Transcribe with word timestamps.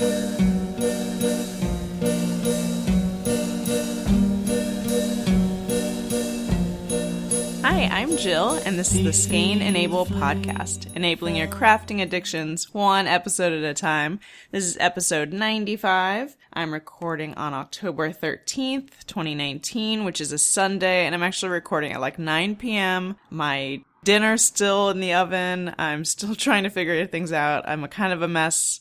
Hi, 0.00 0.06
I'm 7.90 8.16
Jill, 8.16 8.52
and 8.64 8.78
this 8.78 8.94
is 8.94 9.04
the 9.04 9.12
Skein 9.12 9.60
Enable 9.60 10.06
podcast, 10.06 10.96
enabling 10.96 11.36
your 11.36 11.48
crafting 11.48 12.00
addictions 12.00 12.72
one 12.72 13.06
episode 13.06 13.52
at 13.52 13.62
a 13.62 13.74
time. 13.74 14.20
This 14.52 14.64
is 14.64 14.78
episode 14.80 15.34
95. 15.34 16.34
I'm 16.54 16.72
recording 16.72 17.34
on 17.34 17.52
October 17.52 18.10
13th, 18.10 19.04
2019, 19.06 20.04
which 20.04 20.22
is 20.22 20.32
a 20.32 20.38
Sunday, 20.38 21.04
and 21.04 21.14
I'm 21.14 21.22
actually 21.22 21.52
recording 21.52 21.92
at 21.92 22.00
like 22.00 22.18
9 22.18 22.56
p.m. 22.56 23.16
My 23.28 23.82
dinner's 24.02 24.44
still 24.44 24.88
in 24.88 25.00
the 25.00 25.12
oven. 25.12 25.74
I'm 25.76 26.06
still 26.06 26.34
trying 26.36 26.62
to 26.62 26.70
figure 26.70 27.06
things 27.06 27.34
out. 27.34 27.68
I'm 27.68 27.84
a 27.84 27.88
kind 27.88 28.14
of 28.14 28.22
a 28.22 28.28
mess. 28.28 28.80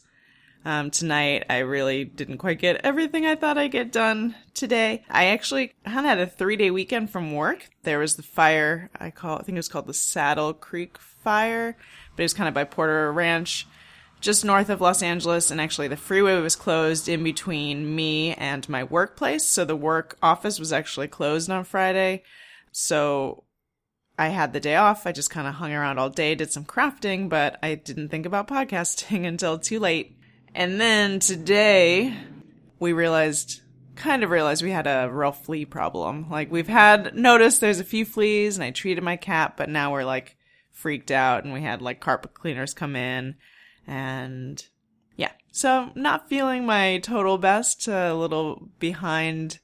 Um, 0.70 0.92
tonight, 0.92 1.46
I 1.50 1.60
really 1.60 2.06
didn't 2.06 2.38
quite 2.38 2.60
get 2.60 2.82
everything 2.84 3.25
I 3.25 3.34
thought 3.34 3.57
I'd 3.57 3.71
get 3.71 3.92
done 3.92 4.36
today. 4.54 5.04
I 5.10 5.30
actually 5.30 5.74
kind 5.84 5.98
of 5.98 6.06
had 6.06 6.20
a 6.20 6.28
three 6.28 6.57
day 6.57 6.70
weekend 6.70 7.10
from 7.10 7.34
work. 7.34 7.68
There 7.82 7.98
was 7.98 8.18
the 8.18 8.21
fire, 8.21 8.92
I 9.00 9.10
call, 9.10 9.40
I 9.40 9.42
think 9.42 9.56
it 9.56 9.57
was 9.57 9.68
called 9.68 9.88
the 9.88 9.96
Saddle 9.96 10.54
Creek 10.54 11.00
Fire, 11.00 11.76
but 12.16 12.21
it 12.21 12.26
was 12.26 12.36
kind 12.36 12.48
of 12.48 12.54
by 12.54 12.66
Porter 12.66 13.12
Ranch, 13.12 13.66
just 14.21 14.46
north 14.46 14.70
of 14.70 14.79
Los 14.79 15.02
Angeles. 15.02 15.50
And 15.50 15.60
actually, 15.60 15.88
the 15.88 15.98
freeway 15.98 16.40
was 16.40 16.56
closed 16.56 17.10
in 17.10 17.24
between 17.24 17.96
me 17.96 18.36
and 18.36 18.70
my 18.70 18.84
workplace. 18.84 19.46
So 19.46 19.65
the 19.65 19.76
work 19.76 20.20
office 20.21 20.60
was 20.60 20.71
actually 20.71 21.07
closed 21.07 21.50
on 21.50 21.64
Friday. 21.64 22.21
So 22.71 23.43
I 24.20 24.28
had 24.28 24.54
the 24.54 24.60
day 24.60 24.76
off. 24.76 25.07
I 25.07 25.14
just 25.14 25.32
kind 25.32 25.48
of 25.48 25.56
hung 25.56 25.74
around 25.74 25.98
all 25.98 26.12
day, 26.12 26.36
did 26.36 26.51
some 26.51 26.65
crafting, 26.65 27.28
but 27.28 27.57
I 27.64 27.74
didn't 27.74 28.10
think 28.10 28.28
about 28.28 28.48
podcasting 28.50 29.26
until 29.26 29.57
too 29.57 29.79
late. 29.79 30.18
And 30.56 30.80
then 30.80 31.20
today 31.20 32.14
we 32.80 32.94
realized, 32.94 33.62
kind 33.96 34.23
of 34.23 34.30
realized 34.30 34.64
we 34.64 34.72
had 34.72 34.88
a 34.88 35.10
real 35.12 35.32
flea 35.32 35.66
problem. 35.66 36.30
Like 36.30 36.52
we've 36.52 36.68
had 36.68 37.16
noticed 37.16 37.62
there's 37.62 37.80
a 37.80 37.86
few 37.86 38.06
fleas 38.06 38.58
and 38.58 38.64
I 38.64 38.72
treated 38.72 39.04
my 39.04 39.16
cat, 39.16 39.56
but 39.58 39.70
now 39.70 39.92
we're 39.92 40.06
like 40.06 40.38
freaked 40.72 41.12
out 41.12 41.44
and 41.44 41.54
we 41.54 41.62
had 41.62 41.82
like 41.82 42.00
carpet 42.00 42.34
cleaners 42.34 42.73
come 42.73 42.96
in 42.96 43.36
and 43.86 44.66
yeah. 45.16 45.32
So 45.52 45.92
not 45.96 46.30
feeling 46.30 46.66
my 46.66 47.00
total 47.00 47.38
best, 47.38 47.88
a 47.88 48.14
little 48.14 48.70
behind 48.80 49.60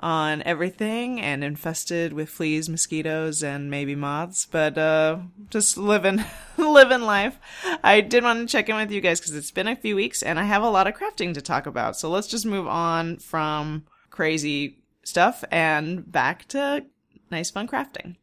on 0.00 0.42
everything 0.42 1.20
and 1.20 1.44
infested 1.44 2.12
with 2.12 2.28
fleas, 2.28 2.68
mosquitoes, 2.68 3.42
and 3.42 3.70
maybe 3.70 3.94
moths, 3.94 4.46
but 4.46 4.76
uh, 4.76 5.18
just 5.50 5.76
living 5.76 6.24
living 6.56 7.02
life. 7.02 7.38
I 7.84 8.00
did 8.00 8.24
want 8.24 8.40
to 8.40 8.50
check 8.50 8.68
in 8.68 8.76
with 8.76 8.90
you 8.90 9.00
guys 9.00 9.20
because 9.20 9.34
it's 9.34 9.50
been 9.50 9.68
a 9.68 9.76
few 9.76 9.94
weeks 9.96 10.22
and 10.22 10.38
I 10.38 10.44
have 10.44 10.62
a 10.62 10.70
lot 10.70 10.86
of 10.86 10.94
crafting 10.94 11.34
to 11.34 11.42
talk 11.42 11.66
about. 11.66 11.96
So 11.96 12.10
let's 12.10 12.26
just 12.26 12.46
move 12.46 12.66
on 12.66 13.18
from 13.18 13.84
crazy 14.10 14.78
stuff 15.04 15.44
and 15.50 16.10
back 16.10 16.48
to 16.48 16.84
nice 17.30 17.50
fun 17.50 17.68
crafting. 17.68 18.16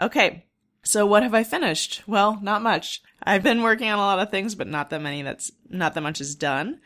Okay. 0.00 0.46
So 0.82 1.04
what 1.04 1.22
have 1.22 1.34
I 1.34 1.44
finished? 1.44 2.02
Well, 2.06 2.38
not 2.42 2.62
much. 2.62 3.02
I've 3.22 3.42
been 3.42 3.62
working 3.62 3.88
on 3.88 3.98
a 3.98 4.02
lot 4.02 4.18
of 4.18 4.30
things, 4.30 4.54
but 4.54 4.66
not 4.66 4.90
that 4.90 5.02
many 5.02 5.22
that's 5.22 5.52
not 5.68 5.94
that 5.94 6.00
much 6.00 6.20
is 6.20 6.34
done. 6.34 6.80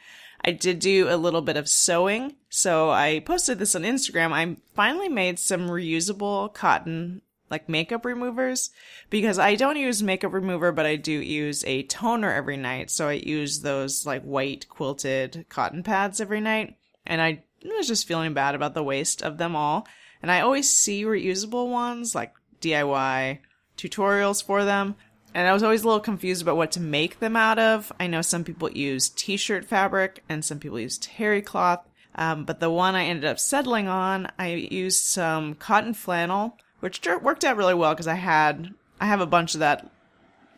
I 0.45 0.51
did 0.51 0.79
do 0.79 1.09
a 1.09 1.17
little 1.17 1.41
bit 1.41 1.57
of 1.57 1.69
sewing. 1.69 2.37
So 2.51 2.91
I 2.91 3.21
posted 3.21 3.59
this 3.59 3.75
on 3.75 3.83
Instagram. 3.83 4.33
I 4.33 4.57
finally 4.75 5.09
made 5.09 5.39
some 5.39 5.69
reusable 5.69 6.53
cotton 6.53 7.23
like 7.51 7.69
makeup 7.69 8.05
removers 8.05 8.71
because 9.11 9.39
I 9.39 9.55
don't 9.55 9.77
use 9.77 10.03
makeup 10.03 10.33
remover, 10.33 10.73
but 10.73 10.87
I 10.87 10.97
do 10.97 11.13
use 11.13 11.65
a 11.65 11.85
toner 11.85 12.33
every 12.33 12.57
night. 12.57 12.91
So 12.91 13.09
I 13.09 13.13
use 13.15 13.61
those 13.61 14.05
like 14.05 14.23
white 14.23 14.69
quilted 14.69 15.47
cotton 15.49 15.83
pads 15.83 16.21
every 16.21 16.41
night. 16.41 16.77
And 17.07 17.23
I 17.23 17.45
was 17.65 17.89
just 17.89 18.07
feeling 18.07 18.35
bad 18.35 18.55
about 18.55 18.75
the 18.75 18.83
waste 18.83 19.23
of 19.23 19.39
them 19.39 19.57
all. 19.57 19.87
And 20.21 20.31
I 20.31 20.41
always 20.41 20.69
see 20.69 21.05
reusable 21.05 21.71
ones 21.71 22.15
like 22.15 22.35
DIY 22.61 23.39
tutorials 23.77 24.43
for 24.43 24.65
them, 24.65 24.97
and 25.35 25.49
I 25.49 25.53
was 25.53 25.63
always 25.63 25.83
a 25.83 25.87
little 25.87 26.01
confused 26.01 26.41
about 26.41 26.57
what 26.57 26.73
to 26.73 26.81
make 26.81 27.19
them 27.19 27.37
out 27.37 27.59
of. 27.59 27.93
I 27.99 28.07
know 28.07 28.23
some 28.23 28.45
people 28.45 28.71
use 28.71 29.09
t-shirt 29.09 29.65
fabric 29.65 30.23
and 30.29 30.45
some 30.45 30.61
people 30.61 30.79
use 30.79 30.97
terry 30.99 31.43
cloth. 31.43 31.87
Um, 32.15 32.45
but 32.45 32.61
the 32.61 32.71
one 32.71 32.95
I 32.95 33.07
ended 33.07 33.25
up 33.25 33.41
settling 33.41 33.89
on, 33.89 34.31
I 34.39 34.55
used 34.55 35.03
some 35.03 35.57
cotton 35.57 35.95
flannel, 35.95 36.57
which 36.79 37.05
worked 37.21 37.45
out 37.45 37.57
really 37.57 37.75
well 37.75 37.93
because 37.93 38.07
I 38.07 38.15
had, 38.15 38.73
I 39.01 39.07
have 39.07 39.21
a 39.21 39.27
bunch 39.27 39.55
of 39.55 39.61
that 39.61 39.91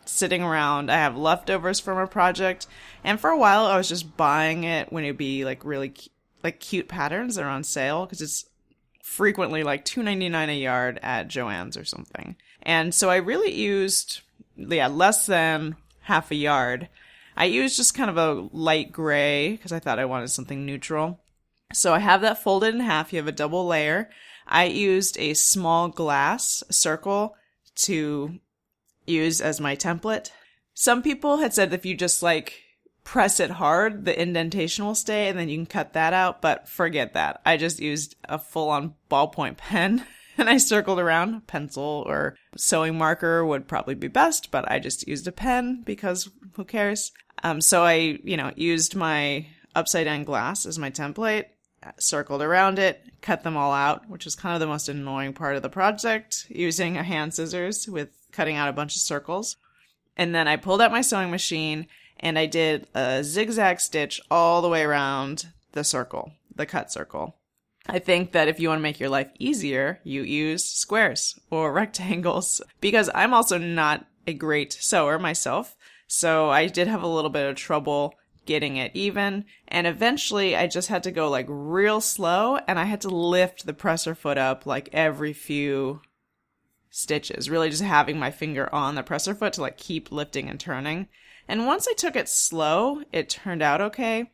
sitting 0.05 0.43
around. 0.43 0.91
I 0.91 0.97
have 0.97 1.17
leftovers 1.17 1.79
from 1.79 1.97
a 1.97 2.05
project. 2.05 2.67
And 3.03 3.19
for 3.19 3.31
a 3.31 3.37
while, 3.37 3.65
I 3.65 3.77
was 3.77 3.89
just 3.89 4.15
buying 4.15 4.63
it 4.63 4.93
when 4.93 5.03
it'd 5.03 5.17
be 5.17 5.43
like 5.43 5.65
really, 5.65 5.93
like 6.43 6.59
cute 6.59 6.87
patterns 6.87 7.35
that 7.35 7.43
are 7.43 7.49
on 7.49 7.63
sale 7.63 8.05
because 8.05 8.21
it's 8.21 8.45
frequently 9.03 9.63
like 9.63 9.85
two 9.85 10.03
ninety 10.03 10.29
nine 10.29 10.49
a 10.49 10.59
yard 10.59 10.99
at 11.01 11.27
Joann's 11.27 11.77
or 11.77 11.85
something. 11.85 12.35
And 12.61 12.93
so 12.93 13.09
I 13.09 13.15
really 13.15 13.51
used 13.51 14.21
yeah, 14.57 14.87
less 14.87 15.25
than 15.25 15.75
half 16.01 16.31
a 16.31 16.35
yard. 16.35 16.89
I 17.35 17.45
used 17.45 17.77
just 17.77 17.93
kind 17.93 18.09
of 18.09 18.17
a 18.17 18.49
light 18.51 18.91
gray 18.91 19.51
because 19.51 19.71
I 19.71 19.79
thought 19.79 19.99
I 19.99 20.05
wanted 20.05 20.29
something 20.29 20.65
neutral. 20.65 21.19
So 21.73 21.93
I 21.93 21.99
have 21.99 22.21
that 22.21 22.41
folded 22.41 22.73
in 22.73 22.81
half. 22.81 23.13
You 23.13 23.17
have 23.17 23.27
a 23.27 23.31
double 23.31 23.67
layer. 23.67 24.09
I 24.47 24.65
used 24.65 25.17
a 25.19 25.33
small 25.33 25.89
glass 25.89 26.63
circle 26.71 27.35
to 27.75 28.39
use 29.05 29.41
as 29.41 29.59
my 29.59 29.75
template. 29.75 30.31
Some 30.73 31.01
people 31.01 31.37
had 31.37 31.53
said 31.53 31.73
if 31.73 31.85
you 31.85 31.95
just 31.95 32.23
like 32.23 32.63
press 33.03 33.39
it 33.39 33.51
hard, 33.51 34.05
the 34.05 34.19
indentation 34.19 34.85
will 34.85 34.95
stay 34.95 35.29
and 35.29 35.37
then 35.37 35.49
you 35.49 35.57
can 35.57 35.65
cut 35.65 35.93
that 35.93 36.13
out, 36.13 36.41
but 36.41 36.67
forget 36.67 37.13
that. 37.13 37.41
I 37.45 37.57
just 37.57 37.79
used 37.79 38.15
a 38.25 38.39
full 38.39 38.69
on 38.69 38.95
ballpoint 39.09 39.57
pen 39.57 40.05
and 40.39 40.49
I 40.49 40.57
circled 40.57 40.99
around. 40.99 41.47
Pencil 41.47 42.03
or 42.07 42.35
sewing 42.55 42.97
marker 42.97 43.45
would 43.45 43.67
probably 43.67 43.95
be 43.95 44.07
best, 44.07 44.51
but 44.51 44.69
I 44.69 44.79
just 44.79 45.07
used 45.07 45.27
a 45.27 45.31
pen 45.31 45.81
because 45.85 46.29
who 46.53 46.63
cares? 46.63 47.11
Um, 47.43 47.61
so 47.61 47.83
I, 47.83 48.19
you 48.23 48.37
know, 48.37 48.51
used 48.55 48.95
my 48.95 49.47
upside 49.75 50.05
down 50.05 50.23
glass 50.23 50.65
as 50.65 50.79
my 50.79 50.89
template, 50.89 51.45
circled 51.99 52.41
around 52.41 52.79
it, 52.79 53.03
cut 53.21 53.43
them 53.43 53.57
all 53.57 53.71
out, 53.71 54.09
which 54.09 54.25
was 54.25 54.35
kind 54.35 54.53
of 54.53 54.59
the 54.59 54.67
most 54.67 54.89
annoying 54.89 55.33
part 55.33 55.55
of 55.55 55.61
the 55.61 55.69
project, 55.69 56.45
using 56.49 56.97
a 56.97 57.03
hand 57.03 57.33
scissors 57.33 57.87
with 57.87 58.09
cutting 58.31 58.55
out 58.55 58.69
a 58.69 58.73
bunch 58.73 58.95
of 58.95 59.01
circles. 59.01 59.57
And 60.15 60.33
then 60.33 60.47
I 60.47 60.55
pulled 60.55 60.81
out 60.81 60.91
my 60.91 61.01
sewing 61.01 61.31
machine 61.31 61.87
and 62.19 62.39
I 62.39 62.47
did 62.47 62.87
a 62.95 63.23
zigzag 63.23 63.79
stitch 63.79 64.19
all 64.31 64.61
the 64.61 64.69
way 64.69 64.83
around 64.83 65.47
the 65.73 65.83
circle, 65.83 66.31
the 66.55 66.65
cut 66.65 66.91
circle. 66.91 67.36
I 67.87 67.99
think 67.99 68.33
that 68.33 68.47
if 68.47 68.59
you 68.59 68.69
want 68.69 68.79
to 68.79 68.83
make 68.83 68.99
your 68.99 69.09
life 69.09 69.29
easier, 69.39 69.99
you 70.03 70.21
use 70.21 70.63
squares 70.63 71.39
or 71.49 71.71
rectangles 71.73 72.61
because 72.81 73.09
I'm 73.15 73.33
also 73.33 73.57
not 73.57 74.05
a 74.25 74.33
great 74.33 74.73
sewer 74.73 75.17
myself. 75.17 75.75
So 76.07 76.49
I 76.49 76.67
did 76.67 76.87
have 76.87 77.03
a 77.03 77.07
little 77.07 77.29
bit 77.29 77.49
of 77.49 77.55
trouble 77.55 78.13
getting 78.45 78.77
it 78.77 78.91
even. 78.93 79.45
And 79.67 79.85
eventually 79.85 80.55
I 80.55 80.67
just 80.67 80.87
had 80.87 81.03
to 81.03 81.11
go 81.11 81.29
like 81.29 81.45
real 81.49 82.01
slow 82.01 82.57
and 82.67 82.79
I 82.79 82.85
had 82.85 83.01
to 83.01 83.09
lift 83.09 83.65
the 83.65 83.73
presser 83.73 84.15
foot 84.15 84.37
up 84.37 84.65
like 84.65 84.89
every 84.91 85.33
few 85.33 86.01
stitches, 86.89 87.49
really 87.49 87.69
just 87.69 87.83
having 87.83 88.17
my 88.17 88.31
finger 88.31 88.73
on 88.73 88.95
the 88.95 89.03
presser 89.03 89.35
foot 89.35 89.53
to 89.53 89.61
like 89.61 89.77
keep 89.77 90.11
lifting 90.11 90.49
and 90.49 90.59
turning. 90.59 91.07
And 91.47 91.65
once 91.65 91.87
I 91.87 91.93
took 91.93 92.15
it 92.15 92.27
slow, 92.27 93.03
it 93.11 93.29
turned 93.29 93.61
out 93.61 93.81
okay. 93.81 94.31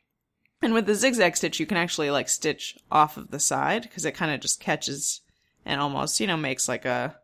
And 0.63 0.73
with 0.73 0.85
the 0.85 0.95
zigzag 0.95 1.35
stitch, 1.35 1.59
you 1.59 1.65
can 1.65 1.75
actually 1.75 2.09
like 2.09 2.29
stitch 2.29 2.77
off 2.89 3.17
of 3.17 3.31
the 3.31 3.39
side 3.39 3.83
because 3.83 4.05
it 4.05 4.13
kind 4.13 4.33
of 4.33 4.39
just 4.39 4.61
catches 4.61 5.19
and 5.65 5.81
almost, 5.81 6.21
you 6.21 6.25
know, 6.25 6.37
makes 6.37 6.69
like 6.69 6.85
a, 6.85 7.17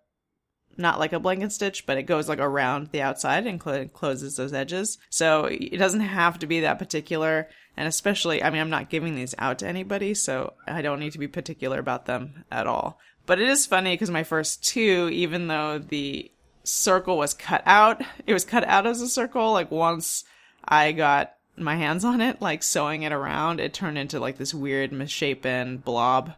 not 0.75 0.99
like 0.99 1.13
a 1.13 1.21
blanket 1.21 1.53
stitch, 1.53 1.85
but 1.85 1.97
it 1.97 2.03
goes 2.03 2.27
like 2.27 2.39
around 2.39 2.89
the 2.91 3.01
outside 3.01 3.47
and 3.47 3.63
cl- 3.63 3.87
closes 3.87 4.35
those 4.35 4.51
edges. 4.51 4.97
So 5.09 5.45
it 5.45 5.77
doesn't 5.77 6.01
have 6.01 6.37
to 6.39 6.47
be 6.47 6.59
that 6.59 6.79
particular. 6.79 7.47
And 7.77 7.87
especially, 7.87 8.43
I 8.43 8.49
mean, 8.49 8.59
I'm 8.59 8.69
not 8.69 8.89
giving 8.89 9.15
these 9.15 9.35
out 9.37 9.59
to 9.59 9.67
anybody, 9.67 10.13
so 10.15 10.53
I 10.67 10.81
don't 10.81 10.99
need 10.99 11.13
to 11.13 11.17
be 11.17 11.29
particular 11.29 11.79
about 11.79 12.07
them 12.07 12.43
at 12.51 12.67
all. 12.67 12.99
But 13.25 13.39
it 13.39 13.47
is 13.47 13.65
funny 13.65 13.93
because 13.93 14.11
my 14.11 14.23
first 14.23 14.65
two, 14.65 15.09
even 15.13 15.47
though 15.47 15.79
the 15.79 16.29
circle 16.65 17.17
was 17.17 17.33
cut 17.33 17.63
out, 17.65 18.01
it 18.27 18.33
was 18.33 18.43
cut 18.43 18.65
out 18.65 18.85
as 18.85 18.99
a 18.99 19.07
circle. 19.07 19.53
Like 19.53 19.71
once 19.71 20.25
I 20.65 20.91
got 20.91 21.35
my 21.59 21.75
hands 21.75 22.05
on 22.05 22.21
it, 22.21 22.41
like 22.41 22.63
sewing 22.63 23.03
it 23.03 23.11
around, 23.11 23.59
it 23.59 23.73
turned 23.73 23.97
into 23.97 24.19
like 24.19 24.37
this 24.37 24.53
weird 24.53 24.91
misshapen 24.91 25.77
blob. 25.77 26.33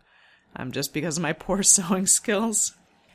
Um, 0.53 0.73
just 0.73 0.93
because 0.93 1.17
of 1.17 1.23
my 1.23 1.33
poor 1.33 1.63
sewing 1.63 2.07
skills. 2.07 2.73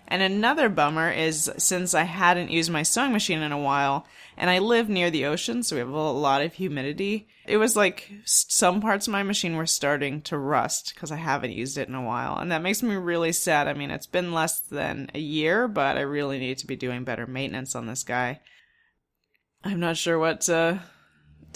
And 0.08 0.22
another 0.22 0.68
bummer 0.68 1.10
is 1.10 1.50
since 1.58 1.92
I 1.92 2.04
hadn't 2.04 2.50
used 2.50 2.70
my 2.70 2.84
sewing 2.84 3.12
machine 3.12 3.42
in 3.42 3.50
a 3.50 3.58
while, 3.58 4.06
and 4.36 4.48
I 4.48 4.60
live 4.60 4.88
near 4.88 5.10
the 5.10 5.26
ocean, 5.26 5.62
so 5.62 5.74
we 5.74 5.80
have 5.80 5.88
a 5.88 5.92
lot 5.92 6.42
of 6.42 6.54
humidity. 6.54 7.26
It 7.44 7.56
was 7.56 7.74
like 7.74 8.12
some 8.24 8.80
parts 8.80 9.08
of 9.08 9.12
my 9.12 9.24
machine 9.24 9.56
were 9.56 9.66
starting 9.66 10.22
to 10.22 10.38
rust 10.38 10.92
because 10.94 11.10
I 11.10 11.16
haven't 11.16 11.52
used 11.52 11.76
it 11.76 11.88
in 11.88 11.94
a 11.94 12.02
while. 12.02 12.36
And 12.38 12.52
that 12.52 12.62
makes 12.62 12.82
me 12.82 12.94
really 12.94 13.32
sad. 13.32 13.66
I 13.66 13.74
mean, 13.74 13.90
it's 13.90 14.06
been 14.06 14.32
less 14.32 14.60
than 14.60 15.10
a 15.12 15.18
year, 15.18 15.66
but 15.66 15.96
I 15.96 16.02
really 16.02 16.38
need 16.38 16.58
to 16.58 16.66
be 16.66 16.76
doing 16.76 17.02
better 17.02 17.26
maintenance 17.26 17.74
on 17.74 17.86
this 17.86 18.04
guy. 18.04 18.40
I'm 19.64 19.80
not 19.80 19.96
sure 19.96 20.18
what 20.18 20.48
uh, 20.48 20.78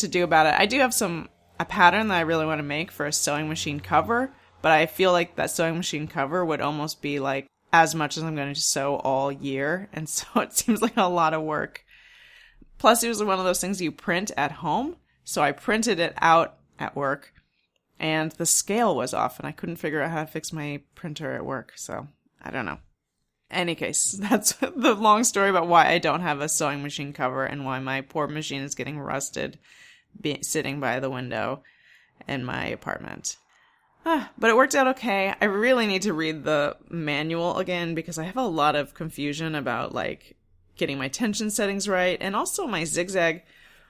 to 0.01 0.09
do 0.09 0.25
about 0.25 0.47
it. 0.47 0.55
I 0.59 0.67
do 0.67 0.79
have 0.81 0.95
some 0.95 1.29
a 1.59 1.65
pattern 1.65 2.09
that 2.09 2.17
I 2.17 2.23
really 2.23 2.47
want 2.47 2.59
to 2.59 2.65
make 2.65 2.91
for 2.91 3.07
a 3.07 3.13
sewing 3.13 3.49
machine 3.49 3.81
cover, 3.81 4.33
but 4.63 4.73
I 4.73 4.87
feel 4.87 5.13
like 5.13 5.37
that 5.37 5.51
sewing 5.51 5.77
machine 5.77 6.09
cover 6.09 6.43
would 6.43 6.63
almost 6.63 7.03
be 7.03 7.21
like 7.21 7.47
as 7.71 7.95
much 7.95 8.17
as 8.17 8.23
I'm 8.23 8.35
going 8.35 8.55
to 8.55 8.61
sew 8.61 8.97
all 8.97 9.31
year. 9.31 9.89
And 9.93 10.09
so 10.09 10.27
it 10.41 10.55
seems 10.55 10.81
like 10.81 10.97
a 10.97 11.09
lot 11.09 11.35
of 11.35 11.43
work. 11.43 11.85
Plus, 12.79 13.03
it 13.03 13.09
was 13.09 13.23
one 13.23 13.39
of 13.39 13.45
those 13.45 13.61
things 13.61 13.83
you 13.83 13.93
print 13.93 14.31
at 14.39 14.53
home. 14.53 14.97
So 15.23 15.43
I 15.43 15.53
printed 15.53 16.01
it 16.01 16.15
out 16.21 16.57
at 16.79 16.97
work 16.97 17.35
and 17.99 18.33
the 18.33 18.47
scale 18.47 18.97
was 18.97 19.13
off 19.13 19.39
and 19.39 19.47
I 19.47 19.53
couldn't 19.53 19.77
figure 19.77 20.01
out 20.01 20.11
how 20.11 20.25
to 20.25 20.27
fix 20.27 20.53
my 20.53 20.81
printer 20.95 21.33
at 21.33 21.45
work. 21.45 21.73
So 21.77 22.09
I 22.43 22.51
don't 22.51 22.65
know. 22.65 22.79
Any 23.51 23.75
case, 23.75 24.13
that's 24.19 24.53
the 24.55 24.95
long 24.95 25.25
story 25.25 25.51
about 25.51 25.69
why 25.69 25.89
I 25.89 25.99
don't 25.99 26.23
have 26.23 26.41
a 26.41 26.49
sewing 26.49 26.83
machine 26.83 27.13
cover 27.13 27.45
and 27.45 27.67
why 27.67 27.79
my 27.81 28.01
poor 28.01 28.27
machine 28.27 28.63
is 28.63 28.75
getting 28.75 28.99
rusted 28.99 29.59
sitting 30.43 30.81
by 30.81 31.01
the 31.01 31.11
window 31.11 31.63
in 32.29 32.45
my 32.45 32.67
apartment. 32.67 33.37
Ah, 34.07 34.31
but 34.39 34.51
it 34.51 34.57
worked 34.57 34.75
out 34.75 34.89
okay. 34.89 35.35
I 35.41 35.45
really 35.45 35.87
need 35.87 36.03
to 36.03 36.15
read 36.15 36.45
the 36.45 36.77
manual 36.89 37.59
again 37.59 37.95
because 37.95 38.19
I 38.19 38.25
have 38.25 38.37
a 38.37 38.43
lot 38.43 38.77
of 38.77 38.95
confusion 38.95 39.55
about 39.55 39.95
like 39.95 40.37
getting 40.77 40.97
my 40.97 41.09
tension 41.09 41.51
settings 41.51 41.87
right 41.87 42.17
and 42.21 42.35
also 42.35 42.67
my 42.67 42.85
zigzag, 42.85 43.43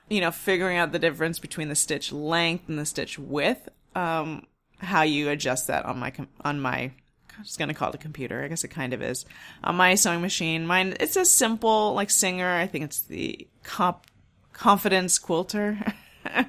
you 0.08 0.20
know, 0.20 0.32
figuring 0.32 0.76
out 0.76 0.90
the 0.90 0.98
difference 0.98 1.38
between 1.38 1.68
the 1.68 1.76
stitch 1.76 2.10
length 2.12 2.68
and 2.68 2.78
the 2.78 2.86
stitch 2.86 3.18
width. 3.18 3.68
Um, 3.94 4.46
how 4.78 5.02
you 5.02 5.28
adjust 5.28 5.68
that 5.68 5.84
on 5.84 5.98
my 5.98 6.10
com- 6.10 6.28
on 6.40 6.60
my 6.60 6.90
I'm 7.38 7.44
just 7.44 7.58
gonna 7.58 7.74
call 7.74 7.90
it 7.90 7.94
a 7.94 7.98
computer. 7.98 8.42
I 8.42 8.48
guess 8.48 8.64
it 8.64 8.68
kind 8.68 8.92
of 8.92 9.02
is. 9.02 9.24
On 9.62 9.76
my 9.76 9.94
sewing 9.94 10.20
machine, 10.20 10.66
mine 10.66 10.96
it's 10.98 11.16
a 11.16 11.24
simple 11.24 11.94
like 11.94 12.10
Singer. 12.10 12.50
I 12.50 12.66
think 12.66 12.84
it's 12.84 13.00
the 13.00 13.46
comp 13.62 14.06
confidence 14.52 15.18
quilter. 15.18 15.94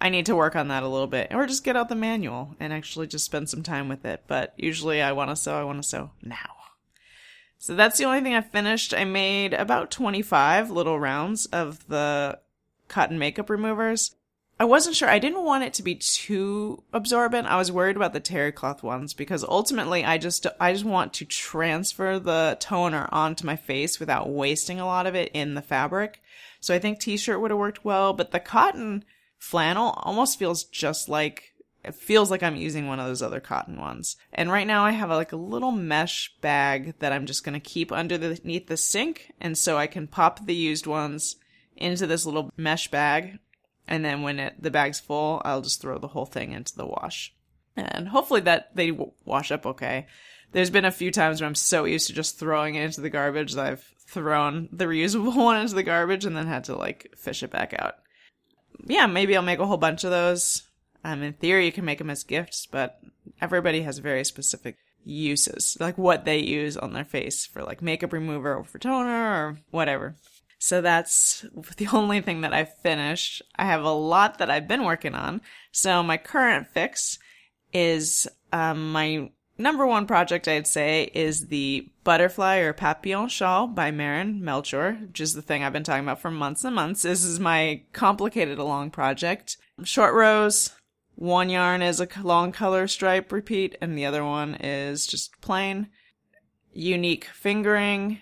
I 0.00 0.10
need 0.10 0.26
to 0.26 0.36
work 0.36 0.54
on 0.54 0.68
that 0.68 0.82
a 0.82 0.88
little 0.88 1.06
bit, 1.06 1.28
or 1.32 1.46
just 1.46 1.64
get 1.64 1.76
out 1.76 1.88
the 1.88 1.94
manual 1.94 2.54
and 2.60 2.72
actually 2.72 3.08
just 3.08 3.24
spend 3.24 3.48
some 3.48 3.62
time 3.62 3.88
with 3.88 4.04
it. 4.04 4.22
But 4.26 4.54
usually, 4.56 5.02
I 5.02 5.12
want 5.12 5.30
to 5.30 5.36
sew. 5.36 5.58
I 5.58 5.64
want 5.64 5.82
to 5.82 5.88
sew 5.88 6.10
now. 6.22 6.54
So 7.58 7.74
that's 7.74 7.98
the 7.98 8.04
only 8.04 8.20
thing 8.20 8.34
I 8.34 8.40
finished. 8.40 8.94
I 8.94 9.04
made 9.04 9.52
about 9.52 9.90
25 9.90 10.70
little 10.70 11.00
rounds 11.00 11.46
of 11.46 11.86
the 11.88 12.38
cotton 12.86 13.18
makeup 13.18 13.50
removers. 13.50 14.14
I 14.60 14.64
wasn't 14.64 14.96
sure. 14.96 15.08
I 15.08 15.20
didn't 15.20 15.44
want 15.44 15.62
it 15.62 15.74
to 15.74 15.84
be 15.84 15.94
too 15.94 16.82
absorbent. 16.92 17.46
I 17.46 17.56
was 17.56 17.70
worried 17.70 17.94
about 17.94 18.12
the 18.12 18.20
terry 18.20 18.50
cloth 18.50 18.82
ones 18.82 19.14
because 19.14 19.44
ultimately 19.44 20.04
I 20.04 20.18
just 20.18 20.46
I 20.58 20.72
just 20.72 20.84
want 20.84 21.12
to 21.14 21.24
transfer 21.24 22.18
the 22.18 22.56
toner 22.58 23.08
onto 23.12 23.46
my 23.46 23.54
face 23.54 24.00
without 24.00 24.28
wasting 24.28 24.80
a 24.80 24.86
lot 24.86 25.06
of 25.06 25.14
it 25.14 25.30
in 25.32 25.54
the 25.54 25.62
fabric. 25.62 26.20
So 26.60 26.74
I 26.74 26.80
think 26.80 26.98
t-shirt 26.98 27.40
would 27.40 27.52
have 27.52 27.58
worked 27.58 27.84
well, 27.84 28.12
but 28.12 28.32
the 28.32 28.40
cotton 28.40 29.04
flannel 29.38 29.94
almost 30.02 30.40
feels 30.40 30.64
just 30.64 31.08
like 31.08 31.54
it 31.84 31.94
feels 31.94 32.28
like 32.28 32.42
I'm 32.42 32.56
using 32.56 32.88
one 32.88 32.98
of 32.98 33.06
those 33.06 33.22
other 33.22 33.40
cotton 33.40 33.78
ones. 33.78 34.16
And 34.32 34.50
right 34.50 34.66
now 34.66 34.84
I 34.84 34.90
have 34.90 35.10
a, 35.10 35.16
like 35.16 35.32
a 35.32 35.36
little 35.36 35.70
mesh 35.70 36.34
bag 36.40 36.94
that 36.98 37.12
I'm 37.12 37.26
just 37.26 37.44
going 37.44 37.54
to 37.58 37.60
keep 37.60 37.92
underneath 37.92 38.66
the 38.66 38.76
sink. 38.76 39.32
And 39.40 39.56
so 39.56 39.78
I 39.78 39.86
can 39.86 40.08
pop 40.08 40.44
the 40.44 40.54
used 40.54 40.88
ones 40.88 41.36
into 41.76 42.08
this 42.08 42.26
little 42.26 42.50
mesh 42.56 42.90
bag. 42.90 43.38
And 43.88 44.04
then 44.04 44.22
when 44.22 44.38
it, 44.38 44.62
the 44.62 44.70
bag's 44.70 45.00
full, 45.00 45.40
I'll 45.44 45.62
just 45.62 45.80
throw 45.80 45.98
the 45.98 46.08
whole 46.08 46.26
thing 46.26 46.52
into 46.52 46.76
the 46.76 46.86
wash. 46.86 47.34
And 47.74 48.08
hopefully 48.08 48.42
that 48.42 48.76
they 48.76 48.96
wash 49.24 49.50
up 49.50 49.64
okay. 49.64 50.06
There's 50.52 50.70
been 50.70 50.84
a 50.84 50.90
few 50.90 51.10
times 51.10 51.40
where 51.40 51.48
I'm 51.48 51.54
so 51.54 51.84
used 51.84 52.06
to 52.08 52.12
just 52.12 52.38
throwing 52.38 52.74
it 52.74 52.84
into 52.84 53.00
the 53.00 53.10
garbage 53.10 53.54
that 53.54 53.66
I've 53.66 53.94
thrown 54.06 54.68
the 54.72 54.84
reusable 54.84 55.34
one 55.44 55.60
into 55.60 55.74
the 55.74 55.82
garbage 55.82 56.24
and 56.24 56.36
then 56.36 56.46
had 56.46 56.64
to 56.64 56.76
like 56.76 57.14
fish 57.16 57.42
it 57.42 57.50
back 57.50 57.74
out. 57.78 57.96
Yeah, 58.86 59.06
maybe 59.06 59.36
I'll 59.36 59.42
make 59.42 59.58
a 59.58 59.66
whole 59.66 59.76
bunch 59.76 60.04
of 60.04 60.10
those. 60.10 60.62
Um, 61.04 61.22
in 61.22 61.32
theory, 61.32 61.66
you 61.66 61.72
can 61.72 61.84
make 61.84 61.98
them 61.98 62.10
as 62.10 62.24
gifts, 62.24 62.66
but 62.66 63.00
everybody 63.40 63.82
has 63.82 63.98
very 63.98 64.24
specific 64.24 64.76
uses, 65.04 65.76
like 65.80 65.96
what 65.96 66.24
they 66.24 66.38
use 66.38 66.76
on 66.76 66.92
their 66.92 67.04
face 67.04 67.46
for 67.46 67.62
like 67.62 67.80
makeup 67.80 68.12
remover 68.12 68.54
or 68.54 68.64
for 68.64 68.78
toner 68.78 69.46
or 69.46 69.58
whatever. 69.70 70.16
So 70.58 70.80
that's 70.80 71.44
the 71.76 71.88
only 71.92 72.20
thing 72.20 72.42
that 72.42 72.52
I've 72.52 72.76
finished. 72.78 73.42
I 73.56 73.64
have 73.64 73.82
a 73.82 73.90
lot 73.90 74.38
that 74.38 74.50
I've 74.50 74.68
been 74.68 74.84
working 74.84 75.14
on. 75.14 75.40
So 75.72 76.02
my 76.02 76.16
current 76.16 76.68
fix 76.68 77.18
is 77.72 78.28
um, 78.52 78.92
my 78.92 79.30
number 79.58 79.86
one 79.86 80.06
project 80.06 80.48
I'd 80.48 80.66
say 80.66 81.10
is 81.14 81.48
the 81.48 81.90
Butterfly 82.04 82.58
or 82.58 82.72
Papillon 82.72 83.28
Shawl 83.28 83.66
by 83.66 83.90
Marin 83.90 84.42
Melchior, 84.42 84.98
which 85.08 85.20
is 85.20 85.34
the 85.34 85.42
thing 85.42 85.62
I've 85.62 85.72
been 85.72 85.84
talking 85.84 86.04
about 86.04 86.20
for 86.20 86.30
months 86.30 86.64
and 86.64 86.74
months. 86.74 87.02
This 87.02 87.24
is 87.24 87.38
my 87.38 87.82
complicated 87.92 88.58
along 88.58 88.92
project. 88.92 89.56
Short 89.84 90.14
rows, 90.14 90.70
one 91.16 91.50
yarn 91.50 91.82
is 91.82 92.00
a 92.00 92.08
long 92.22 92.52
color 92.52 92.86
stripe 92.86 93.32
repeat, 93.32 93.76
and 93.80 93.98
the 93.98 94.06
other 94.06 94.24
one 94.24 94.54
is 94.54 95.06
just 95.06 95.38
plain. 95.40 95.88
Unique 96.72 97.24
fingering 97.24 98.20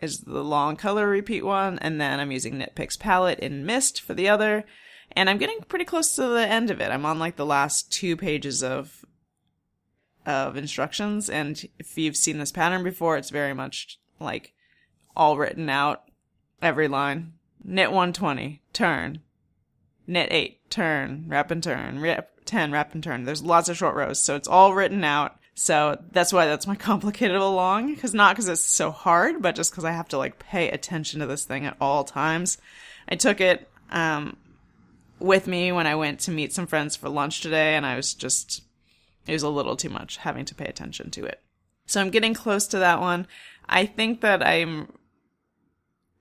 is 0.00 0.20
the 0.20 0.44
long 0.44 0.76
color 0.76 1.08
repeat 1.08 1.44
one, 1.44 1.78
and 1.80 2.00
then 2.00 2.20
I'm 2.20 2.32
using 2.32 2.58
Knit 2.58 2.74
Picks 2.74 2.96
palette 2.96 3.40
in 3.40 3.66
Mist 3.66 4.00
for 4.00 4.14
the 4.14 4.28
other. 4.28 4.64
And 5.12 5.30
I'm 5.30 5.38
getting 5.38 5.60
pretty 5.68 5.84
close 5.84 6.14
to 6.16 6.22
the 6.22 6.46
end 6.46 6.70
of 6.70 6.80
it. 6.80 6.90
I'm 6.90 7.06
on 7.06 7.18
like 7.18 7.36
the 7.36 7.46
last 7.46 7.92
two 7.92 8.16
pages 8.16 8.62
of 8.62 9.04
of 10.26 10.56
instructions, 10.56 11.30
and 11.30 11.68
if 11.78 11.96
you've 11.96 12.16
seen 12.16 12.38
this 12.38 12.50
pattern 12.50 12.82
before, 12.82 13.16
it's 13.16 13.30
very 13.30 13.54
much 13.54 14.00
like 14.18 14.52
all 15.16 15.38
written 15.38 15.70
out, 15.70 16.02
every 16.60 16.88
line. 16.88 17.34
Knit 17.64 17.90
120, 17.90 18.60
turn, 18.72 19.20
knit 20.06 20.28
8, 20.32 20.70
turn, 20.70 21.24
wrap 21.28 21.50
and 21.50 21.62
turn, 21.62 22.00
wrap 22.00 22.28
10, 22.44 22.72
wrap 22.72 22.92
and 22.94 23.02
turn. 23.02 23.24
There's 23.24 23.42
lots 23.42 23.68
of 23.68 23.76
short 23.76 23.94
rows, 23.94 24.22
so 24.22 24.36
it's 24.36 24.48
all 24.48 24.74
written 24.74 25.04
out. 25.04 25.35
So 25.58 25.98
that's 26.12 26.34
why 26.34 26.46
that's 26.46 26.66
my 26.66 26.76
complicated 26.76 27.36
along, 27.36 27.94
because 27.94 28.14
not 28.14 28.36
because 28.36 28.48
it's 28.48 28.60
so 28.60 28.92
hard, 28.92 29.42
but 29.42 29.56
just 29.56 29.72
because 29.72 29.84
I 29.84 29.90
have 29.90 30.08
to 30.08 30.18
like 30.18 30.38
pay 30.38 30.70
attention 30.70 31.20
to 31.20 31.26
this 31.26 31.44
thing 31.44 31.66
at 31.66 31.76
all 31.80 32.04
times. 32.04 32.58
I 33.08 33.16
took 33.16 33.40
it 33.40 33.68
um, 33.90 34.36
with 35.18 35.46
me 35.46 35.72
when 35.72 35.86
I 35.86 35.94
went 35.94 36.20
to 36.20 36.30
meet 36.30 36.52
some 36.52 36.66
friends 36.66 36.94
for 36.94 37.08
lunch 37.08 37.40
today, 37.40 37.74
and 37.74 37.86
I 37.86 37.96
was 37.96 38.14
just 38.14 38.62
it 39.26 39.32
was 39.32 39.42
a 39.42 39.48
little 39.48 39.76
too 39.76 39.88
much 39.88 40.18
having 40.18 40.44
to 40.44 40.54
pay 40.54 40.66
attention 40.66 41.10
to 41.12 41.24
it. 41.24 41.40
So 41.86 42.00
I'm 42.00 42.10
getting 42.10 42.34
close 42.34 42.66
to 42.68 42.78
that 42.78 43.00
one. 43.00 43.26
I 43.68 43.86
think 43.86 44.20
that 44.20 44.46
I'm 44.46 44.92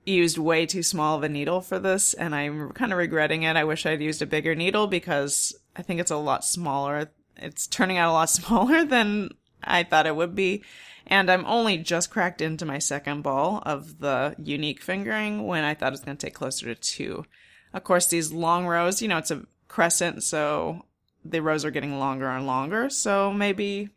used 0.06 0.38
way 0.38 0.66
too 0.66 0.84
small 0.84 1.18
of 1.18 1.24
a 1.24 1.30
needle 1.30 1.62
for 1.62 1.80
this 1.80 2.14
and 2.14 2.34
I'm 2.36 2.72
kind 2.72 2.92
of 2.92 2.98
regretting 2.98 3.44
it. 3.44 3.56
I 3.56 3.64
wish 3.64 3.86
I'd 3.86 4.02
used 4.02 4.22
a 4.22 4.28
bigger 4.28 4.56
needle 4.56 4.88
because 4.88 5.56
I 5.76 5.82
think 5.82 6.00
it's 6.00 6.12
a 6.12 6.18
lot 6.18 6.46
smaller. 6.46 7.10
It's 7.38 7.68
turning 7.68 7.98
out 7.98 8.12
a 8.12 8.14
lot 8.14 8.30
smaller 8.30 8.86
than 8.86 9.30
I 9.64 9.84
thought 9.84 10.08
it 10.08 10.16
would 10.16 10.36
be. 10.36 10.64
And 11.08 11.30
I'm 11.30 11.46
only 11.46 11.78
just 11.78 12.10
cracked 12.10 12.42
into 12.42 12.66
my 12.66 12.80
second 12.80 13.22
ball 13.22 13.62
of 13.66 14.00
the 14.00 14.36
unique 14.40 14.82
fingering 14.82 15.46
when 15.46 15.64
I 15.64 15.74
thought 15.74 15.90
it 15.90 15.92
was 15.92 16.02
going 16.02 16.18
to 16.18 16.26
take 16.26 16.34
closer 16.34 16.74
to 16.74 16.76
two. 16.76 17.26
Of 17.74 17.84
course, 17.84 18.08
these 18.08 18.32
long 18.32 18.66
rows, 18.66 19.02
you 19.02 19.08
know, 19.08 19.18
it's 19.18 19.32
a 19.32 19.46
crescent, 19.68 20.24
so 20.24 20.86
the 21.24 21.42
rows 21.42 21.64
are 21.64 21.72
getting 21.72 22.00
longer 22.00 22.28
and 22.28 22.48
longer. 22.48 22.90
So 22.90 23.32
maybe 23.32 23.90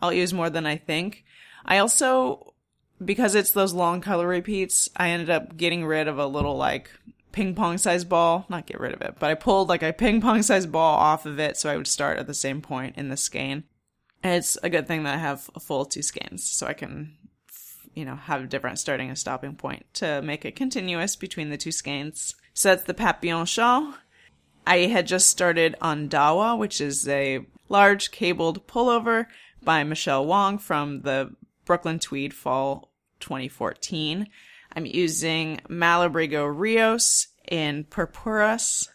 I'll 0.00 0.12
use 0.12 0.32
more 0.32 0.50
than 0.50 0.66
I 0.66 0.76
think. 0.76 1.24
I 1.64 1.78
also 1.78 2.54
because 3.04 3.34
it's 3.34 3.52
those 3.52 3.72
long 3.72 4.00
color 4.00 4.26
repeats, 4.26 4.88
I 4.96 5.10
ended 5.10 5.30
up 5.30 5.56
getting 5.56 5.84
rid 5.84 6.08
of 6.08 6.18
a 6.18 6.26
little 6.26 6.56
like 6.56 6.90
ping 7.34 7.54
pong 7.54 7.76
size 7.78 8.04
ball. 8.04 8.46
Not 8.48 8.66
get 8.66 8.80
rid 8.80 8.94
of 8.94 9.02
it, 9.02 9.16
but 9.18 9.28
I 9.28 9.34
pulled 9.34 9.68
like 9.68 9.82
a 9.82 9.92
ping 9.92 10.20
pong 10.20 10.42
size 10.42 10.66
ball 10.66 10.96
off 10.96 11.26
of 11.26 11.40
it 11.40 11.56
so 11.56 11.68
I 11.68 11.76
would 11.76 11.88
start 11.88 12.18
at 12.18 12.26
the 12.26 12.34
same 12.34 12.62
point 12.62 12.96
in 12.96 13.08
the 13.08 13.16
skein. 13.16 13.64
And 14.22 14.36
it's 14.36 14.56
a 14.62 14.70
good 14.70 14.86
thing 14.86 15.02
that 15.02 15.14
I 15.14 15.18
have 15.18 15.50
a 15.54 15.60
full 15.60 15.84
two 15.84 16.00
skeins 16.00 16.44
so 16.44 16.66
I 16.66 16.72
can, 16.72 17.16
you 17.92 18.04
know, 18.04 18.14
have 18.14 18.44
a 18.44 18.46
different 18.46 18.78
starting 18.78 19.08
and 19.08 19.18
stopping 19.18 19.56
point 19.56 19.84
to 19.94 20.22
make 20.22 20.44
it 20.44 20.56
continuous 20.56 21.16
between 21.16 21.50
the 21.50 21.58
two 21.58 21.72
skeins. 21.72 22.36
So 22.54 22.70
that's 22.70 22.84
the 22.84 22.94
Papillon 22.94 23.46
shawl. 23.46 23.94
I 24.66 24.78
had 24.86 25.06
just 25.06 25.28
started 25.28 25.74
on 25.82 26.08
Dawa, 26.08 26.56
which 26.56 26.80
is 26.80 27.06
a 27.08 27.44
large 27.68 28.12
cabled 28.12 28.66
pullover 28.66 29.26
by 29.62 29.82
Michelle 29.82 30.24
Wong 30.24 30.56
from 30.56 31.02
the 31.02 31.34
Brooklyn 31.64 31.98
Tweed 31.98 32.32
Fall 32.32 32.92
2014. 33.20 34.28
I'm 34.76 34.86
using 34.86 35.60
Malabrigo 35.68 36.46
Rios 36.46 37.28
in 37.48 37.84
Purpuras, 37.84 38.88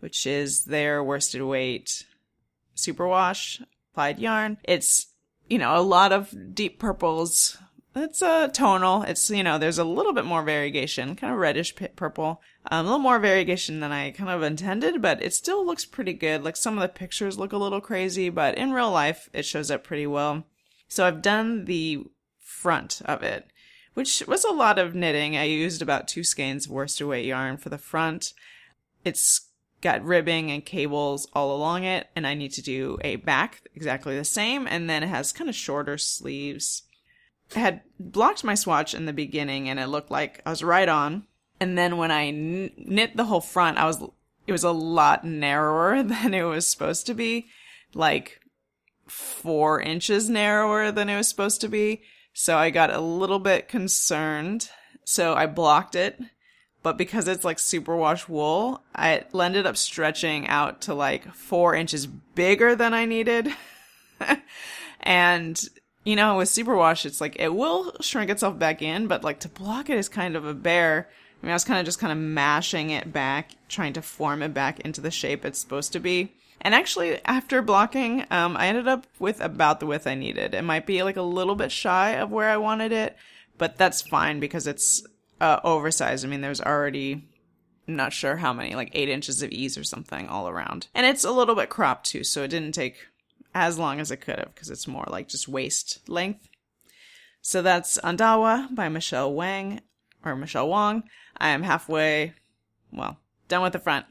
which 0.00 0.26
is 0.26 0.64
their 0.64 1.02
worsted 1.02 1.42
weight 1.42 2.04
superwash 2.76 3.62
applied 3.92 4.18
yarn. 4.18 4.58
It's, 4.64 5.06
you 5.48 5.58
know, 5.58 5.76
a 5.76 5.80
lot 5.80 6.12
of 6.12 6.34
deep 6.54 6.78
purples. 6.78 7.58
It's 7.94 8.20
a 8.20 8.50
tonal. 8.52 9.02
It's, 9.02 9.30
you 9.30 9.42
know, 9.42 9.56
there's 9.56 9.78
a 9.78 9.84
little 9.84 10.12
bit 10.12 10.26
more 10.26 10.42
variegation, 10.42 11.16
kind 11.16 11.32
of 11.32 11.38
reddish 11.38 11.74
purple. 11.96 12.42
Um, 12.70 12.80
a 12.80 12.88
little 12.88 12.98
more 12.98 13.18
variegation 13.18 13.80
than 13.80 13.90
I 13.90 14.10
kind 14.10 14.28
of 14.28 14.42
intended, 14.42 15.00
but 15.00 15.22
it 15.22 15.32
still 15.32 15.64
looks 15.64 15.86
pretty 15.86 16.12
good. 16.12 16.44
Like 16.44 16.56
some 16.56 16.74
of 16.74 16.82
the 16.82 16.88
pictures 16.88 17.38
look 17.38 17.52
a 17.52 17.56
little 17.56 17.80
crazy, 17.80 18.28
but 18.28 18.58
in 18.58 18.72
real 18.72 18.90
life, 18.90 19.30
it 19.32 19.44
shows 19.44 19.70
up 19.70 19.82
pretty 19.82 20.06
well. 20.06 20.44
So 20.88 21.06
I've 21.06 21.22
done 21.22 21.64
the 21.64 22.04
front 22.38 23.00
of 23.06 23.22
it, 23.22 23.46
which 23.96 24.22
was 24.28 24.44
a 24.44 24.52
lot 24.52 24.78
of 24.78 24.94
knitting. 24.94 25.38
I 25.38 25.44
used 25.44 25.80
about 25.80 26.06
two 26.06 26.22
skeins 26.22 26.66
of 26.66 26.72
worsted 26.72 27.06
weight 27.06 27.24
yarn 27.24 27.56
for 27.56 27.70
the 27.70 27.78
front. 27.78 28.34
It's 29.06 29.48
got 29.80 30.04
ribbing 30.04 30.50
and 30.50 30.66
cables 30.66 31.26
all 31.32 31.56
along 31.56 31.84
it, 31.84 32.08
and 32.14 32.26
I 32.26 32.34
need 32.34 32.52
to 32.52 32.62
do 32.62 32.98
a 33.00 33.16
back 33.16 33.62
exactly 33.74 34.14
the 34.14 34.22
same, 34.22 34.66
and 34.66 34.90
then 34.90 35.02
it 35.02 35.06
has 35.06 35.32
kind 35.32 35.48
of 35.48 35.56
shorter 35.56 35.96
sleeves. 35.96 36.82
I 37.54 37.60
had 37.60 37.80
blocked 37.98 38.44
my 38.44 38.54
swatch 38.54 38.92
in 38.92 39.06
the 39.06 39.14
beginning, 39.14 39.66
and 39.66 39.80
it 39.80 39.86
looked 39.86 40.10
like 40.10 40.42
I 40.44 40.50
was 40.50 40.62
right 40.62 40.90
on. 40.90 41.26
And 41.58 41.78
then 41.78 41.96
when 41.96 42.10
I 42.10 42.32
kn- 42.32 42.72
knit 42.76 43.16
the 43.16 43.24
whole 43.24 43.40
front, 43.40 43.78
I 43.78 43.86
was 43.86 44.04
it 44.46 44.52
was 44.52 44.64
a 44.64 44.72
lot 44.72 45.24
narrower 45.24 46.02
than 46.02 46.34
it 46.34 46.42
was 46.42 46.68
supposed 46.68 47.06
to 47.06 47.14
be, 47.14 47.46
like 47.94 48.42
four 49.06 49.80
inches 49.80 50.28
narrower 50.28 50.92
than 50.92 51.08
it 51.08 51.16
was 51.16 51.28
supposed 51.28 51.62
to 51.62 51.68
be. 51.68 52.02
So 52.38 52.56
I 52.56 52.70
got 52.70 52.90
a 52.90 53.00
little 53.00 53.38
bit 53.38 53.68
concerned. 53.68 54.70
So 55.04 55.34
I 55.34 55.46
blocked 55.46 55.94
it 55.94 56.20
but 56.86 56.96
because 56.96 57.26
it's 57.26 57.44
like 57.44 57.56
superwash 57.56 58.28
wool, 58.28 58.80
I 58.94 59.24
ended 59.34 59.66
up 59.66 59.76
stretching 59.76 60.46
out 60.46 60.82
to 60.82 60.94
like 60.94 61.34
four 61.34 61.74
inches 61.74 62.06
bigger 62.06 62.76
than 62.76 62.94
I 62.94 63.06
needed. 63.06 63.52
and 65.00 65.60
you 66.04 66.14
know, 66.14 66.36
with 66.36 66.48
superwash, 66.48 67.04
it's 67.04 67.20
like 67.20 67.40
it 67.40 67.52
will 67.52 67.92
shrink 68.00 68.30
itself 68.30 68.56
back 68.56 68.82
in, 68.82 69.08
but 69.08 69.24
like 69.24 69.40
to 69.40 69.48
block 69.48 69.90
it 69.90 69.98
is 69.98 70.08
kind 70.08 70.36
of 70.36 70.46
a 70.46 70.54
bear. 70.54 71.08
I 71.42 71.46
mean, 71.46 71.50
I 71.50 71.56
was 71.56 71.64
kind 71.64 71.80
of 71.80 71.86
just 71.86 71.98
kind 71.98 72.12
of 72.12 72.18
mashing 72.18 72.90
it 72.90 73.12
back, 73.12 73.50
trying 73.68 73.94
to 73.94 74.00
form 74.00 74.40
it 74.40 74.54
back 74.54 74.78
into 74.78 75.00
the 75.00 75.10
shape 75.10 75.44
it's 75.44 75.58
supposed 75.58 75.92
to 75.94 75.98
be. 75.98 76.34
And 76.66 76.74
actually, 76.74 77.24
after 77.24 77.62
blocking, 77.62 78.24
um, 78.28 78.56
I 78.56 78.66
ended 78.66 78.88
up 78.88 79.06
with 79.20 79.40
about 79.40 79.78
the 79.78 79.86
width 79.86 80.04
I 80.04 80.16
needed. 80.16 80.52
It 80.52 80.62
might 80.62 80.84
be 80.84 81.04
like 81.04 81.16
a 81.16 81.22
little 81.22 81.54
bit 81.54 81.70
shy 81.70 82.16
of 82.16 82.32
where 82.32 82.50
I 82.50 82.56
wanted 82.56 82.90
it, 82.90 83.16
but 83.56 83.78
that's 83.78 84.02
fine 84.02 84.40
because 84.40 84.66
it's 84.66 85.06
uh, 85.40 85.60
oversized. 85.62 86.24
I 86.24 86.28
mean, 86.28 86.40
there's 86.40 86.60
already 86.60 87.22
I'm 87.86 87.94
not 87.94 88.12
sure 88.12 88.38
how 88.38 88.52
many, 88.52 88.74
like 88.74 88.90
eight 88.94 89.08
inches 89.08 89.44
of 89.44 89.52
ease 89.52 89.78
or 89.78 89.84
something 89.84 90.26
all 90.26 90.48
around. 90.48 90.88
And 90.92 91.06
it's 91.06 91.22
a 91.22 91.30
little 91.30 91.54
bit 91.54 91.68
cropped 91.68 92.06
too, 92.06 92.24
so 92.24 92.42
it 92.42 92.48
didn't 92.48 92.72
take 92.72 92.96
as 93.54 93.78
long 93.78 94.00
as 94.00 94.10
it 94.10 94.16
could 94.16 94.40
have 94.40 94.52
because 94.52 94.68
it's 94.68 94.88
more 94.88 95.06
like 95.06 95.28
just 95.28 95.46
waist 95.46 96.00
length. 96.08 96.48
So 97.42 97.62
that's 97.62 97.96
Ondawa 98.02 98.74
by 98.74 98.88
Michelle 98.88 99.32
Wang 99.32 99.82
or 100.24 100.34
Michelle 100.34 100.68
Wong. 100.68 101.04
I 101.36 101.50
am 101.50 101.62
halfway, 101.62 102.34
well, 102.90 103.18
done 103.46 103.62
with 103.62 103.72
the 103.72 103.78
front. 103.78 104.06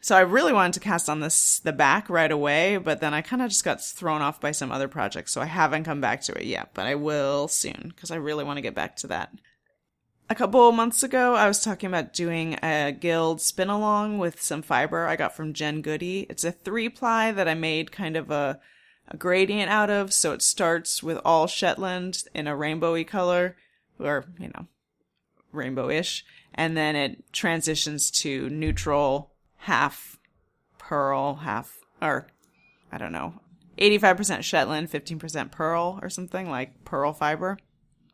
So 0.00 0.16
I 0.16 0.20
really 0.20 0.52
wanted 0.52 0.74
to 0.74 0.80
cast 0.80 1.08
on 1.08 1.20
this 1.20 1.58
the 1.60 1.72
back 1.72 2.08
right 2.08 2.30
away, 2.30 2.76
but 2.76 3.00
then 3.00 3.12
I 3.12 3.20
kind 3.20 3.42
of 3.42 3.50
just 3.50 3.64
got 3.64 3.82
thrown 3.82 4.22
off 4.22 4.40
by 4.40 4.52
some 4.52 4.70
other 4.70 4.88
projects, 4.88 5.32
so 5.32 5.40
I 5.40 5.46
haven't 5.46 5.84
come 5.84 6.00
back 6.00 6.22
to 6.22 6.32
it 6.32 6.44
yet, 6.44 6.70
but 6.72 6.86
I 6.86 6.94
will 6.94 7.48
soon 7.48 7.92
because 7.94 8.10
I 8.10 8.16
really 8.16 8.44
want 8.44 8.58
to 8.58 8.62
get 8.62 8.74
back 8.74 8.96
to 8.96 9.08
that 9.08 9.32
a 10.30 10.34
couple 10.34 10.70
months 10.72 11.02
ago, 11.02 11.34
I 11.34 11.48
was 11.48 11.62
talking 11.62 11.88
about 11.88 12.12
doing 12.12 12.58
a 12.62 12.92
guild 12.92 13.40
spin 13.40 13.70
along 13.70 14.18
with 14.18 14.42
some 14.42 14.62
fiber 14.62 15.06
I 15.06 15.16
got 15.16 15.34
from 15.34 15.54
Jen 15.54 15.80
Goody. 15.80 16.26
It's 16.28 16.44
a 16.44 16.52
three 16.52 16.88
ply 16.88 17.32
that 17.32 17.48
I 17.48 17.54
made 17.54 17.92
kind 17.92 18.16
of 18.16 18.30
a, 18.30 18.60
a 19.08 19.16
gradient 19.16 19.70
out 19.70 19.90
of. 19.90 20.12
So 20.12 20.32
it 20.32 20.42
starts 20.42 21.02
with 21.02 21.18
all 21.24 21.46
Shetland 21.46 22.24
in 22.34 22.46
a 22.46 22.56
rainbowy 22.56 23.06
color, 23.06 23.56
or, 23.98 24.26
you 24.38 24.48
know, 24.48 24.66
rainbow-ish. 25.52 26.24
And 26.54 26.76
then 26.76 26.94
it 26.94 27.32
transitions 27.32 28.10
to 28.22 28.50
neutral, 28.50 29.32
half 29.58 30.18
pearl, 30.78 31.36
half, 31.36 31.78
or, 32.00 32.28
I 32.90 32.98
don't 32.98 33.12
know, 33.12 33.34
85% 33.78 34.42
Shetland, 34.42 34.90
15% 34.90 35.50
pearl 35.50 35.98
or 36.02 36.10
something 36.10 36.50
like 36.50 36.84
pearl 36.84 37.12
fiber. 37.12 37.58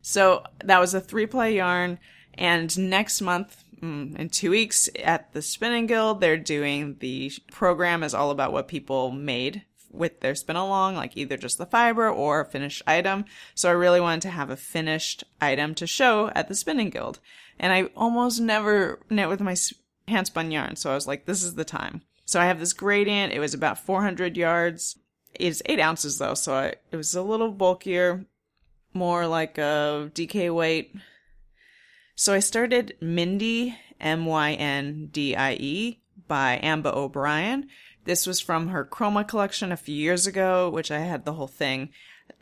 So 0.02 0.42
that 0.64 0.80
was 0.80 0.92
a 0.92 1.00
three 1.00 1.26
ply 1.26 1.48
yarn. 1.48 1.98
And 2.34 2.76
next 2.76 3.20
month, 3.20 3.64
mm, 3.80 4.16
in 4.18 4.28
two 4.28 4.50
weeks 4.50 4.88
at 5.02 5.32
the 5.32 5.40
Spinning 5.40 5.86
Guild, 5.86 6.20
they're 6.20 6.36
doing 6.36 6.96
the 6.98 7.32
program 7.52 8.02
is 8.02 8.12
all 8.12 8.30
about 8.30 8.52
what 8.52 8.68
people 8.68 9.10
made 9.10 9.62
with 9.90 10.20
their 10.20 10.34
spin 10.34 10.56
along, 10.56 10.96
like 10.96 11.16
either 11.16 11.36
just 11.36 11.56
the 11.56 11.66
fiber 11.66 12.10
or 12.10 12.40
a 12.40 12.44
finished 12.44 12.82
item. 12.86 13.24
So 13.54 13.68
I 13.68 13.72
really 13.72 14.00
wanted 14.00 14.22
to 14.22 14.30
have 14.30 14.50
a 14.50 14.56
finished 14.56 15.24
item 15.40 15.74
to 15.76 15.86
show 15.86 16.30
at 16.34 16.48
the 16.48 16.54
Spinning 16.54 16.90
Guild. 16.90 17.20
And 17.58 17.72
I 17.72 17.84
almost 17.96 18.40
never 18.40 19.00
knit 19.08 19.28
with 19.28 19.40
my 19.40 19.54
hand 20.08 20.26
spun 20.26 20.50
yarn. 20.50 20.76
So 20.76 20.90
I 20.90 20.94
was 20.94 21.06
like, 21.06 21.26
this 21.26 21.42
is 21.42 21.54
the 21.54 21.64
time. 21.64 22.02
So 22.24 22.40
I 22.40 22.46
have 22.46 22.58
this 22.58 22.72
gradient. 22.72 23.32
It 23.32 23.40
was 23.40 23.54
about 23.54 23.78
400 23.78 24.36
yards. 24.36 24.98
It's 25.34 25.62
eight 25.66 25.80
ounces 25.80 26.18
though. 26.18 26.34
So 26.34 26.54
I, 26.54 26.74
it 26.90 26.96
was 26.96 27.14
a 27.14 27.22
little 27.22 27.50
bulkier 27.50 28.24
more 28.92 29.26
like 29.26 29.58
a 29.58 30.10
DK 30.14 30.54
weight. 30.54 30.94
So 32.14 32.32
I 32.32 32.38
started 32.38 32.96
Myndie, 33.02 33.74
M 34.00 34.24
Y 34.24 34.52
N 34.52 35.08
D 35.10 35.34
I 35.34 35.54
E, 35.54 36.00
by 36.28 36.60
Ambah 36.62 36.94
O'Brien. 36.94 37.68
This 38.04 38.26
was 38.26 38.40
from 38.40 38.68
her 38.68 38.84
Chroma 38.84 39.26
collection 39.26 39.72
a 39.72 39.76
few 39.76 39.94
years 39.94 40.26
ago, 40.26 40.70
which 40.70 40.90
I 40.90 40.98
had 40.98 41.24
the 41.24 41.32
whole 41.32 41.48
thing. 41.48 41.90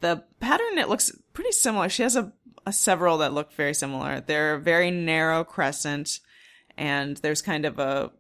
The 0.01 0.25
pattern, 0.41 0.79
it 0.79 0.89
looks 0.89 1.13
pretty 1.33 1.53
similar. 1.53 1.89
She 1.89 2.03
has 2.03 2.17
a, 2.17 2.33
a 2.67 2.73
several 2.73 3.19
that 3.19 3.33
look 3.33 3.53
very 3.53 3.75
similar. 3.75 4.21
They're 4.21 4.59
very 4.59 4.91
narrow 4.91 5.45
crescent, 5.45 6.21
and 6.77 7.17
there's 7.19 7.43
kind 7.43 7.65
of 7.65 7.79
a 7.79 8.11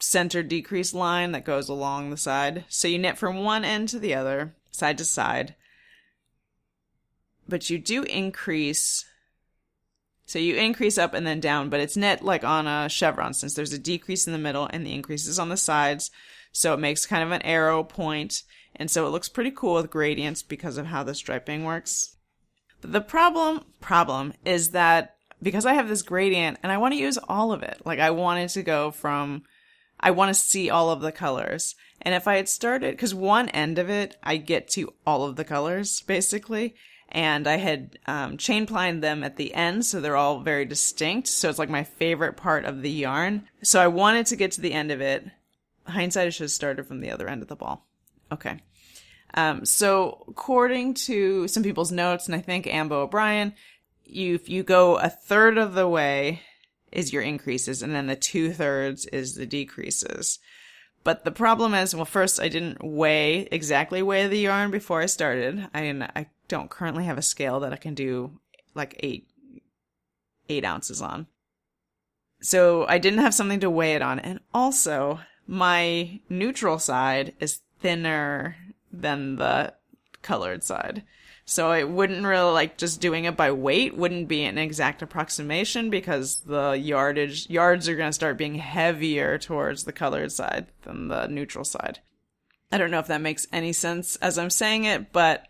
center 0.00 0.42
decrease 0.42 0.92
line 0.92 1.32
that 1.32 1.44
goes 1.44 1.68
along 1.68 2.10
the 2.10 2.16
side. 2.16 2.64
So 2.68 2.88
you 2.88 2.98
knit 2.98 3.18
from 3.18 3.44
one 3.44 3.64
end 3.64 3.88
to 3.90 3.98
the 3.98 4.14
other, 4.14 4.54
side 4.70 4.98
to 4.98 5.04
side 5.04 5.54
but 7.48 7.70
you 7.70 7.78
do 7.78 8.02
increase. 8.04 9.04
So 10.26 10.38
you 10.38 10.56
increase 10.56 10.96
up 10.96 11.14
and 11.14 11.26
then 11.26 11.40
down, 11.40 11.68
but 11.68 11.80
it's 11.80 11.96
knit 11.96 12.22
like 12.22 12.44
on 12.44 12.66
a 12.66 12.88
chevron 12.88 13.34
since 13.34 13.54
there's 13.54 13.72
a 13.72 13.78
decrease 13.78 14.26
in 14.26 14.32
the 14.32 14.38
middle 14.38 14.68
and 14.72 14.86
the 14.86 14.94
increases 14.94 15.38
on 15.38 15.50
the 15.50 15.56
sides. 15.56 16.10
So 16.52 16.72
it 16.72 16.80
makes 16.80 17.06
kind 17.06 17.22
of 17.22 17.30
an 17.32 17.42
arrow 17.42 17.82
point, 17.82 18.42
and 18.76 18.90
so 18.90 19.06
it 19.06 19.10
looks 19.10 19.28
pretty 19.28 19.50
cool 19.50 19.74
with 19.74 19.90
gradients 19.90 20.42
because 20.42 20.78
of 20.78 20.86
how 20.86 21.02
the 21.02 21.14
striping 21.14 21.64
works. 21.64 22.16
But 22.80 22.92
the 22.92 23.00
problem 23.00 23.64
problem 23.80 24.34
is 24.44 24.70
that 24.70 25.13
because 25.44 25.64
I 25.66 25.74
have 25.74 25.88
this 25.88 26.02
gradient 26.02 26.58
and 26.62 26.72
I 26.72 26.78
want 26.78 26.94
to 26.94 27.00
use 27.00 27.18
all 27.28 27.52
of 27.52 27.62
it. 27.62 27.80
Like 27.84 28.00
I 28.00 28.10
wanted 28.10 28.48
to 28.50 28.62
go 28.62 28.90
from 28.90 29.44
I 30.00 30.10
want 30.10 30.30
to 30.30 30.34
see 30.34 30.68
all 30.70 30.90
of 30.90 31.00
the 31.00 31.12
colors. 31.12 31.76
And 32.02 32.14
if 32.14 32.26
I 32.26 32.36
had 32.36 32.48
started, 32.48 32.90
because 32.90 33.14
one 33.14 33.48
end 33.50 33.78
of 33.78 33.88
it, 33.88 34.16
I 34.22 34.36
get 34.36 34.68
to 34.70 34.92
all 35.06 35.24
of 35.24 35.36
the 35.36 35.44
colors, 35.44 36.02
basically 36.02 36.74
and 37.14 37.46
I 37.46 37.56
had 37.56 37.96
um, 38.06 38.36
chain 38.36 38.66
plied 38.66 39.00
them 39.00 39.22
at 39.22 39.36
the 39.36 39.54
end, 39.54 39.86
so 39.86 40.00
they're 40.00 40.16
all 40.16 40.40
very 40.40 40.64
distinct. 40.64 41.28
So 41.28 41.48
it's 41.48 41.60
like 41.60 41.70
my 41.70 41.84
favorite 41.84 42.36
part 42.36 42.64
of 42.64 42.82
the 42.82 42.90
yarn. 42.90 43.46
So 43.62 43.80
I 43.80 43.86
wanted 43.86 44.26
to 44.26 44.36
get 44.36 44.50
to 44.52 44.60
the 44.60 44.72
end 44.72 44.90
of 44.90 45.00
it. 45.00 45.24
Hindsight, 45.86 46.26
I 46.26 46.30
should 46.30 46.44
have 46.44 46.50
started 46.50 46.86
from 46.86 47.00
the 47.00 47.12
other 47.12 47.28
end 47.28 47.40
of 47.40 47.48
the 47.48 47.54
ball. 47.54 47.86
Okay. 48.32 48.58
Um, 49.34 49.64
so 49.64 50.24
according 50.26 50.94
to 50.94 51.46
some 51.46 51.62
people's 51.62 51.92
notes, 51.92 52.26
and 52.26 52.34
I 52.34 52.40
think 52.40 52.66
Ambah 52.66 52.92
O'Brien, 52.92 53.54
you 54.04 54.34
if 54.34 54.48
you 54.48 54.62
go 54.62 54.96
a 54.96 55.08
third 55.08 55.58
of 55.58 55.74
the 55.74 55.88
way 55.88 56.42
is 56.92 57.12
your 57.12 57.22
increases, 57.22 57.82
and 57.82 57.94
then 57.94 58.06
the 58.06 58.16
two 58.16 58.52
thirds 58.52 59.06
is 59.06 59.34
the 59.34 59.46
decreases. 59.46 60.38
But 61.02 61.24
the 61.24 61.32
problem 61.32 61.74
is, 61.74 61.94
well, 61.94 62.04
first 62.04 62.40
I 62.40 62.48
didn't 62.48 62.82
weigh 62.82 63.48
exactly 63.50 64.02
weigh 64.02 64.26
the 64.26 64.38
yarn 64.38 64.70
before 64.70 65.02
I 65.02 65.06
started. 65.06 65.68
I 65.74 65.90
I 66.14 66.26
don't 66.48 66.70
currently 66.70 67.04
have 67.04 67.18
a 67.18 67.22
scale 67.22 67.60
that 67.60 67.72
I 67.72 67.76
can 67.76 67.94
do 67.94 68.38
like 68.74 68.98
eight 69.00 69.26
eight 70.48 70.64
ounces 70.64 71.02
on. 71.02 71.26
So 72.40 72.86
I 72.86 72.98
didn't 72.98 73.20
have 73.20 73.34
something 73.34 73.60
to 73.60 73.70
weigh 73.70 73.94
it 73.94 74.02
on, 74.02 74.18
and 74.18 74.40
also 74.52 75.20
my 75.46 76.20
neutral 76.28 76.78
side 76.78 77.34
is 77.40 77.60
thinner 77.80 78.56
than 78.92 79.36
the 79.36 79.74
colored 80.22 80.62
side. 80.64 81.04
So 81.46 81.72
it 81.72 81.88
wouldn't 81.88 82.24
really 82.24 82.52
like 82.52 82.78
just 82.78 83.00
doing 83.00 83.24
it 83.24 83.36
by 83.36 83.52
weight 83.52 83.96
wouldn't 83.96 84.28
be 84.28 84.44
an 84.44 84.56
exact 84.56 85.02
approximation 85.02 85.90
because 85.90 86.40
the 86.40 86.72
yardage 86.72 87.50
yards 87.50 87.86
are 87.88 87.96
going 87.96 88.08
to 88.08 88.14
start 88.14 88.38
being 88.38 88.54
heavier 88.54 89.36
towards 89.36 89.84
the 89.84 89.92
colored 89.92 90.32
side 90.32 90.66
than 90.82 91.08
the 91.08 91.26
neutral 91.26 91.64
side. 91.64 92.00
I 92.72 92.78
don't 92.78 92.90
know 92.90 92.98
if 92.98 93.08
that 93.08 93.20
makes 93.20 93.46
any 93.52 93.72
sense 93.74 94.16
as 94.16 94.38
I'm 94.38 94.50
saying 94.50 94.84
it, 94.84 95.12
but 95.12 95.46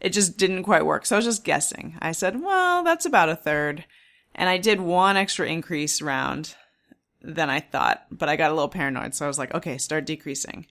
it 0.00 0.10
just 0.10 0.36
didn't 0.36 0.64
quite 0.64 0.86
work. 0.86 1.06
So 1.06 1.16
I 1.16 1.18
was 1.18 1.24
just 1.24 1.44
guessing. 1.44 1.96
I 2.00 2.12
said, 2.12 2.42
well, 2.42 2.84
that's 2.84 3.06
about 3.06 3.30
a 3.30 3.36
third. 3.36 3.84
And 4.34 4.48
I 4.48 4.58
did 4.58 4.80
one 4.80 5.16
extra 5.16 5.46
increase 5.46 6.02
round 6.02 6.54
than 7.22 7.50
I 7.50 7.60
thought, 7.60 8.06
but 8.10 8.28
I 8.28 8.36
got 8.36 8.50
a 8.50 8.54
little 8.54 8.68
paranoid. 8.68 9.14
So 9.14 9.24
I 9.24 9.28
was 9.28 9.38
like, 9.38 9.54
okay, 9.54 9.78
start 9.78 10.04
decreasing. 10.04 10.66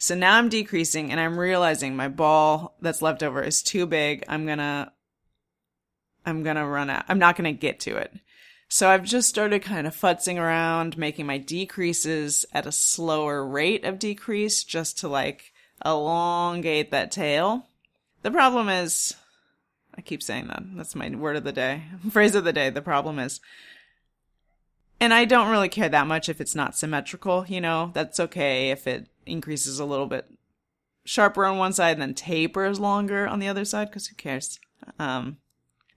So 0.00 0.14
now 0.14 0.38
I'm 0.38 0.48
decreasing 0.48 1.10
and 1.10 1.20
I'm 1.20 1.38
realizing 1.38 1.94
my 1.94 2.08
ball 2.08 2.74
that's 2.80 3.02
left 3.02 3.22
over 3.22 3.42
is 3.42 3.62
too 3.62 3.84
big. 3.84 4.24
I'm 4.28 4.46
gonna, 4.46 4.92
I'm 6.24 6.42
gonna 6.42 6.66
run 6.66 6.88
out. 6.88 7.04
I'm 7.06 7.18
not 7.18 7.36
gonna 7.36 7.52
get 7.52 7.80
to 7.80 7.98
it. 7.98 8.10
So 8.66 8.88
I've 8.88 9.04
just 9.04 9.28
started 9.28 9.60
kind 9.60 9.86
of 9.86 9.94
futzing 9.94 10.38
around, 10.38 10.96
making 10.96 11.26
my 11.26 11.36
decreases 11.36 12.46
at 12.54 12.64
a 12.64 12.72
slower 12.72 13.46
rate 13.46 13.84
of 13.84 13.98
decrease 13.98 14.64
just 14.64 14.98
to 15.00 15.08
like 15.08 15.52
elongate 15.84 16.90
that 16.92 17.12
tail. 17.12 17.66
The 18.22 18.30
problem 18.30 18.70
is, 18.70 19.14
I 19.94 20.00
keep 20.00 20.22
saying 20.22 20.46
that. 20.46 20.62
That's 20.76 20.94
my 20.94 21.10
word 21.10 21.36
of 21.36 21.44
the 21.44 21.52
day, 21.52 21.82
phrase 22.10 22.34
of 22.34 22.44
the 22.44 22.54
day. 22.54 22.70
The 22.70 22.80
problem 22.80 23.18
is, 23.18 23.38
And 24.98 25.12
I 25.12 25.26
don't 25.26 25.50
really 25.50 25.68
care 25.68 25.90
that 25.90 26.06
much 26.06 26.30
if 26.30 26.40
it's 26.40 26.54
not 26.54 26.74
symmetrical, 26.74 27.44
you 27.46 27.60
know, 27.60 27.90
that's 27.92 28.18
okay 28.18 28.70
if 28.70 28.86
it 28.86 29.09
increases 29.26 29.78
a 29.78 29.84
little 29.84 30.06
bit 30.06 30.26
sharper 31.04 31.44
on 31.44 31.58
one 31.58 31.72
side 31.72 31.92
and 31.92 32.02
then 32.02 32.14
tapers 32.14 32.78
longer 32.78 33.26
on 33.26 33.38
the 33.38 33.48
other 33.48 33.64
side, 33.64 33.88
because 33.88 34.06
who 34.06 34.14
cares? 34.16 34.58
Um, 34.98 35.38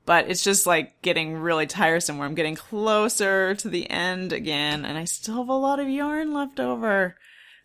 but 0.06 0.30
it's 0.30 0.44
just 0.44 0.68
like 0.68 1.02
getting 1.02 1.38
really 1.38 1.68
tiresome 1.68 2.18
where 2.18 2.28
I'm 2.28 2.36
getting 2.36 2.56
closer 2.56 3.56
to 3.56 3.70
the 3.70 3.90
end 3.90 4.34
again 4.34 4.86
and 4.86 4.98
I 4.98 5.06
still 5.06 5.38
have 5.38 5.50
a 5.50 5.54
lot 5.54 5.80
of 5.80 5.90
yarn 5.90 6.34
left 6.34 6.60
over. 6.60 7.16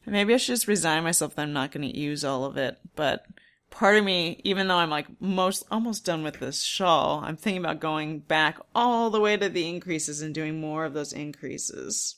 Maybe 0.06 0.32
I 0.32 0.36
should 0.36 0.54
just 0.54 0.68
resign 0.68 1.04
myself 1.04 1.34
that 1.34 1.42
I'm 1.42 1.52
not 1.52 1.70
going 1.70 1.90
to 1.90 1.98
use 1.98 2.24
all 2.24 2.44
of 2.44 2.56
it, 2.56 2.78
but 2.96 3.26
part 3.70 3.96
of 3.96 4.04
me, 4.04 4.40
even 4.44 4.68
though 4.68 4.76
I'm 4.76 4.88
like 4.88 5.06
most 5.20 5.64
almost 5.70 6.06
done 6.06 6.22
with 6.22 6.40
this 6.40 6.62
shawl, 6.62 7.20
I'm 7.24 7.36
thinking 7.36 7.62
about 7.62 7.80
going 7.80 8.20
back 8.20 8.58
all 8.74 9.10
the 9.10 9.20
way 9.20 9.36
to 9.36 9.48
the 9.48 9.68
increases 9.68 10.22
and 10.22 10.34
doing 10.34 10.60
more 10.60 10.84
of 10.84 10.94
those 10.94 11.12
increases. 11.12 12.16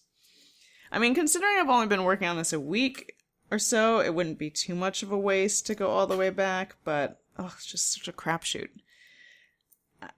I 0.92 0.98
mean, 0.98 1.14
considering 1.14 1.56
I've 1.58 1.68
only 1.68 1.86
been 1.86 2.04
working 2.04 2.28
on 2.28 2.36
this 2.36 2.52
a 2.52 2.60
week 2.60 3.14
or 3.50 3.58
so, 3.58 4.00
it 4.00 4.14
wouldn't 4.14 4.38
be 4.38 4.50
too 4.50 4.74
much 4.74 5.02
of 5.02 5.10
a 5.10 5.18
waste 5.18 5.66
to 5.66 5.74
go 5.74 5.90
all 5.90 6.06
the 6.06 6.16
way 6.16 6.30
back, 6.30 6.76
but 6.84 7.20
oh, 7.38 7.52
it's 7.56 7.66
just 7.66 7.92
such 7.92 8.08
a 8.08 8.12
crapshoot. 8.12 8.68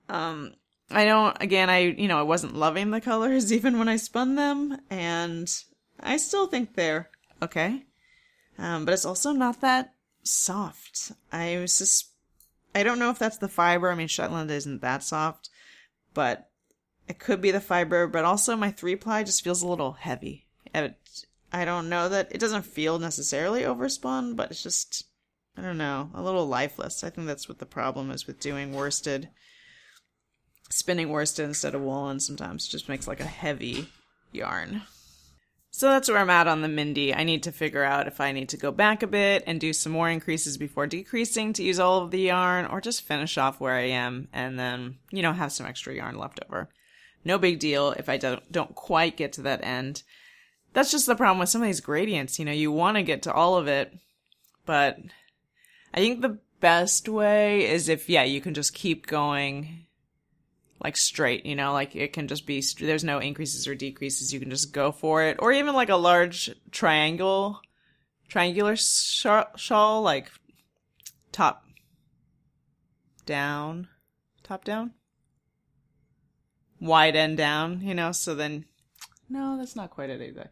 Um, 0.08 0.54
I 0.90 1.04
don't, 1.04 1.36
again, 1.40 1.70
I, 1.70 1.78
you 1.78 2.08
know, 2.08 2.18
I 2.18 2.22
wasn't 2.22 2.56
loving 2.56 2.90
the 2.90 3.00
colors 3.00 3.52
even 3.52 3.78
when 3.78 3.88
I 3.88 3.96
spun 3.96 4.34
them, 4.34 4.78
and 4.90 5.52
I 6.00 6.16
still 6.16 6.46
think 6.46 6.74
they're 6.74 7.10
okay. 7.40 7.84
Um, 8.58 8.84
but 8.84 8.92
it's 8.94 9.06
also 9.06 9.32
not 9.32 9.60
that 9.62 9.94
soft. 10.22 11.12
I 11.32 11.56
just, 11.66 12.10
I 12.74 12.82
don't 12.82 12.98
know 12.98 13.10
if 13.10 13.18
that's 13.18 13.38
the 13.38 13.48
fiber. 13.48 13.90
I 13.90 13.94
mean, 13.94 14.08
Shetland 14.08 14.50
isn't 14.50 14.82
that 14.82 15.02
soft, 15.02 15.48
but 16.12 16.50
it 17.08 17.18
could 17.18 17.40
be 17.40 17.50
the 17.50 17.60
fiber. 17.60 18.06
But 18.06 18.24
also, 18.24 18.56
my 18.56 18.70
three 18.70 18.96
ply 18.96 19.24
just 19.24 19.42
feels 19.42 19.62
a 19.62 19.68
little 19.68 19.92
heavy. 19.92 20.46
It, 20.74 20.96
I 21.52 21.64
don't 21.64 21.88
know 21.88 22.08
that 22.08 22.28
it 22.32 22.38
doesn't 22.38 22.62
feel 22.62 22.98
necessarily 22.98 23.62
overspun, 23.62 24.36
but 24.36 24.50
it's 24.50 24.62
just, 24.62 25.04
I 25.56 25.60
don't 25.62 25.78
know, 25.78 26.10
a 26.14 26.22
little 26.22 26.46
lifeless. 26.46 27.04
I 27.04 27.10
think 27.10 27.26
that's 27.26 27.48
what 27.48 27.58
the 27.58 27.66
problem 27.66 28.10
is 28.10 28.26
with 28.26 28.40
doing 28.40 28.72
worsted. 28.72 29.28
Spinning 30.70 31.10
worsted 31.10 31.44
instead 31.44 31.74
of 31.74 31.82
woolen 31.82 32.20
sometimes 32.20 32.66
just 32.66 32.88
makes 32.88 33.06
like 33.06 33.20
a 33.20 33.24
heavy 33.24 33.88
yarn. 34.32 34.82
So 35.74 35.88
that's 35.88 36.08
where 36.08 36.18
I'm 36.18 36.30
at 36.30 36.48
on 36.48 36.60
the 36.60 36.68
Myndie. 36.68 37.16
I 37.16 37.24
need 37.24 37.42
to 37.44 37.52
figure 37.52 37.82
out 37.82 38.06
if 38.06 38.20
I 38.20 38.32
need 38.32 38.50
to 38.50 38.58
go 38.58 38.70
back 38.70 39.02
a 39.02 39.06
bit 39.06 39.42
and 39.46 39.58
do 39.58 39.72
some 39.72 39.92
more 39.92 40.08
increases 40.10 40.58
before 40.58 40.86
decreasing 40.86 41.54
to 41.54 41.62
use 41.62 41.80
all 41.80 42.02
of 42.02 42.10
the 42.10 42.20
yarn 42.20 42.66
or 42.66 42.80
just 42.80 43.02
finish 43.02 43.38
off 43.38 43.58
where 43.58 43.74
I 43.74 43.88
am 43.88 44.28
and 44.34 44.58
then, 44.58 44.96
you 45.10 45.22
know, 45.22 45.32
have 45.32 45.52
some 45.52 45.66
extra 45.66 45.94
yarn 45.94 46.18
left 46.18 46.40
over. 46.46 46.68
No 47.24 47.38
big 47.38 47.58
deal 47.58 47.92
if 47.92 48.10
I 48.10 48.18
don't, 48.18 48.52
don't 48.52 48.74
quite 48.74 49.16
get 49.16 49.32
to 49.34 49.42
that 49.42 49.64
end. 49.64 50.02
That's 50.72 50.90
just 50.90 51.06
the 51.06 51.16
problem 51.16 51.38
with 51.38 51.48
some 51.48 51.62
of 51.62 51.66
these 51.66 51.80
gradients. 51.80 52.38
You 52.38 52.44
know, 52.44 52.52
you 52.52 52.72
want 52.72 52.96
to 52.96 53.02
get 53.02 53.22
to 53.22 53.32
all 53.32 53.56
of 53.56 53.68
it, 53.68 53.92
but 54.64 54.98
I 55.92 55.98
think 55.98 56.20
the 56.20 56.38
best 56.60 57.08
way 57.08 57.68
is 57.68 57.88
if, 57.88 58.08
yeah, 58.08 58.22
you 58.22 58.40
can 58.40 58.54
just 58.54 58.74
keep 58.74 59.06
going 59.06 59.86
like 60.82 60.96
straight, 60.96 61.46
you 61.46 61.54
know, 61.54 61.72
like 61.72 61.94
it 61.94 62.12
can 62.12 62.26
just 62.26 62.46
be, 62.46 62.62
there's 62.80 63.04
no 63.04 63.18
increases 63.18 63.68
or 63.68 63.74
decreases. 63.74 64.32
You 64.32 64.40
can 64.40 64.50
just 64.50 64.72
go 64.72 64.90
for 64.90 65.22
it. 65.22 65.36
Or 65.38 65.52
even 65.52 65.74
like 65.74 65.90
a 65.90 65.96
large 65.96 66.50
triangle, 66.70 67.60
triangular 68.28 68.74
shawl, 68.76 70.02
like 70.02 70.30
top 71.30 71.64
down, 73.26 73.88
top 74.42 74.64
down, 74.64 74.92
wide 76.80 77.14
end 77.14 77.36
down, 77.36 77.80
you 77.82 77.94
know, 77.94 78.10
so 78.10 78.34
then, 78.34 78.64
no, 79.28 79.56
that's 79.56 79.76
not 79.76 79.90
quite 79.90 80.10
it 80.10 80.20
either. 80.20 80.50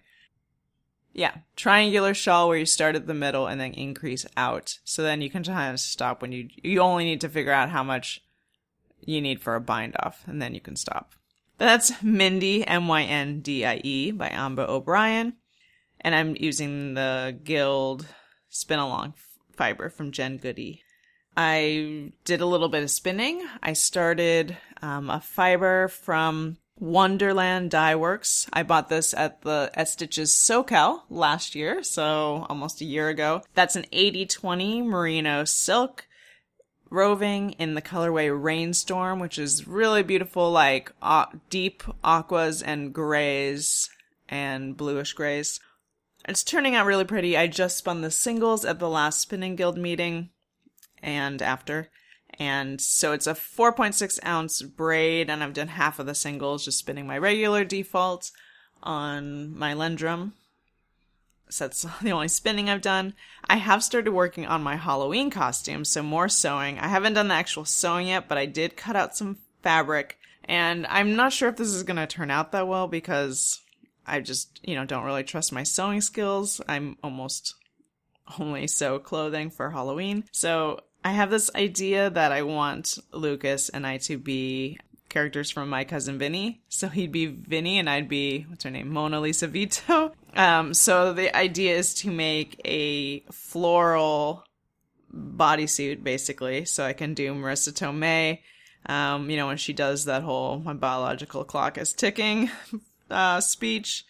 Yeah, 1.12 1.38
triangular 1.56 2.14
shawl 2.14 2.48
where 2.48 2.58
you 2.58 2.66
start 2.66 2.94
at 2.94 3.06
the 3.06 3.14
middle 3.14 3.46
and 3.46 3.60
then 3.60 3.72
increase 3.72 4.26
out. 4.36 4.78
So 4.84 5.02
then 5.02 5.20
you 5.20 5.30
can 5.30 5.42
kind 5.42 5.72
of 5.72 5.80
stop 5.80 6.22
when 6.22 6.32
you, 6.32 6.48
you 6.62 6.80
only 6.80 7.04
need 7.04 7.20
to 7.22 7.28
figure 7.28 7.52
out 7.52 7.70
how 7.70 7.82
much 7.82 8.22
you 9.00 9.20
need 9.20 9.40
for 9.40 9.54
a 9.54 9.60
bind 9.60 9.96
off, 9.98 10.22
and 10.26 10.40
then 10.40 10.54
you 10.54 10.60
can 10.60 10.76
stop. 10.76 11.14
That's 11.58 11.90
Myndie, 12.02 12.64
M 12.66 12.88
Y 12.88 13.02
N 13.02 13.40
D 13.40 13.64
I 13.66 13.80
E, 13.82 14.12
by 14.12 14.28
Ambah 14.28 14.68
O'Brien. 14.68 15.34
And 16.00 16.14
I'm 16.14 16.36
using 16.38 16.94
the 16.94 17.38
Guild 17.42 18.06
Spin 18.48 18.78
Along 18.78 19.14
fiber 19.54 19.90
from 19.90 20.10
Jen 20.10 20.38
Goody. 20.38 20.82
I 21.36 22.12
did 22.24 22.40
a 22.40 22.46
little 22.46 22.70
bit 22.70 22.82
of 22.82 22.90
spinning. 22.90 23.46
I 23.62 23.74
started 23.74 24.56
um, 24.80 25.10
a 25.10 25.20
fiber 25.20 25.88
from 25.88 26.56
Wonderland 26.80 27.70
Dye 27.70 27.94
Works. 27.94 28.46
I 28.52 28.62
bought 28.62 28.88
this 28.88 29.12
at 29.12 29.42
the 29.42 29.70
at 29.74 29.88
Stitches 29.88 30.32
SoCal 30.32 31.02
last 31.10 31.54
year, 31.54 31.82
so 31.82 32.46
almost 32.48 32.80
a 32.80 32.86
year 32.86 33.08
ago. 33.08 33.42
That's 33.54 33.76
an 33.76 33.84
80-20 33.92 34.84
merino 34.84 35.44
silk 35.44 36.06
roving 36.88 37.52
in 37.52 37.74
the 37.74 37.82
colorway 37.82 38.30
Rainstorm, 38.30 39.20
which 39.20 39.38
is 39.38 39.68
really 39.68 40.02
beautiful, 40.02 40.50
like 40.50 40.90
uh, 41.00 41.26
deep 41.48 41.82
aquas 42.02 42.62
and 42.62 42.92
grays 42.92 43.88
and 44.28 44.76
bluish 44.76 45.12
grays. 45.12 45.60
It's 46.26 46.42
turning 46.42 46.74
out 46.74 46.86
really 46.86 47.04
pretty. 47.04 47.36
I 47.36 47.46
just 47.46 47.78
spun 47.78 48.00
the 48.00 48.10
singles 48.10 48.64
at 48.64 48.78
the 48.78 48.88
last 48.88 49.20
Spinning 49.20 49.56
Guild 49.56 49.78
meeting 49.78 50.30
and 51.02 51.40
after. 51.40 51.88
And 52.40 52.80
so 52.80 53.12
it's 53.12 53.28
a 53.28 53.34
4.6 53.34 54.18
ounce 54.26 54.62
braid, 54.62 55.30
and 55.30 55.44
I've 55.44 55.52
done 55.52 55.68
half 55.68 56.00
of 56.00 56.06
the 56.06 56.14
singles 56.14 56.64
just 56.64 56.78
spinning 56.78 57.06
my 57.06 57.18
regular 57.18 57.64
default 57.64 58.32
on 58.82 59.56
my 59.56 59.74
Lendrum 59.74 60.32
so 61.50 61.64
that's 61.64 61.86
the 62.02 62.12
only 62.12 62.28
spinning 62.28 62.70
I've 62.70 62.80
done. 62.80 63.14
I 63.48 63.56
have 63.56 63.84
started 63.84 64.12
working 64.12 64.46
on 64.46 64.62
my 64.62 64.76
Halloween 64.76 65.30
costume, 65.30 65.84
so 65.84 66.02
more 66.02 66.28
sewing. 66.28 66.78
I 66.78 66.88
haven't 66.88 67.14
done 67.14 67.28
the 67.28 67.34
actual 67.34 67.64
sewing 67.64 68.08
yet, 68.08 68.28
but 68.28 68.38
I 68.38 68.46
did 68.46 68.76
cut 68.76 68.96
out 68.96 69.16
some 69.16 69.38
fabric, 69.62 70.18
and 70.44 70.86
I'm 70.86 71.16
not 71.16 71.32
sure 71.32 71.48
if 71.48 71.56
this 71.56 71.68
is 71.68 71.82
going 71.82 71.96
to 71.96 72.06
turn 72.06 72.30
out 72.30 72.52
that 72.52 72.68
well 72.68 72.88
because 72.88 73.60
I 74.06 74.20
just, 74.20 74.60
you 74.66 74.74
know, 74.74 74.84
don't 74.84 75.04
really 75.04 75.24
trust 75.24 75.52
my 75.52 75.62
sewing 75.62 76.00
skills. 76.00 76.60
I'm 76.68 76.96
almost 77.02 77.54
only 78.38 78.66
sew 78.66 78.98
clothing 78.98 79.50
for 79.50 79.70
Halloween. 79.70 80.24
So 80.32 80.80
I 81.04 81.12
have 81.12 81.30
this 81.30 81.50
idea 81.54 82.10
that 82.10 82.32
I 82.32 82.42
want 82.42 82.98
Lucas 83.12 83.68
and 83.68 83.86
I 83.86 83.98
to 83.98 84.18
be 84.18 84.78
characters 85.08 85.50
from 85.50 85.68
My 85.68 85.84
Cousin 85.84 86.18
Vinny. 86.18 86.62
So 86.68 86.88
he'd 86.88 87.12
be 87.12 87.26
Vinny 87.26 87.78
and 87.78 87.90
I'd 87.90 88.08
be, 88.08 88.46
what's 88.48 88.64
her 88.64 88.70
name? 88.70 88.90
Mona 88.90 89.20
Lisa 89.20 89.46
Vito. 89.46 90.12
Um, 90.34 90.72
so 90.74 91.12
the 91.12 91.36
idea 91.36 91.76
is 91.76 91.92
to 91.94 92.10
make 92.10 92.60
a 92.64 93.20
floral 93.32 94.44
bodysuit, 95.14 96.04
basically. 96.04 96.64
So 96.64 96.84
I 96.84 96.92
can 96.92 97.14
do 97.14 97.34
Marisa 97.34 97.72
Tomei, 97.72 98.38
um, 98.86 99.28
you 99.28 99.36
know, 99.36 99.48
when 99.48 99.56
she 99.56 99.72
does 99.72 100.04
that 100.04 100.22
whole 100.22 100.60
my 100.60 100.72
biological 100.72 101.44
clock 101.44 101.76
is 101.76 101.92
ticking 101.92 102.50
uh, 103.10 103.40
speech. 103.40 104.04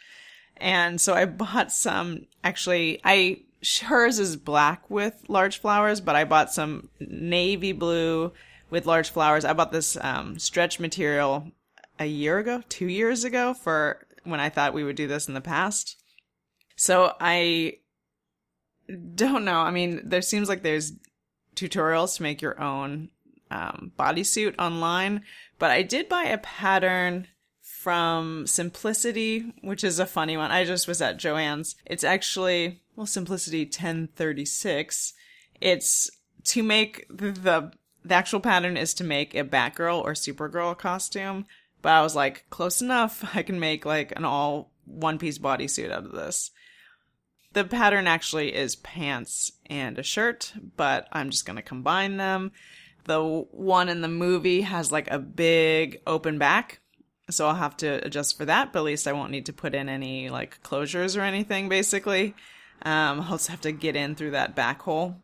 And 0.58 1.00
so 1.00 1.14
I 1.14 1.24
bought 1.24 1.72
some, 1.72 2.26
actually, 2.44 3.00
I, 3.02 3.40
hers 3.82 4.18
is 4.18 4.36
black 4.36 4.88
with 4.88 5.24
large 5.28 5.58
flowers, 5.58 6.00
but 6.00 6.16
I 6.16 6.24
bought 6.24 6.52
some 6.52 6.88
navy 6.98 7.72
blue 7.72 8.32
with 8.70 8.86
large 8.86 9.10
flowers. 9.10 9.44
I 9.44 9.52
bought 9.52 9.72
this 9.72 9.96
um, 10.00 10.38
stretch 10.38 10.80
material 10.80 11.50
a 11.98 12.06
year 12.06 12.38
ago, 12.38 12.62
two 12.68 12.86
years 12.86 13.24
ago, 13.24 13.52
for 13.54 14.06
when 14.24 14.40
I 14.40 14.48
thought 14.48 14.74
we 14.74 14.84
would 14.84 14.96
do 14.96 15.06
this 15.06 15.28
in 15.28 15.34
the 15.34 15.40
past. 15.40 16.00
So 16.76 17.14
I 17.20 17.78
don't 19.14 19.44
know. 19.44 19.58
I 19.58 19.70
mean, 19.70 20.00
there 20.04 20.22
seems 20.22 20.48
like 20.48 20.62
there's 20.62 20.92
tutorials 21.54 22.16
to 22.16 22.22
make 22.22 22.40
your 22.40 22.60
own 22.60 23.10
um, 23.50 23.92
bodysuit 23.98 24.54
online, 24.58 25.22
but 25.58 25.70
I 25.70 25.82
did 25.82 26.08
buy 26.08 26.24
a 26.24 26.38
pattern 26.38 27.26
from 27.80 28.46
Simplicity, 28.46 29.54
which 29.62 29.82
is 29.82 29.98
a 29.98 30.04
funny 30.04 30.36
one. 30.36 30.50
I 30.50 30.64
just 30.66 30.86
was 30.86 31.00
at 31.00 31.16
Joann's. 31.16 31.76
It's 31.86 32.04
actually, 32.04 32.82
well, 32.94 33.06
Simplicity 33.06 33.64
1036. 33.64 35.14
It's 35.62 36.10
to 36.44 36.62
make 36.62 37.06
the 37.08 37.72
the 38.04 38.14
actual 38.14 38.40
pattern 38.40 38.76
is 38.76 38.92
to 38.94 39.04
make 39.04 39.34
a 39.34 39.44
Batgirl 39.44 40.02
or 40.02 40.12
Supergirl 40.12 40.76
costume, 40.76 41.46
but 41.80 41.92
I 41.92 42.02
was 42.02 42.14
like, 42.14 42.44
close 42.50 42.82
enough. 42.82 43.24
I 43.34 43.42
can 43.42 43.58
make 43.58 43.86
like 43.86 44.12
an 44.14 44.26
all 44.26 44.72
one 44.84 45.18
piece 45.18 45.38
bodysuit 45.38 45.90
out 45.90 46.04
of 46.04 46.12
this. 46.12 46.50
The 47.54 47.64
pattern 47.64 48.06
actually 48.06 48.54
is 48.54 48.76
pants 48.76 49.52
and 49.66 49.98
a 49.98 50.02
shirt, 50.02 50.52
but 50.76 51.08
I'm 51.12 51.30
just 51.30 51.46
going 51.46 51.56
to 51.56 51.62
combine 51.62 52.18
them. 52.18 52.52
The 53.04 53.22
one 53.22 53.88
in 53.88 54.02
the 54.02 54.08
movie 54.08 54.60
has 54.60 54.92
like 54.92 55.10
a 55.10 55.18
big 55.18 56.02
open 56.06 56.38
back, 56.38 56.79
so 57.34 57.46
I'll 57.46 57.54
have 57.54 57.76
to 57.78 58.04
adjust 58.04 58.36
for 58.36 58.44
that, 58.44 58.72
but 58.72 58.80
at 58.80 58.84
least 58.84 59.08
I 59.08 59.12
won't 59.12 59.30
need 59.30 59.46
to 59.46 59.52
put 59.52 59.74
in 59.74 59.88
any 59.88 60.30
like 60.30 60.62
closures 60.62 61.16
or 61.16 61.22
anything 61.22 61.68
basically. 61.68 62.34
Um, 62.82 63.20
I'll 63.20 63.36
just 63.36 63.48
have 63.48 63.60
to 63.62 63.72
get 63.72 63.96
in 63.96 64.14
through 64.14 64.32
that 64.32 64.54
back 64.54 64.82
hole. 64.82 65.16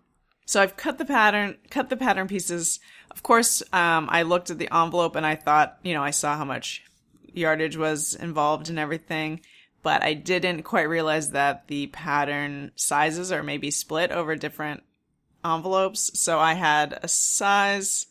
So 0.45 0.63
I've 0.63 0.77
cut 0.77 0.99
the 0.99 1.05
pattern, 1.05 1.57
cut 1.71 1.91
the 1.91 1.97
pattern 1.97 2.29
pieces. 2.29 2.79
Of 3.11 3.23
course, 3.23 3.63
um, 3.73 4.09
I 4.11 4.23
looked 4.23 4.51
at 4.51 4.59
the 4.59 4.75
envelope 4.75 5.17
and 5.17 5.27
I 5.27 5.35
thought, 5.35 5.79
you 5.83 5.93
know, 5.93 6.03
I 6.03 6.11
saw 6.11 6.37
how 6.37 6.45
much 6.45 6.85
yardage 7.33 7.77
was 7.77 8.15
involved 8.15 8.69
and 8.69 8.79
everything, 8.79 9.41
but 9.83 10.03
I 10.03 10.15
didn't 10.15 10.63
quite 10.63 10.89
realize 10.89 11.31
that 11.31 11.67
the 11.67 11.89
pattern 11.89 12.73
sizes 12.77 13.33
are 13.33 13.43
maybe 13.43 13.71
split 13.71 14.13
over 14.13 14.37
different 14.37 14.83
envelopes. 15.45 16.19
So 16.19 16.39
I 16.39 16.55
had 16.55 16.99
a 17.03 17.09
size, 17.09 18.07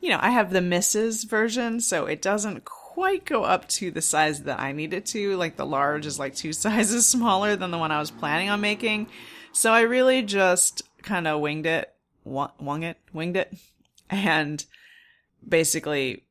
you 0.00 0.10
know, 0.10 0.18
I 0.20 0.30
have 0.30 0.52
the 0.52 0.60
Mrs. 0.60 1.28
version, 1.28 1.80
so 1.80 2.06
it 2.06 2.22
doesn't 2.22 2.64
quite 2.98 3.24
go 3.24 3.44
up 3.44 3.68
to 3.68 3.92
the 3.92 4.02
size 4.02 4.42
that 4.42 4.58
I 4.58 4.72
need 4.72 4.92
it 4.92 5.06
to. 5.06 5.36
Like 5.36 5.56
the 5.56 5.64
large 5.64 6.04
is 6.04 6.18
like 6.18 6.34
two 6.34 6.52
sizes 6.64 7.06
smaller 7.06 7.54
than 7.54 7.70
the 7.70 7.78
one 7.78 7.92
I 7.92 8.00
was 8.00 8.10
planning 8.10 8.50
on 8.50 8.60
making. 8.60 9.06
So 9.52 9.72
I 9.72 9.82
really 9.82 10.22
just 10.22 10.82
kind 11.02 11.28
of 11.28 11.40
winged 11.40 11.66
it, 11.66 11.94
wung 12.24 12.82
it, 12.82 12.96
winged 13.12 13.36
it, 13.36 13.54
and 14.10 14.64
basically 15.48 16.24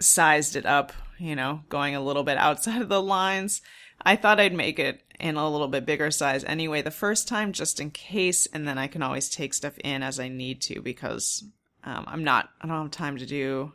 sized 0.00 0.56
it 0.56 0.66
up, 0.66 0.92
you 1.20 1.36
know, 1.36 1.60
going 1.68 1.94
a 1.94 2.02
little 2.02 2.24
bit 2.24 2.36
outside 2.36 2.82
of 2.82 2.88
the 2.88 3.00
lines. 3.00 3.62
I 4.02 4.16
thought 4.16 4.40
I'd 4.40 4.52
make 4.52 4.80
it 4.80 5.00
in 5.20 5.36
a 5.36 5.48
little 5.48 5.68
bit 5.68 5.86
bigger 5.86 6.10
size 6.10 6.42
anyway 6.44 6.82
the 6.82 6.90
first 6.90 7.28
time 7.28 7.52
just 7.52 7.78
in 7.78 7.92
case 7.92 8.46
and 8.46 8.66
then 8.66 8.76
I 8.76 8.88
can 8.88 9.02
always 9.02 9.28
take 9.28 9.54
stuff 9.54 9.78
in 9.84 10.02
as 10.02 10.18
I 10.18 10.28
need 10.28 10.62
to 10.62 10.80
because 10.80 11.44
um, 11.84 12.06
I'm 12.08 12.24
not 12.24 12.48
I 12.60 12.66
don't 12.66 12.82
have 12.82 12.90
time 12.90 13.18
to 13.18 13.26
do 13.26 13.74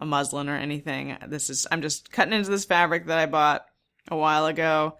a 0.00 0.06
muslin 0.06 0.48
or 0.48 0.56
anything. 0.56 1.16
This 1.26 1.50
is 1.50 1.66
I'm 1.70 1.82
just 1.82 2.10
cutting 2.10 2.34
into 2.34 2.50
this 2.50 2.64
fabric 2.64 3.06
that 3.06 3.18
I 3.18 3.26
bought 3.26 3.66
a 4.08 4.16
while 4.16 4.46
ago, 4.46 4.98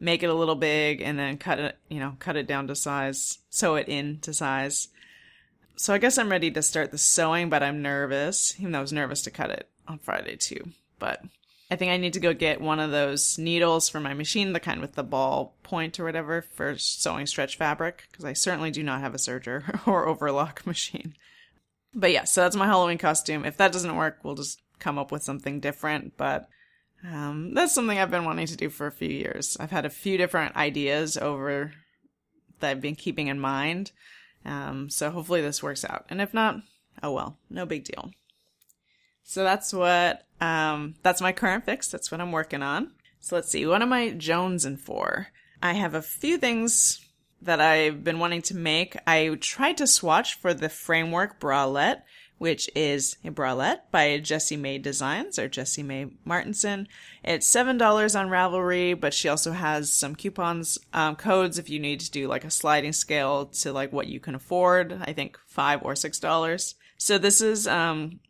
make 0.00 0.22
it 0.22 0.30
a 0.30 0.34
little 0.34 0.54
big 0.54 1.00
and 1.00 1.18
then 1.18 1.38
cut 1.38 1.58
it, 1.58 1.78
you 1.88 2.00
know, 2.00 2.16
cut 2.18 2.36
it 2.36 2.46
down 2.46 2.66
to 2.68 2.74
size, 2.74 3.38
sew 3.50 3.76
it 3.76 3.88
in 3.88 4.18
to 4.20 4.34
size. 4.34 4.88
So 5.76 5.92
I 5.92 5.98
guess 5.98 6.18
I'm 6.18 6.30
ready 6.30 6.50
to 6.52 6.62
start 6.62 6.92
the 6.92 6.98
sewing, 6.98 7.50
but 7.50 7.62
I'm 7.62 7.82
nervous, 7.82 8.54
even 8.60 8.72
though 8.72 8.78
I 8.78 8.82
was 8.82 8.92
nervous 8.92 9.22
to 9.22 9.30
cut 9.30 9.50
it 9.50 9.68
on 9.88 9.98
Friday 9.98 10.36
too. 10.36 10.70
But 10.98 11.22
I 11.70 11.76
think 11.76 11.90
I 11.90 11.96
need 11.96 12.12
to 12.12 12.20
go 12.20 12.32
get 12.32 12.60
one 12.60 12.78
of 12.78 12.90
those 12.90 13.38
needles 13.38 13.88
for 13.88 13.98
my 13.98 14.14
machine, 14.14 14.52
the 14.52 14.60
kind 14.60 14.80
with 14.80 14.94
the 14.94 15.02
ball 15.02 15.56
point 15.62 15.98
or 15.98 16.04
whatever 16.04 16.42
for 16.42 16.78
sewing 16.78 17.26
stretch 17.26 17.56
fabric, 17.56 18.04
because 18.10 18.24
I 18.24 18.34
certainly 18.34 18.70
do 18.70 18.82
not 18.82 19.00
have 19.00 19.14
a 19.14 19.18
serger 19.18 19.80
or 19.86 20.06
overlock 20.06 20.66
machine. 20.66 21.14
But 21.94 22.12
yeah, 22.12 22.24
so 22.24 22.40
that's 22.40 22.56
my 22.56 22.66
Halloween 22.66 22.98
costume. 22.98 23.44
If 23.44 23.56
that 23.58 23.72
doesn't 23.72 23.96
work, 23.96 24.18
we'll 24.22 24.34
just 24.34 24.60
come 24.78 24.98
up 24.98 25.12
with 25.12 25.22
something 25.22 25.60
different. 25.60 26.16
But 26.16 26.48
um, 27.04 27.54
that's 27.54 27.74
something 27.74 27.98
I've 27.98 28.10
been 28.10 28.24
wanting 28.24 28.46
to 28.46 28.56
do 28.56 28.70
for 28.70 28.86
a 28.86 28.92
few 28.92 29.08
years. 29.08 29.56
I've 29.60 29.70
had 29.70 29.84
a 29.84 29.90
few 29.90 30.16
different 30.16 30.56
ideas 30.56 31.16
over 31.16 31.72
that 32.60 32.70
I've 32.70 32.80
been 32.80 32.96
keeping 32.96 33.28
in 33.28 33.38
mind. 33.38 33.92
Um, 34.44 34.90
so 34.90 35.10
hopefully 35.10 35.42
this 35.42 35.62
works 35.62 35.84
out. 35.84 36.06
And 36.10 36.20
if 36.20 36.34
not, 36.34 36.56
oh 37.02 37.12
well, 37.12 37.38
no 37.50 37.66
big 37.66 37.84
deal. 37.84 38.10
So 39.22 39.42
that's 39.42 39.72
what, 39.72 40.26
um, 40.40 40.96
that's 41.02 41.20
my 41.20 41.32
current 41.32 41.64
fix. 41.64 41.88
That's 41.88 42.10
what 42.10 42.20
I'm 42.20 42.32
working 42.32 42.62
on. 42.62 42.92
So 43.20 43.36
let's 43.36 43.50
see. 43.50 43.66
What 43.66 43.82
am 43.82 43.92
I 43.92 44.10
jonesing 44.10 44.78
for? 44.78 45.28
I 45.62 45.72
have 45.72 45.94
a 45.94 46.02
few 46.02 46.36
things 46.36 47.03
that 47.44 47.60
I've 47.60 48.04
been 48.04 48.18
wanting 48.18 48.42
to 48.42 48.56
make. 48.56 48.96
I 49.06 49.36
tried 49.40 49.78
to 49.78 49.86
swatch 49.86 50.34
for 50.34 50.54
the 50.54 50.68
framework 50.68 51.40
bralette, 51.40 52.02
which 52.38 52.68
is 52.74 53.16
a 53.24 53.30
bralette 53.30 53.90
by 53.90 54.18
Jessie 54.18 54.56
Maed 54.56 54.82
Designs 54.82 55.38
or 55.38 55.48
Jessie 55.48 55.82
May 55.82 56.08
Martinson. 56.24 56.88
It's 57.22 57.46
seven 57.46 57.78
dollars 57.78 58.16
on 58.16 58.28
Ravelry, 58.28 58.98
but 58.98 59.14
she 59.14 59.28
also 59.28 59.52
has 59.52 59.92
some 59.92 60.14
coupons, 60.14 60.78
um, 60.92 61.16
codes 61.16 61.58
if 61.58 61.70
you 61.70 61.78
need 61.78 62.00
to 62.00 62.10
do 62.10 62.28
like 62.28 62.44
a 62.44 62.50
sliding 62.50 62.92
scale 62.92 63.46
to 63.46 63.72
like 63.72 63.92
what 63.92 64.08
you 64.08 64.20
can 64.20 64.34
afford. 64.34 64.98
I 65.02 65.12
think 65.12 65.38
five 65.46 65.82
or 65.82 65.94
six 65.94 66.18
dollars. 66.18 66.74
So 66.98 67.18
this 67.18 67.40
is 67.40 67.66
um 67.66 68.20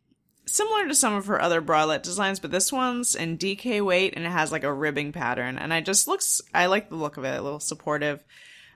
similar 0.47 0.87
to 0.87 0.95
some 0.95 1.15
of 1.15 1.27
her 1.27 1.41
other 1.41 1.63
bralette 1.63 2.03
designs, 2.03 2.41
but 2.41 2.51
this 2.51 2.73
one's 2.73 3.15
in 3.15 3.39
DK 3.39 3.85
weight 3.85 4.15
and 4.15 4.25
it 4.25 4.31
has 4.31 4.53
like 4.53 4.65
a 4.65 4.73
ribbing 4.73 5.13
pattern. 5.13 5.59
And 5.59 5.73
I 5.73 5.81
just 5.81 6.07
looks, 6.07 6.41
I 6.55 6.67
like 6.67 6.91
the 6.91 6.97
look 6.97 7.17
of 7.17 7.25
it, 7.25 7.39
a 7.39 7.43
little 7.43 7.61
supportive. 7.61 8.23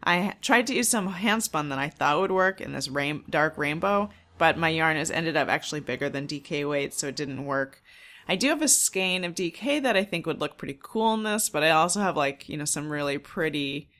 I 0.03 0.35
tried 0.41 0.67
to 0.69 0.75
use 0.75 0.89
some 0.89 1.15
handspun 1.15 1.69
that 1.71 1.79
I 1.79 1.89
thought 1.89 2.21
would 2.21 2.33
work 2.33 2.61
in 2.61 2.73
this 2.73 2.89
rain- 2.89 3.25
dark 3.29 3.59
rainbow, 3.59 4.11
but 4.39 4.57
my 4.57 4.69
yarn 4.69 4.97
has 4.97 5.11
ended 5.11 5.37
up 5.37 5.49
actually 5.49 5.81
bigger 5.81 6.09
than 6.09 6.27
DK 6.27 6.69
weight, 6.69 6.95
so 6.95 7.09
it 7.09 7.17
didn't 7.17 7.45
work. 7.45 7.83
I 8.29 8.37
do 8.37 8.49
have 8.49 8.63
a 8.63 8.69
skein 8.69 9.25
of 9.25 9.35
DK 9.35 9.83
that 9.83 9.97
I 9.97 10.05
think 10.05 10.27
would 10.27 10.41
look 10.41 10.59
pretty 10.59 10.79
cool 10.81 11.15
in 11.15 11.23
this, 11.23 11.49
but 11.49 11.65
I 11.65 11.71
also 11.71 12.01
have 12.01 12.17
like, 12.17 12.49
you 12.49 12.57
know, 12.57 12.67
some 12.67 12.91
really 12.91 13.19
pretty 13.19 13.91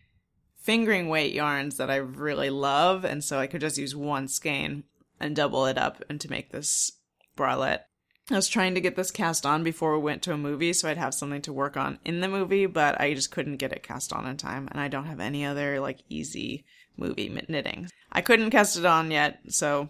fingering 0.61 1.09
weight 1.09 1.33
yarns 1.33 1.79
that 1.79 1.91
I 1.91 1.97
really 1.97 2.51
love, 2.51 3.05
and 3.05 3.25
so 3.25 3.39
I 3.39 3.47
could 3.47 3.63
just 3.63 3.79
use 3.79 3.97
one 3.97 4.29
skein 4.29 4.85
and 5.19 5.35
double 5.35 5.67
it 5.67 5.79
up 5.79 6.03
and 6.09 6.21
to 6.21 6.31
make 6.31 6.53
this 6.53 6.93
bralette. 7.37 7.88
I 8.31 8.35
was 8.35 8.49
trying 8.49 8.75
to 8.75 8.81
get 8.81 8.95
this 8.95 9.11
cast 9.11 9.47
on 9.47 9.65
before 9.65 9.97
we 9.97 10.05
went 10.05 10.23
to 10.23 10.33
a 10.33 10.39
movie 10.39 10.73
so 10.75 10.89
I'd 10.89 10.99
have 10.99 11.15
something 11.15 11.41
to 11.43 11.53
work 11.53 11.77
on 11.77 11.99
in 12.05 12.21
the 12.21 12.29
movie, 12.29 12.67
but 12.67 13.01
I 13.01 13.15
just 13.15 13.31
couldn't 13.31 13.57
get 13.57 13.73
it 13.73 13.83
cast 13.83 14.13
on 14.13 14.27
in 14.27 14.37
time 14.37 14.69
and 14.71 14.81
I 14.81 14.89
don't 14.89 15.07
have 15.07 15.21
any 15.21 15.47
other 15.47 15.81
like 15.81 16.01
easy 16.09 16.65
movie 16.97 17.29
knitting. 17.49 17.89
I 18.13 18.21
couldn't 18.21 18.51
cast 18.51 18.77
it 18.77 18.85
on 18.85 19.11
yet, 19.11 19.41
so 19.49 19.89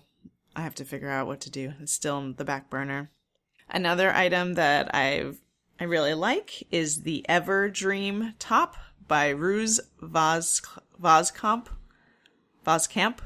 I 0.55 0.63
have 0.63 0.75
to 0.77 0.85
figure 0.85 1.11
out 1.11 1.27
what 1.27 1.41
to 1.43 1.51
do. 1.51 1.73
It's 1.81 1.93
still 1.93 2.19
in 2.19 2.35
the 2.35 2.45
back 2.45 2.71
burner. 2.71 3.11
Another 3.69 4.13
item 4.13 4.55
that 4.55 4.95
I've 4.95 5.41
I 5.81 5.85
really 5.85 6.15
like 6.15 6.67
is 6.73 7.03
the 7.03 7.25
Ever 7.29 7.71
Dream 7.71 8.35
top 8.41 8.77
by 9.07 9.29
Roos 9.29 9.81
Vaz 10.01 10.61
Vazkamp. 11.01 11.69
Vazkamp. 12.67 13.19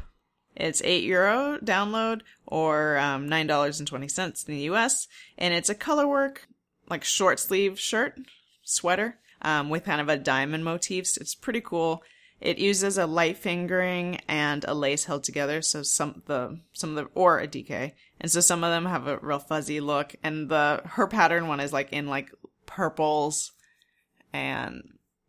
It's 0.57 0.83
8 0.83 1.05
euro 1.05 1.59
download 1.65 2.21
or 2.47 2.99
um, 2.99 3.29
$9.20 3.29 4.49
in 4.49 4.55
the 4.55 4.63
US. 4.71 5.09
And 5.39 5.55
it's 5.55 5.71
a 5.71 5.75
color 5.75 6.07
work, 6.07 6.47
like 6.89 7.05
short 7.05 7.41
sleeve 7.41 7.79
shirt, 7.81 8.19
sweater, 8.63 9.19
um, 9.41 9.71
with 9.71 9.85
kind 9.85 10.01
of 10.01 10.09
a 10.09 10.17
diamond 10.17 10.65
motifs. 10.65 11.17
It's 11.17 11.35
pretty 11.35 11.61
cool. 11.61 12.03
It 12.41 12.59
uses 12.59 12.99
a 12.99 13.07
light 13.07 13.39
fingering 13.39 14.21
and 14.29 14.65
a 14.65 14.75
lace 14.75 15.05
held 15.05 15.23
together. 15.23 15.63
So 15.63 15.83
some 15.83 16.23
the 16.27 16.59
some 16.73 16.91
of 16.91 16.97
the 16.97 17.11
or 17.15 17.39
a 17.39 17.47
DK, 17.47 17.93
and 18.21 18.31
so 18.33 18.41
some 18.41 18.65
of 18.65 18.71
them 18.71 18.87
have 18.87 19.07
a 19.07 19.19
real 19.19 19.39
fuzzy 19.39 19.81
look. 19.81 20.17
And 20.25 20.49
the 20.49 20.83
her 20.85 21.07
pattern 21.07 21.47
one 21.47 21.61
is 21.61 21.73
like 21.73 21.93
in 21.93 22.09
like 22.09 22.33
purples 22.67 23.53
and 24.33 24.83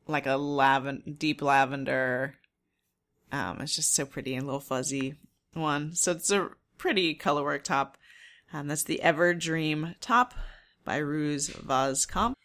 like 0.08 0.26
a 0.26 0.38
lavender, 0.38 1.04
deep 1.12 1.44
lavender 1.44 2.36
um, 3.34 3.60
it's 3.62 3.76
just 3.76 3.96
so 3.96 4.06
pretty 4.06 4.36
and 4.36 4.46
little 4.46 4.62
fuzzy 4.62 5.16
one. 5.54 5.96
So 5.96 6.12
it's 6.12 6.32
a 6.32 6.52
pretty 6.78 7.16
colorwork 7.16 7.64
top. 7.64 7.98
Um, 8.54 8.68
that's 8.68 8.84
the 8.84 9.02
Ever 9.02 9.34
Dream 9.34 9.96
top 10.00 10.36
by 10.86 10.98
Roos 10.98 11.50
Vazkamp. 11.50 12.36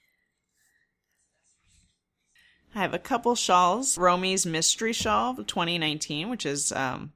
I 2.74 2.78
have 2.80 2.94
a 2.94 2.98
couple 2.98 3.34
shawls. 3.34 3.98
Romi's 3.98 4.46
Mystery 4.46 4.94
Shawl 4.94 5.34
2019, 5.34 6.30
which 6.30 6.46
is 6.46 6.72
um, 6.72 7.12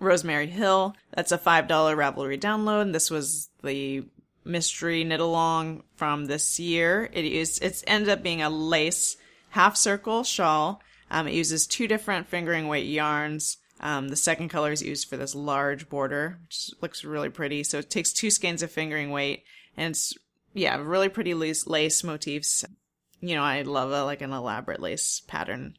Rosemary 0.00 0.48
Hill. 0.48 0.96
That's 1.14 1.32
a 1.32 1.38
$5 1.38 1.68
Ravelry 1.68 2.40
download. 2.40 2.92
This 2.92 3.10
was 3.10 3.48
the 3.62 4.04
mystery 4.44 5.04
knit 5.04 5.20
along 5.20 5.84
from 5.94 6.24
this 6.24 6.58
year. 6.58 7.08
It 7.12 7.24
is 7.24 7.58
it's 7.60 7.84
ended 7.86 8.08
up 8.08 8.22
being 8.22 8.42
a 8.42 8.50
lace 8.50 9.16
half 9.50 9.76
circle 9.76 10.24
shawl 10.24 10.80
um, 11.10 11.28
it 11.28 11.34
uses 11.34 11.66
two 11.66 11.88
different 11.88 12.28
fingering 12.28 12.68
weight 12.68 12.86
yarns. 12.86 13.58
Um, 13.80 14.08
the 14.08 14.16
second 14.16 14.48
color 14.48 14.72
is 14.72 14.82
used 14.82 15.08
for 15.08 15.16
this 15.16 15.34
large 15.34 15.88
border, 15.88 16.38
which 16.46 16.70
looks 16.80 17.04
really 17.04 17.28
pretty. 17.28 17.62
So 17.62 17.78
it 17.78 17.90
takes 17.90 18.12
two 18.12 18.30
skeins 18.30 18.62
of 18.62 18.70
fingering 18.70 19.10
weight, 19.10 19.44
and 19.76 19.92
it's 19.92 20.14
yeah, 20.54 20.76
really 20.80 21.08
pretty 21.08 21.34
lace, 21.34 21.66
lace 21.66 22.02
motifs. 22.02 22.64
You 23.20 23.34
know, 23.36 23.42
I 23.42 23.62
love 23.62 23.92
a, 23.92 24.04
like 24.04 24.22
an 24.22 24.32
elaborate 24.32 24.80
lace 24.80 25.22
pattern. 25.26 25.76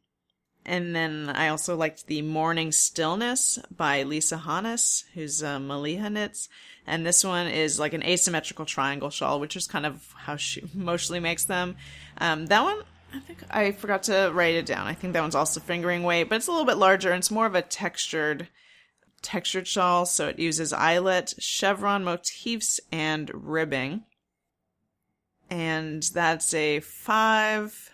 And 0.65 0.96
then 0.96 1.30
I 1.30 1.48
also 1.48 1.76
liked 1.76 2.08
the 2.08 2.22
Morning 2.22 2.72
Stillness 2.72 3.60
by 3.76 4.04
Lisa 4.04 4.38
Hannes, 4.38 5.06
who's 5.13 5.42
uh, 5.42 5.58
Maliha 5.58 6.12
knits. 6.12 6.50
And 6.86 7.06
this 7.06 7.24
one 7.24 7.48
is 7.48 7.80
like 7.80 7.94
an 7.94 8.04
asymmetrical 8.04 8.65
triangle 8.65 9.10
shawl, 9.10 9.39
which 9.39 9.56
is 9.56 9.68
kind 9.68 9.86
of 9.86 10.13
how 10.15 10.36
she 10.36 10.63
mostly 10.74 11.20
makes 11.20 11.46
them. 11.46 11.76
Um, 12.20 12.46
that 12.48 12.63
one 12.63 12.82
I 13.13 13.19
think 13.19 13.43
I 13.50 13.72
forgot 13.72 14.04
to 14.04 14.32
write 14.34 14.56
it 14.56 14.65
down. 14.65 14.88
I 14.88 14.93
think 14.93 15.13
that 15.13 15.22
one's 15.22 15.36
also 15.36 15.60
fingering 15.60 16.04
weight, 16.04 16.30
but 16.30 16.36
it's 16.36 16.48
a 16.48 16.52
little 16.52 16.65
bit 16.65 16.78
larger 16.78 17.12
and 17.12 17.19
it's 17.19 17.32
more 17.32 17.45
of 17.45 17.56
a 17.56 17.62
textured 17.62 18.48
textured 19.22 19.67
shawl, 19.67 20.06
so 20.06 20.28
it 20.28 20.39
uses 20.39 20.72
eyelet, 20.72 21.34
chevron 21.39 22.04
motifs, 22.04 22.80
and 22.91 23.30
ribbing. 23.34 24.04
And 25.50 26.04
that's 26.04 26.54
a 26.54 26.80
five 26.80 27.91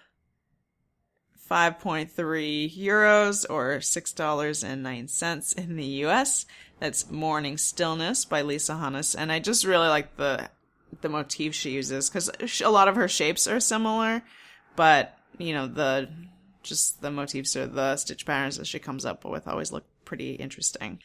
5.3 1.50 2.76
euros 2.76 3.46
or 3.50 3.78
$6.09 3.78 5.58
in 5.58 5.76
the 5.76 5.86
US. 5.86 6.46
That's 6.80 7.10
Morning 7.12 7.58
Stillness 7.58 8.26
by 8.26 8.42
Lisa 8.42 8.78
Hannes. 8.78 9.14
And 9.14 9.32
I 9.32 9.40
just 9.40 9.64
really 9.64 9.88
like 9.88 10.18
the, 10.18 10.50
the 11.02 11.10
motif 11.10 11.54
she 11.54 11.70
uses 11.72 12.10
because 12.10 12.32
a 12.62 12.70
lot 12.70 12.88
of 12.88 12.96
her 12.96 13.08
shapes 13.08 13.48
are 13.48 13.60
similar 13.60 14.24
but 14.76 15.18
you 15.38 15.54
know 15.54 15.68
the 15.68 16.10
just 16.64 17.02
the 17.02 17.12
motifs 17.12 17.56
or 17.56 17.68
the 17.68 17.96
stitch 17.96 18.26
patterns 18.26 18.58
that 18.58 18.68
she 18.68 18.80
comes 18.80 19.06
up 19.06 19.24
with 19.24 19.48
always 19.48 19.72
look 19.72 19.86
pretty 20.04 20.34
interesting. 20.34 21.00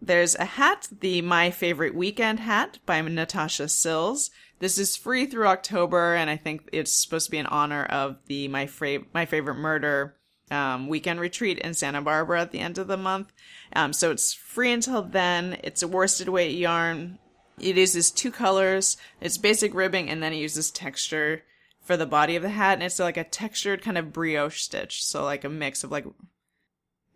there's 0.00 0.34
a 0.34 0.44
hat, 0.44 0.88
the 1.00 1.22
My 1.22 1.50
Favorite 1.50 1.94
Weekend 1.94 2.40
hat 2.40 2.78
by 2.86 3.00
Natasha 3.00 3.68
Sills. 3.68 4.30
This 4.58 4.78
is 4.78 4.96
free 4.96 5.26
through 5.26 5.46
October, 5.46 6.14
and 6.14 6.28
I 6.28 6.36
think 6.36 6.68
it's 6.72 6.92
supposed 6.92 7.26
to 7.26 7.30
be 7.30 7.38
in 7.38 7.46
honor 7.46 7.84
of 7.84 8.16
the 8.26 8.48
My, 8.48 8.66
Fra- 8.66 9.04
My 9.14 9.26
Favorite 9.26 9.56
Murder 9.56 10.16
um, 10.50 10.88
weekend 10.88 11.20
retreat 11.20 11.58
in 11.60 11.74
Santa 11.74 12.02
Barbara 12.02 12.42
at 12.42 12.52
the 12.52 12.58
end 12.58 12.78
of 12.78 12.88
the 12.88 12.96
month. 12.96 13.32
Um, 13.74 13.92
so 13.92 14.10
it's 14.10 14.34
free 14.34 14.72
until 14.72 15.02
then. 15.02 15.58
It's 15.62 15.82
a 15.82 15.88
worsted 15.88 16.28
weight 16.28 16.56
yarn. 16.56 17.18
It 17.60 17.76
uses 17.76 18.10
two 18.10 18.30
colors. 18.30 18.96
It's 19.20 19.38
basic 19.38 19.74
ribbing, 19.74 20.10
and 20.10 20.22
then 20.22 20.32
it 20.32 20.38
uses 20.38 20.70
texture 20.70 21.42
for 21.82 21.96
the 21.96 22.06
body 22.06 22.36
of 22.36 22.42
the 22.42 22.50
hat, 22.50 22.74
and 22.74 22.82
it's 22.82 22.98
like 22.98 23.16
a 23.16 23.24
textured 23.24 23.82
kind 23.82 23.98
of 23.98 24.12
brioche 24.12 24.60
stitch. 24.60 25.04
So 25.04 25.24
like 25.24 25.44
a 25.44 25.48
mix 25.48 25.84
of 25.84 25.90
like 25.90 26.06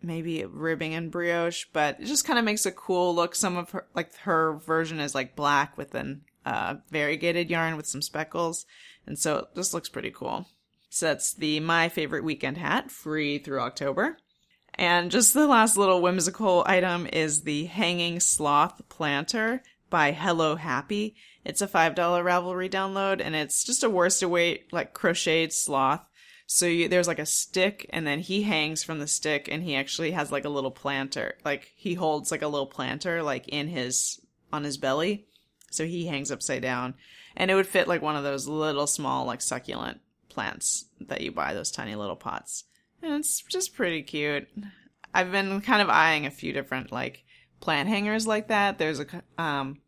maybe 0.01 0.45
ribbing 0.45 0.93
and 0.93 1.11
brioche, 1.11 1.65
but 1.73 1.99
it 1.99 2.05
just 2.05 2.25
kind 2.25 2.37
of 2.37 2.45
makes 2.45 2.65
a 2.65 2.71
cool 2.71 3.15
look. 3.15 3.35
Some 3.35 3.57
of 3.57 3.71
her 3.71 3.85
like 3.95 4.15
her 4.19 4.53
version 4.53 4.99
is 4.99 5.15
like 5.15 5.35
black 5.35 5.77
with 5.77 5.95
an 5.95 6.21
uh, 6.45 6.75
variegated 6.91 7.49
yarn 7.49 7.77
with 7.77 7.87
some 7.87 8.01
speckles, 8.01 8.65
and 9.05 9.17
so 9.17 9.37
it 9.37 9.45
just 9.55 9.73
looks 9.73 9.89
pretty 9.89 10.11
cool. 10.11 10.47
So 10.89 11.07
that's 11.07 11.33
the 11.33 11.59
My 11.59 11.89
Favorite 11.89 12.23
Weekend 12.23 12.57
hat, 12.57 12.91
free 12.91 13.39
through 13.39 13.59
October. 13.59 14.17
And 14.73 15.09
just 15.11 15.33
the 15.33 15.47
last 15.47 15.75
little 15.75 16.01
whimsical 16.01 16.63
item 16.67 17.07
is 17.11 17.41
the 17.41 17.65
Hanging 17.65 18.19
Sloth 18.19 18.81
Planter 18.89 19.63
by 19.89 20.11
Hello 20.11 20.55
Happy. 20.55 21.15
It's 21.45 21.61
a 21.61 21.67
$5 21.67 21.95
Ravelry 21.95 22.69
download 22.69 23.21
and 23.23 23.35
it's 23.35 23.63
just 23.63 23.83
a 23.83 23.89
worsted 23.89 24.29
weight, 24.29 24.71
like 24.71 24.93
crocheted 24.93 25.53
sloth. 25.53 26.01
So 26.45 26.65
you, 26.65 26.87
there's 26.87 27.07
like 27.07 27.19
a 27.19 27.25
stick 27.25 27.85
and 27.89 28.07
then 28.07 28.19
he 28.19 28.43
hangs 28.43 28.83
from 28.83 28.99
the 28.99 29.07
stick 29.07 29.47
and 29.51 29.63
he 29.63 29.75
actually 29.75 30.11
has 30.11 30.31
like 30.31 30.45
a 30.45 30.49
little 30.49 30.71
planter. 30.71 31.37
Like 31.43 31.71
he 31.75 31.93
holds 31.93 32.31
like 32.31 32.41
a 32.41 32.47
little 32.47 32.67
planter 32.67 33.21
like 33.23 33.47
in 33.47 33.67
his, 33.67 34.19
on 34.51 34.63
his 34.63 34.77
belly. 34.77 35.27
So 35.71 35.85
he 35.85 36.07
hangs 36.07 36.31
upside 36.31 36.61
down 36.61 36.95
and 37.35 37.51
it 37.51 37.55
would 37.55 37.67
fit 37.67 37.87
like 37.87 38.01
one 38.01 38.15
of 38.15 38.23
those 38.23 38.47
little 38.47 38.87
small 38.87 39.25
like 39.25 39.41
succulent 39.41 39.99
plants 40.29 40.85
that 41.01 41.21
you 41.21 41.31
buy, 41.31 41.53
those 41.53 41.71
tiny 41.71 41.95
little 41.95 42.15
pots. 42.15 42.63
And 43.01 43.13
it's 43.13 43.41
just 43.43 43.75
pretty 43.75 44.03
cute. 44.03 44.47
I've 45.13 45.31
been 45.31 45.61
kind 45.61 45.81
of 45.81 45.89
eyeing 45.89 46.25
a 46.25 46.31
few 46.31 46.53
different 46.53 46.91
like 46.91 47.23
plant 47.59 47.89
hangers 47.89 48.27
like 48.27 48.47
that. 48.47 48.77
There's 48.77 48.99
a, 48.99 49.05
um, 49.37 49.79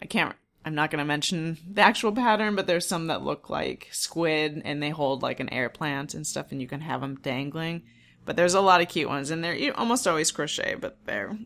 I 0.00 0.06
can't, 0.06 0.34
I'm 0.64 0.74
not 0.74 0.90
going 0.90 0.98
to 0.98 1.04
mention 1.04 1.56
the 1.70 1.82
actual 1.82 2.12
pattern, 2.12 2.54
but 2.56 2.66
there's 2.66 2.86
some 2.86 3.06
that 3.06 3.22
look 3.22 3.48
like 3.48 3.88
squid 3.90 4.62
and 4.64 4.82
they 4.82 4.90
hold 4.90 5.22
like 5.22 5.40
an 5.40 5.52
air 5.52 5.68
plant 5.68 6.14
and 6.14 6.26
stuff 6.26 6.52
and 6.52 6.60
you 6.60 6.68
can 6.68 6.80
have 6.80 7.00
them 7.00 7.18
dangling. 7.22 7.82
But 8.24 8.36
there's 8.36 8.54
a 8.54 8.60
lot 8.60 8.80
of 8.82 8.88
cute 8.88 9.08
ones 9.08 9.30
and 9.30 9.42
they're 9.42 9.78
almost 9.78 10.06
always 10.06 10.30
crochet, 10.30 10.74
but 10.74 10.98
they're 11.06 11.38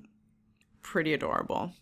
pretty 0.82 1.14
adorable. 1.14 1.74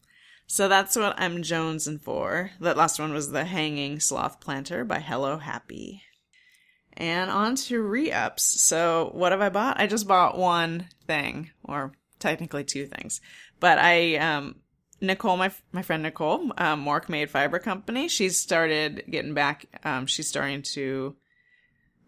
So 0.47 0.69
that's 0.69 0.97
what 0.97 1.15
I'm 1.17 1.43
jonesing 1.43 2.01
for. 2.01 2.51
That 2.61 2.77
last 2.77 2.99
one 2.99 3.13
was 3.13 3.31
the 3.31 3.45
Hanging 3.45 4.01
Sloth 4.01 4.41
Planter 4.41 4.85
by 4.85 4.99
Hello 4.99 5.39
Happy. 5.39 6.03
And 6.95 7.31
on 7.31 7.55
to 7.55 7.81
re-ups. 7.81 8.61
So 8.61 9.11
what 9.15 9.33
have 9.33 9.41
I 9.41 9.49
bought? 9.49 9.81
I 9.81 9.87
just 9.87 10.09
bought 10.09 10.37
one 10.37 10.89
thing, 11.07 11.51
or 11.65 11.93
technically 12.19 12.65
two 12.65 12.87
things. 12.87 13.21
But 13.61 13.79
I, 13.79 14.17
um, 14.17 14.57
Nicole, 15.01 15.37
my 15.37 15.53
my 15.73 15.83
friend 15.83 16.03
Nicole, 16.03 16.53
um, 16.59 16.85
Mork 16.85 17.09
Made 17.09 17.31
Fiber 17.31 17.59
Company, 17.59 18.09
she's 18.09 18.41
started 18.41 19.05
getting 19.09 19.35
back. 19.35 19.67
Um, 19.85 20.07
she's 20.07 20.29
starting 20.29 20.63
to 20.75 21.17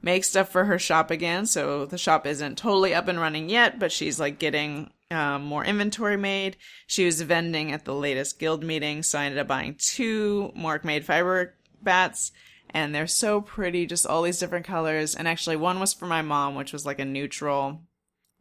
make 0.03 0.25
stuff 0.25 0.51
for 0.51 0.65
her 0.65 0.79
shop 0.79 1.11
again. 1.11 1.47
So 1.47 1.87
the 1.87 1.99
shop 1.99 2.27
isn't 2.27 2.59
totally 2.59 2.93
up 2.95 3.09
and 3.09 3.21
running 3.21 3.49
yet, 3.49 3.79
but 3.79 3.93
she's 3.93 4.19
like 4.19 4.39
getting 4.39 4.91
um, 5.11 5.45
more 5.45 5.65
inventory 5.65 6.17
made. 6.17 6.57
She 6.87 7.05
was 7.05 7.21
vending 7.21 7.73
at 7.73 7.85
the 7.85 7.95
latest 7.95 8.39
guild 8.39 8.65
meeting, 8.65 9.03
so 9.03 9.19
I 9.19 9.27
ended 9.27 9.39
up 9.39 9.47
buying 9.47 9.77
two 9.79 10.53
Mork 10.57 10.85
Made 10.85 11.05
Fiber 11.05 11.55
bats 11.81 12.33
and 12.75 12.95
they're 12.95 13.07
so 13.07 13.41
pretty, 13.41 13.87
just 13.87 14.07
all 14.07 14.23
these 14.23 14.39
different 14.39 14.67
colors. 14.67 15.15
And 15.15 15.29
actually, 15.29 15.57
one 15.57 15.79
was 15.79 15.93
for 15.93 16.07
my 16.07 16.23
mom, 16.23 16.55
which 16.55 16.73
was 16.73 16.87
like 16.87 16.99
a 16.99 17.05
neutral, 17.05 17.83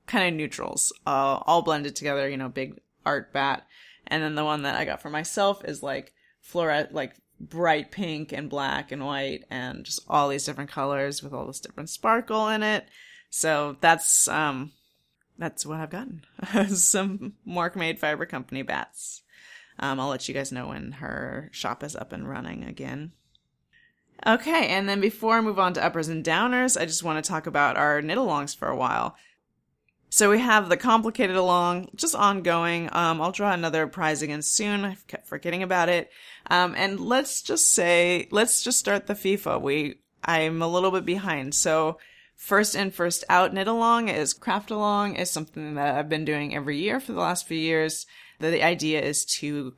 kind 0.07 0.27
of 0.27 0.37
neutrals, 0.37 0.93
uh, 1.05 1.39
all 1.45 1.61
blended 1.61 1.95
together, 1.95 2.29
you 2.29 2.37
know, 2.37 2.49
big 2.49 2.79
art 3.05 3.33
bat. 3.33 3.65
And 4.07 4.23
then 4.23 4.35
the 4.35 4.45
one 4.45 4.63
that 4.63 4.75
I 4.75 4.85
got 4.85 5.01
for 5.01 5.09
myself 5.09 5.63
is 5.65 5.81
like 5.83 6.13
fluorescent, 6.41 6.93
like 6.93 7.15
bright 7.39 7.91
pink 7.91 8.31
and 8.31 8.49
black 8.49 8.91
and 8.91 9.05
white, 9.05 9.45
and 9.49 9.83
just 9.85 10.01
all 10.07 10.29
these 10.29 10.45
different 10.45 10.69
colors 10.69 11.23
with 11.23 11.33
all 11.33 11.47
this 11.47 11.59
different 11.59 11.89
sparkle 11.89 12.47
in 12.47 12.63
it. 12.63 12.85
So 13.29 13.77
that's 13.79 14.27
um, 14.27 14.71
that's 15.37 15.65
what 15.65 15.79
I've 15.79 15.89
gotten. 15.89 16.23
Some 16.75 17.33
Mork 17.47 17.75
Made 17.75 17.99
Fiber 17.99 18.25
Company 18.25 18.61
bats. 18.61 19.23
Um, 19.79 19.99
I'll 19.99 20.09
let 20.09 20.27
you 20.27 20.33
guys 20.33 20.51
know 20.51 20.67
when 20.67 20.93
her 20.93 21.49
shop 21.51 21.83
is 21.83 21.95
up 21.95 22.11
and 22.11 22.29
running 22.29 22.63
again. 22.63 23.13
Okay, 24.25 24.67
and 24.67 24.87
then 24.87 25.01
before 25.01 25.37
I 25.37 25.41
move 25.41 25.57
on 25.57 25.73
to 25.73 25.83
uppers 25.83 26.07
and 26.07 26.23
downers, 26.23 26.79
I 26.79 26.85
just 26.85 27.03
want 27.03 27.23
to 27.23 27.27
talk 27.27 27.47
about 27.47 27.75
our 27.75 28.01
knit 28.03 28.19
alongs 28.19 28.55
for 28.55 28.67
a 28.67 28.75
while. 28.75 29.15
So 30.13 30.29
we 30.29 30.39
have 30.39 30.67
the 30.67 30.75
complicated 30.75 31.37
along, 31.37 31.87
just 31.95 32.15
ongoing. 32.15 32.89
Um, 32.91 33.21
I'll 33.21 33.31
draw 33.31 33.53
another 33.53 33.87
prize 33.87 34.21
again 34.21 34.41
soon. 34.41 34.83
I 34.83 34.97
kept 35.07 35.25
forgetting 35.25 35.63
about 35.63 35.87
it. 35.87 36.11
Um, 36.47 36.75
and 36.77 36.99
let's 36.99 37.41
just 37.41 37.69
say, 37.69 38.27
let's 38.29 38.61
just 38.61 38.77
start 38.77 39.07
the 39.07 39.13
FIFO. 39.13 39.61
We, 39.61 40.01
I'm 40.21 40.61
a 40.61 40.67
little 40.67 40.91
bit 40.91 41.05
behind. 41.05 41.55
So 41.55 41.97
first 42.35 42.75
in, 42.75 42.91
first 42.91 43.23
out 43.29 43.53
knit 43.53 43.69
along 43.69 44.09
is 44.09 44.33
craft 44.33 44.69
along 44.69 45.15
is 45.15 45.31
something 45.31 45.75
that 45.75 45.95
I've 45.95 46.09
been 46.09 46.25
doing 46.25 46.53
every 46.53 46.77
year 46.77 46.99
for 46.99 47.13
the 47.13 47.21
last 47.21 47.47
few 47.47 47.57
years. 47.57 48.05
The, 48.39 48.49
the 48.49 48.63
idea 48.63 49.01
is 49.01 49.23
to 49.37 49.75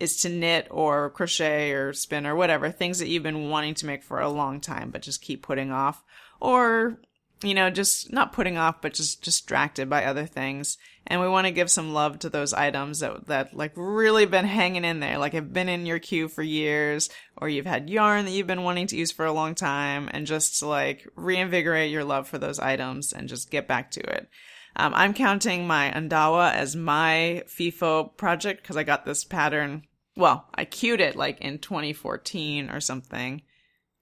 is 0.00 0.20
to 0.22 0.28
knit 0.28 0.66
or 0.72 1.10
crochet 1.10 1.70
or 1.70 1.92
spin 1.92 2.26
or 2.26 2.34
whatever, 2.34 2.70
things 2.70 2.98
that 2.98 3.08
you've 3.08 3.22
been 3.22 3.48
wanting 3.48 3.74
to 3.74 3.86
make 3.86 4.02
for 4.02 4.20
a 4.20 4.28
long 4.28 4.60
time, 4.60 4.90
but 4.90 5.02
just 5.02 5.22
keep 5.22 5.42
putting 5.42 5.70
off. 5.70 6.04
Or, 6.40 7.00
you 7.42 7.54
know, 7.54 7.70
just 7.70 8.12
not 8.12 8.32
putting 8.32 8.58
off, 8.58 8.80
but 8.80 8.94
just 8.94 9.22
distracted 9.22 9.88
by 9.88 10.04
other 10.04 10.26
things. 10.26 10.76
And 11.06 11.20
we 11.20 11.28
want 11.28 11.46
to 11.46 11.52
give 11.52 11.70
some 11.70 11.94
love 11.94 12.18
to 12.20 12.28
those 12.28 12.52
items 12.52 13.00
that, 13.00 13.26
that 13.26 13.54
like 13.54 13.72
really 13.76 14.26
been 14.26 14.44
hanging 14.44 14.84
in 14.84 15.00
there, 15.00 15.18
like 15.18 15.32
have 15.32 15.52
been 15.52 15.68
in 15.68 15.86
your 15.86 15.98
queue 15.98 16.28
for 16.28 16.42
years, 16.42 17.08
or 17.36 17.48
you've 17.48 17.66
had 17.66 17.88
yarn 17.88 18.24
that 18.24 18.32
you've 18.32 18.46
been 18.46 18.64
wanting 18.64 18.88
to 18.88 18.96
use 18.96 19.12
for 19.12 19.24
a 19.24 19.32
long 19.32 19.54
time, 19.54 20.10
and 20.12 20.26
just 20.26 20.62
like 20.62 21.06
reinvigorate 21.16 21.90
your 21.90 22.04
love 22.04 22.28
for 22.28 22.38
those 22.38 22.58
items 22.58 23.12
and 23.12 23.28
just 23.28 23.50
get 23.50 23.66
back 23.66 23.90
to 23.92 24.00
it. 24.00 24.28
Um, 24.76 24.92
I'm 24.94 25.14
counting 25.14 25.66
my 25.66 25.90
Ondawa 25.90 26.52
as 26.52 26.76
my 26.76 27.42
FIFO 27.46 28.16
project 28.16 28.62
because 28.62 28.76
I 28.76 28.84
got 28.84 29.04
this 29.04 29.24
pattern 29.24 29.84
well, 30.18 30.48
I 30.52 30.64
queued 30.64 31.00
it 31.00 31.14
like 31.14 31.40
in 31.40 31.60
2014 31.60 32.70
or 32.70 32.80
something. 32.80 33.40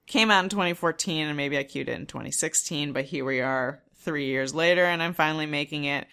Came 0.07 0.31
out 0.31 0.45
in 0.45 0.51
2014 0.51 1.27
and 1.27 1.37
maybe 1.37 1.59
I 1.59 1.65
queued 1.65 1.89
it 1.89 1.99
in 1.99 2.07
2016, 2.07 2.93
but 2.93 3.07
here 3.07 3.25
we 3.25 3.41
are 3.41 3.83
three 3.97 4.27
years 4.27 4.55
later 4.55 4.85
and 4.85 5.03
I'm 5.03 5.15
finally 5.15 5.47
making 5.47 5.85
it. 5.85 6.07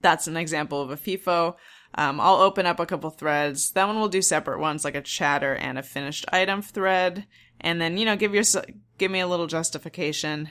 That's 0.00 0.28
an 0.28 0.36
example 0.36 0.80
of 0.80 0.90
a 0.90 0.96
FIFO. 0.96 1.56
Um, 1.94 2.20
I'll 2.20 2.36
open 2.36 2.66
up 2.66 2.80
a 2.80 2.86
couple 2.86 3.10
threads. 3.10 3.72
That 3.72 3.86
one 3.86 3.98
we'll 3.98 4.08
do 4.08 4.22
separate 4.22 4.60
ones 4.60 4.84
like 4.84 4.94
a 4.94 5.02
chatter 5.02 5.54
and 5.54 5.76
a 5.76 5.82
finished 5.82 6.24
item 6.32 6.62
thread. 6.62 7.26
And 7.60 7.80
then, 7.80 7.96
you 7.96 8.04
know, 8.04 8.16
give 8.16 8.34
your, 8.34 8.44
give 8.98 9.10
me 9.10 9.20
a 9.20 9.26
little 9.26 9.46
justification. 9.46 10.48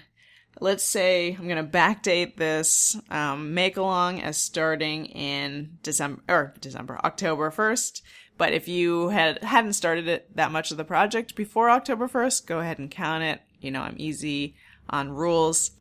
Let's 0.59 0.83
say 0.83 1.33
I'm 1.33 1.47
going 1.47 1.65
to 1.65 1.77
backdate 1.77 2.35
this, 2.35 2.97
um, 3.09 3.53
make 3.53 3.77
along 3.77 4.21
as 4.21 4.37
starting 4.37 5.05
in 5.05 5.77
December, 5.81 6.21
or 6.27 6.53
December, 6.59 6.99
October 7.03 7.51
1st. 7.51 8.01
But 8.37 8.53
if 8.53 8.67
you 8.67 9.09
had 9.09 9.43
hadn't 9.43 9.73
started 9.73 10.07
it 10.07 10.35
that 10.35 10.51
much 10.51 10.71
of 10.71 10.77
the 10.77 10.83
project 10.83 11.35
before 11.35 11.69
October 11.69 12.07
1st, 12.07 12.47
go 12.47 12.59
ahead 12.59 12.79
and 12.79 12.89
count 12.89 13.23
it. 13.23 13.41
You 13.59 13.71
know, 13.71 13.81
I'm 13.81 13.95
easy 13.97 14.55
on 14.89 15.11
rules. 15.11 15.71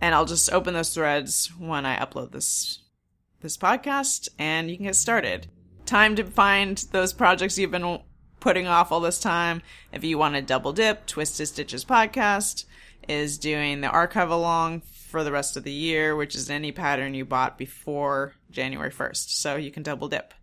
And 0.00 0.14
I'll 0.14 0.24
just 0.24 0.52
open 0.52 0.74
those 0.74 0.92
threads 0.92 1.50
when 1.58 1.86
I 1.86 1.96
upload 1.96 2.32
this 2.32 2.80
this 3.40 3.56
podcast 3.56 4.28
and 4.38 4.70
you 4.70 4.76
can 4.76 4.86
get 4.86 4.96
started. 4.96 5.46
Time 5.86 6.16
to 6.16 6.24
find 6.24 6.78
those 6.92 7.12
projects 7.12 7.58
you've 7.58 7.70
been 7.70 8.00
putting 8.40 8.66
off 8.66 8.90
all 8.90 9.00
this 9.00 9.20
time. 9.20 9.62
If 9.92 10.02
you 10.02 10.18
want 10.18 10.34
to 10.34 10.42
double 10.42 10.72
dip, 10.72 11.06
Twisted 11.06 11.48
Stitches 11.48 11.84
podcast 11.84 12.64
is 13.06 13.38
doing 13.38 13.82
the 13.82 13.88
archive 13.88 14.30
along 14.30 14.80
for 14.80 15.22
the 15.22 15.32
rest 15.32 15.56
of 15.56 15.64
the 15.64 15.72
year, 15.72 16.16
which 16.16 16.34
is 16.34 16.50
any 16.50 16.72
pattern 16.72 17.14
you 17.14 17.24
bought 17.24 17.58
before 17.58 18.34
January 18.50 18.90
1st. 18.90 19.30
So 19.30 19.56
you 19.56 19.70
can 19.70 19.82
double 19.82 20.08
dip. 20.08 20.34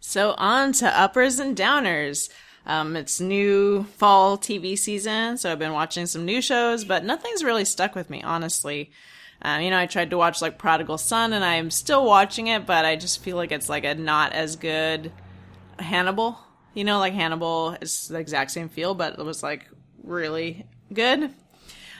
So 0.00 0.34
on 0.38 0.72
to 0.74 0.98
uppers 0.98 1.38
and 1.38 1.56
downers. 1.56 2.28
Um, 2.66 2.96
it's 2.96 3.20
new 3.20 3.84
fall 3.96 4.36
TV 4.36 4.78
season, 4.78 5.38
so 5.38 5.50
I've 5.50 5.58
been 5.58 5.72
watching 5.72 6.06
some 6.06 6.24
new 6.24 6.42
shows, 6.42 6.84
but 6.84 7.04
nothing's 7.04 7.42
really 7.42 7.64
stuck 7.64 7.94
with 7.94 8.10
me, 8.10 8.22
honestly. 8.22 8.90
Um, 9.40 9.62
you 9.62 9.70
know, 9.70 9.78
I 9.78 9.86
tried 9.86 10.10
to 10.10 10.18
watch 10.18 10.42
like 10.42 10.58
Prodigal 10.58 10.98
Son, 10.98 11.32
and 11.32 11.44
I'm 11.44 11.70
still 11.70 12.04
watching 12.04 12.48
it, 12.48 12.66
but 12.66 12.84
I 12.84 12.96
just 12.96 13.22
feel 13.22 13.36
like 13.36 13.52
it's 13.52 13.68
like 13.68 13.84
a 13.84 13.94
not 13.94 14.32
as 14.32 14.56
good 14.56 15.12
Hannibal. 15.78 16.38
You 16.74 16.84
know, 16.84 16.98
like 16.98 17.14
Hannibal 17.14 17.76
is 17.80 18.08
the 18.08 18.18
exact 18.18 18.50
same 18.50 18.68
feel, 18.68 18.94
but 18.94 19.18
it 19.18 19.24
was 19.24 19.42
like 19.42 19.68
really 20.02 20.66
good. 20.92 21.32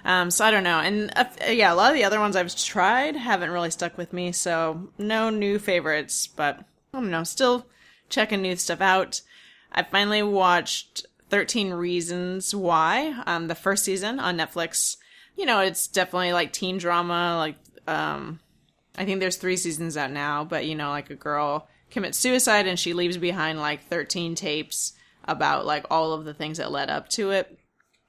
Um, 0.05 0.31
so 0.31 0.45
I 0.45 0.51
don't 0.51 0.65
know. 0.65 0.81
And 0.81 1.13
uh, 1.17 1.25
yeah, 1.49 1.73
a 1.73 1.75
lot 1.75 1.91
of 1.91 1.97
the 1.97 2.05
other 2.05 2.21
ones 2.21 2.37
I've 2.37 2.55
tried 2.55 3.17
haven't 3.17 3.51
really 3.51 3.71
stuck 3.71 3.97
with 3.97 4.13
me, 4.13 4.33
so 4.33 4.91
no 4.99 5.31
new 5.31 5.59
favorites, 5.59 6.27
but 6.27 6.59
I 6.59 7.01
don't 7.01 7.11
know, 7.11 7.25
still 7.25 7.67
checking 8.09 8.43
new 8.43 8.57
stuff 8.57 8.81
out. 8.81 9.21
I 9.73 9.83
finally 9.83 10.23
watched 10.23 11.07
13 11.31 11.73
Reasons 11.73 12.55
Why, 12.55 13.23
um, 13.27 13.49
the 13.49 13.55
first 13.55 13.85
season 13.85 14.19
on 14.19 14.37
Netflix. 14.39 14.97
You 15.37 15.47
know, 15.47 15.61
it's 15.61 15.87
definitely 15.87 16.33
like 16.33 16.53
teen 16.53 16.79
drama, 16.79 17.37
like, 17.37 17.57
um, 17.87 18.41
I 18.97 19.05
think 19.05 19.21
there's 19.21 19.37
three 19.37 19.57
seasons 19.57 19.97
out 19.97 20.11
now, 20.11 20.45
but 20.45 20.67
you 20.67 20.75
know, 20.75 20.91
like 20.91 21.11
a 21.11 21.15
girl 21.15 21.69
commits 21.91 22.19
suicide 22.19 22.67
and 22.67 22.79
she 22.79 22.93
leaves 22.93 23.17
behind 23.17 23.61
like 23.61 23.85
13 23.85 24.35
tapes 24.35 24.95
about 25.25 25.67
like 25.67 25.87
all 25.91 26.13
of 26.13 26.25
the 26.25 26.35
things 26.35 26.59
that 26.59 26.73
led 26.73 26.91
up 26.91 27.09
to 27.11 27.31
it. 27.31 27.58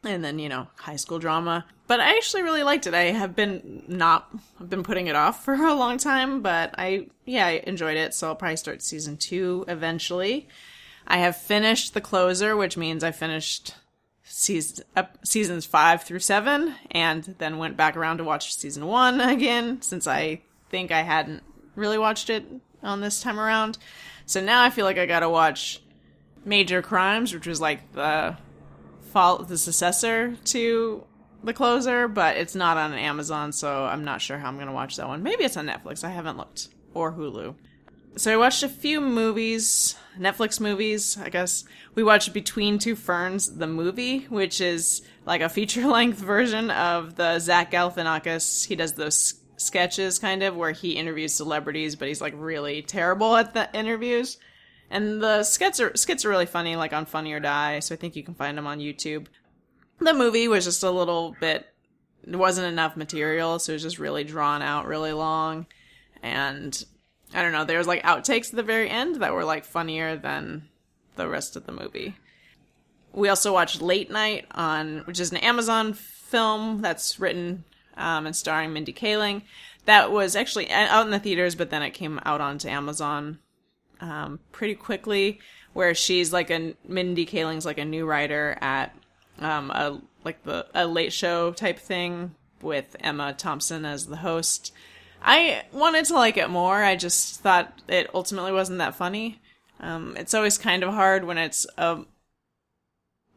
And 0.03 0.23
then, 0.23 0.39
you 0.39 0.47
know, 0.47 0.67
high 0.77 0.95
school 0.95 1.19
drama. 1.19 1.65
But 1.87 1.99
I 1.99 2.15
actually 2.15 2.43
really 2.43 2.63
liked 2.63 2.87
it. 2.87 2.93
I 2.93 3.05
have 3.05 3.35
been 3.35 3.83
not, 3.87 4.29
I've 4.59 4.69
been 4.69 4.83
putting 4.83 5.07
it 5.07 5.15
off 5.15 5.43
for 5.43 5.53
a 5.65 5.73
long 5.73 5.97
time, 5.97 6.41
but 6.41 6.73
I, 6.77 7.07
yeah, 7.25 7.47
I 7.47 7.63
enjoyed 7.67 7.97
it. 7.97 8.13
So 8.13 8.27
I'll 8.27 8.35
probably 8.35 8.57
start 8.57 8.81
season 8.81 9.17
two 9.17 9.65
eventually. 9.67 10.47
I 11.07 11.17
have 11.17 11.35
finished 11.35 11.93
The 11.93 12.01
Closer, 12.01 12.55
which 12.55 12.77
means 12.77 13.03
I 13.03 13.11
finished 13.11 13.75
season, 14.23 14.85
uh, 14.95 15.03
seasons 15.23 15.65
five 15.65 16.03
through 16.03 16.19
seven, 16.19 16.75
and 16.91 17.35
then 17.39 17.57
went 17.57 17.75
back 17.75 17.97
around 17.97 18.19
to 18.19 18.23
watch 18.23 18.55
season 18.55 18.85
one 18.85 19.19
again, 19.21 19.81
since 19.81 20.07
I 20.07 20.41
think 20.69 20.91
I 20.91 21.01
hadn't 21.01 21.43
really 21.75 21.97
watched 21.97 22.29
it 22.29 22.45
on 22.83 23.01
this 23.01 23.21
time 23.21 23.39
around. 23.39 23.77
So 24.25 24.39
now 24.41 24.61
I 24.61 24.69
feel 24.69 24.85
like 24.85 24.99
I 24.99 25.07
gotta 25.07 25.29
watch 25.29 25.81
Major 26.45 26.81
Crimes, 26.81 27.33
which 27.33 27.47
was 27.47 27.59
like 27.59 27.91
the 27.93 28.37
fall, 29.09 29.43
the 29.43 29.57
successor 29.57 30.35
to 30.45 31.03
The 31.43 31.53
Closer, 31.53 32.07
but 32.07 32.37
it's 32.37 32.55
not 32.55 32.77
on 32.77 32.93
Amazon, 32.93 33.51
so 33.51 33.85
I'm 33.85 34.03
not 34.03 34.21
sure 34.21 34.37
how 34.37 34.47
I'm 34.47 34.57
gonna 34.57 34.73
watch 34.73 34.97
that 34.97 35.07
one. 35.07 35.23
Maybe 35.23 35.43
it's 35.43 35.57
on 35.57 35.67
Netflix. 35.67 36.03
I 36.03 36.09
haven't 36.09 36.37
looked 36.37 36.69
or 36.93 37.13
Hulu. 37.13 37.55
So 38.15 38.33
I 38.33 38.37
watched 38.37 38.63
a 38.63 38.69
few 38.69 38.99
movies, 39.01 39.95
Netflix 40.17 40.59
movies, 40.59 41.17
I 41.17 41.29
guess. 41.29 41.63
We 41.95 42.03
watched 42.03 42.33
Between 42.33 42.79
Two 42.79 42.95
Ferns, 42.95 43.55
the 43.55 43.67
movie, 43.67 44.25
which 44.29 44.61
is 44.61 45.01
like 45.25 45.41
a 45.41 45.49
feature 45.49 45.87
length 45.87 46.17
version 46.17 46.71
of 46.71 47.15
the 47.15 47.39
Zach 47.39 47.71
Galifianakis. 47.71 48.65
He 48.65 48.75
does 48.75 48.93
those 48.93 49.35
sketches 49.57 50.19
kind 50.19 50.43
of 50.43 50.55
where 50.55 50.71
he 50.71 50.93
interviews 50.93 51.33
celebrities, 51.33 51.95
but 51.95 52.07
he's 52.07 52.21
like 52.21 52.33
really 52.35 52.81
terrible 52.81 53.35
at 53.35 53.53
the 53.53 53.69
interviews. 53.73 54.37
And 54.91 55.21
the 55.21 55.43
skits 55.43 55.79
are 55.79 55.95
skits 55.95 56.25
are 56.25 56.29
really 56.29 56.45
funny, 56.45 56.75
like 56.75 56.93
on 56.93 57.05
Funny 57.05 57.33
or 57.33 57.39
Die. 57.39 57.79
So 57.79 57.93
I 57.93 57.97
think 57.97 58.15
you 58.15 58.23
can 58.23 58.33
find 58.33 58.57
them 58.57 58.67
on 58.67 58.79
YouTube. 58.79 59.27
The 59.99 60.13
movie 60.13 60.47
was 60.47 60.65
just 60.65 60.83
a 60.83 60.91
little 60.91 61.35
bit. 61.39 61.67
There 62.23 62.39
wasn't 62.39 62.67
enough 62.67 62.97
material, 62.97 63.59
so 63.59 63.71
it 63.71 63.75
was 63.75 63.83
just 63.83 63.99
really 63.99 64.23
drawn 64.23 64.61
out, 64.61 64.87
really 64.87 65.13
long, 65.13 65.67
and 66.21 66.83
I 67.33 67.41
don't 67.41 67.51
know. 67.51 67.65
There 67.65 67.77
was 67.77 67.87
like 67.87 68.03
outtakes 68.03 68.49
at 68.49 68.55
the 68.55 68.63
very 68.63 68.89
end 68.89 69.17
that 69.17 69.33
were 69.33 69.45
like 69.45 69.65
funnier 69.65 70.15
than 70.15 70.67
the 71.15 71.27
rest 71.27 71.55
of 71.55 71.65
the 71.65 71.71
movie. 71.71 72.15
We 73.13 73.29
also 73.29 73.53
watched 73.53 73.81
Late 73.81 74.11
Night 74.11 74.45
on, 74.51 74.99
which 74.99 75.19
is 75.19 75.31
an 75.31 75.37
Amazon 75.37 75.93
film 75.93 76.81
that's 76.81 77.19
written 77.19 77.63
um, 77.97 78.25
and 78.25 78.35
starring 78.35 78.73
Mindy 78.73 78.93
Kaling. 78.93 79.43
That 79.85 80.11
was 80.11 80.35
actually 80.35 80.69
out 80.69 81.05
in 81.05 81.11
the 81.11 81.19
theaters, 81.19 81.55
but 81.55 81.69
then 81.69 81.81
it 81.81 81.91
came 81.91 82.19
out 82.25 82.41
onto 82.41 82.67
Amazon 82.67 83.39
um, 84.01 84.39
pretty 84.51 84.75
quickly. 84.75 85.39
Where 85.73 85.93
she's 85.93 86.33
like 86.33 86.49
a 86.49 86.73
Mindy 86.87 87.25
Kaling's 87.25 87.65
like 87.65 87.77
a 87.77 87.85
new 87.85 88.05
writer 88.05 88.57
at 88.59 88.95
um, 89.39 89.71
a 89.71 90.01
like 90.23 90.43
the 90.43 90.67
a 90.73 90.85
late 90.85 91.13
show 91.13 91.51
type 91.51 91.79
thing 91.79 92.35
with 92.61 92.95
Emma 92.99 93.33
Thompson 93.33 93.85
as 93.85 94.07
the 94.07 94.17
host. 94.17 94.73
I 95.21 95.63
wanted 95.71 96.05
to 96.05 96.15
like 96.15 96.37
it 96.37 96.49
more. 96.49 96.83
I 96.83 96.95
just 96.95 97.41
thought 97.41 97.81
it 97.87 98.09
ultimately 98.13 98.51
wasn't 98.51 98.79
that 98.79 98.95
funny. 98.95 99.41
Um, 99.79 100.15
it's 100.17 100.33
always 100.33 100.57
kind 100.57 100.83
of 100.83 100.93
hard 100.93 101.23
when 101.23 101.37
it's 101.37 101.65
a 101.77 101.99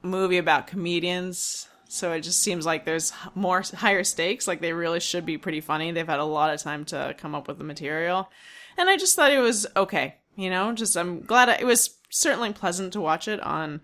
movie 0.03 0.39
about 0.39 0.67
comedians. 0.67 1.69
So 1.89 2.13
it 2.13 2.23
just 2.23 2.41
seems 2.41 2.65
like 2.65 2.85
there's 2.85 3.13
more 3.35 3.63
higher 3.75 4.05
stakes. 4.05 4.49
Like 4.49 4.61
they 4.61 4.73
really 4.73 5.01
should 5.01 5.27
be 5.27 5.39
pretty 5.39 5.61
funny. 5.61 5.93
They've 5.93 6.07
had 6.07 6.21
a 6.21 6.25
lot 6.25 6.53
of 6.55 6.61
time 6.61 6.85
to 6.87 7.15
come 7.19 7.35
up 7.35 7.49
with 7.49 7.59
the 7.59 7.65
material, 7.65 8.31
and 8.79 8.89
I 8.89 8.97
just 8.97 9.15
thought 9.15 9.33
it 9.33 9.39
was 9.41 9.67
okay. 9.77 10.17
You 10.37 10.51
know, 10.51 10.73
just 10.73 10.97
I'm 10.97 11.21
glad 11.21 11.49
I, 11.49 11.55
it 11.55 11.67
was 11.67 11.97
certainly 12.11 12.53
pleasant 12.53 12.93
to 12.95 13.01
watch 13.01 13.29
it 13.29 13.41
on 13.41 13.81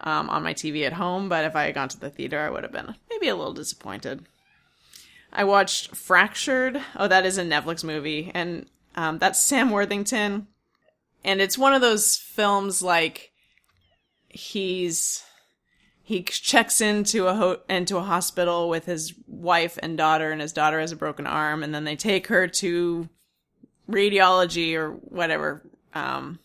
um, 0.00 0.28
on 0.30 0.42
my 0.42 0.54
TV 0.54 0.84
at 0.84 0.94
home. 0.94 1.28
But 1.28 1.44
if 1.44 1.54
I 1.54 1.64
had 1.64 1.74
gone 1.74 1.88
to 1.90 2.00
the 2.00 2.10
theater, 2.10 2.40
I 2.40 2.50
would 2.50 2.64
have 2.64 2.72
been 2.72 2.94
maybe 3.10 3.28
a 3.28 3.36
little 3.36 3.54
disappointed. 3.54 4.26
I 5.32 5.44
watched 5.44 5.96
Fractured. 5.96 6.80
Oh, 6.96 7.08
that 7.08 7.24
is 7.24 7.38
a 7.38 7.44
Netflix 7.44 7.82
movie, 7.82 8.30
and 8.34 8.66
um, 8.94 9.18
that's 9.18 9.40
Sam 9.40 9.70
Worthington, 9.70 10.46
and 11.24 11.40
it's 11.40 11.56
one 11.56 11.72
of 11.72 11.80
those 11.80 12.16
films 12.16 12.82
like 12.82 13.32
he's 14.28 15.24
he 16.02 16.22
checks 16.22 16.80
into 16.80 17.28
a 17.28 17.34
ho- 17.34 17.60
into 17.70 17.96
a 17.96 18.02
hospital 18.02 18.68
with 18.68 18.84
his 18.84 19.14
wife 19.26 19.78
and 19.82 19.96
daughter, 19.96 20.30
and 20.30 20.42
his 20.42 20.52
daughter 20.52 20.80
has 20.80 20.92
a 20.92 20.96
broken 20.96 21.26
arm, 21.26 21.62
and 21.62 21.74
then 21.74 21.84
they 21.84 21.96
take 21.96 22.26
her 22.26 22.46
to 22.46 23.08
radiology 23.88 24.74
or 24.74 24.90
whatever, 24.90 25.62
um, 25.94 26.38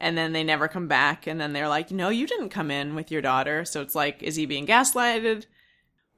and 0.00 0.16
then 0.18 0.32
they 0.32 0.44
never 0.44 0.68
come 0.68 0.88
back, 0.88 1.26
and 1.26 1.40
then 1.40 1.52
they're 1.52 1.68
like, 1.68 1.90
"No, 1.90 2.08
you 2.08 2.26
didn't 2.26 2.50
come 2.50 2.70
in 2.70 2.94
with 2.94 3.10
your 3.10 3.22
daughter." 3.22 3.64
So 3.64 3.80
it's 3.80 3.94
like, 3.94 4.22
is 4.22 4.36
he 4.36 4.46
being 4.46 4.66
gaslighted, 4.66 5.46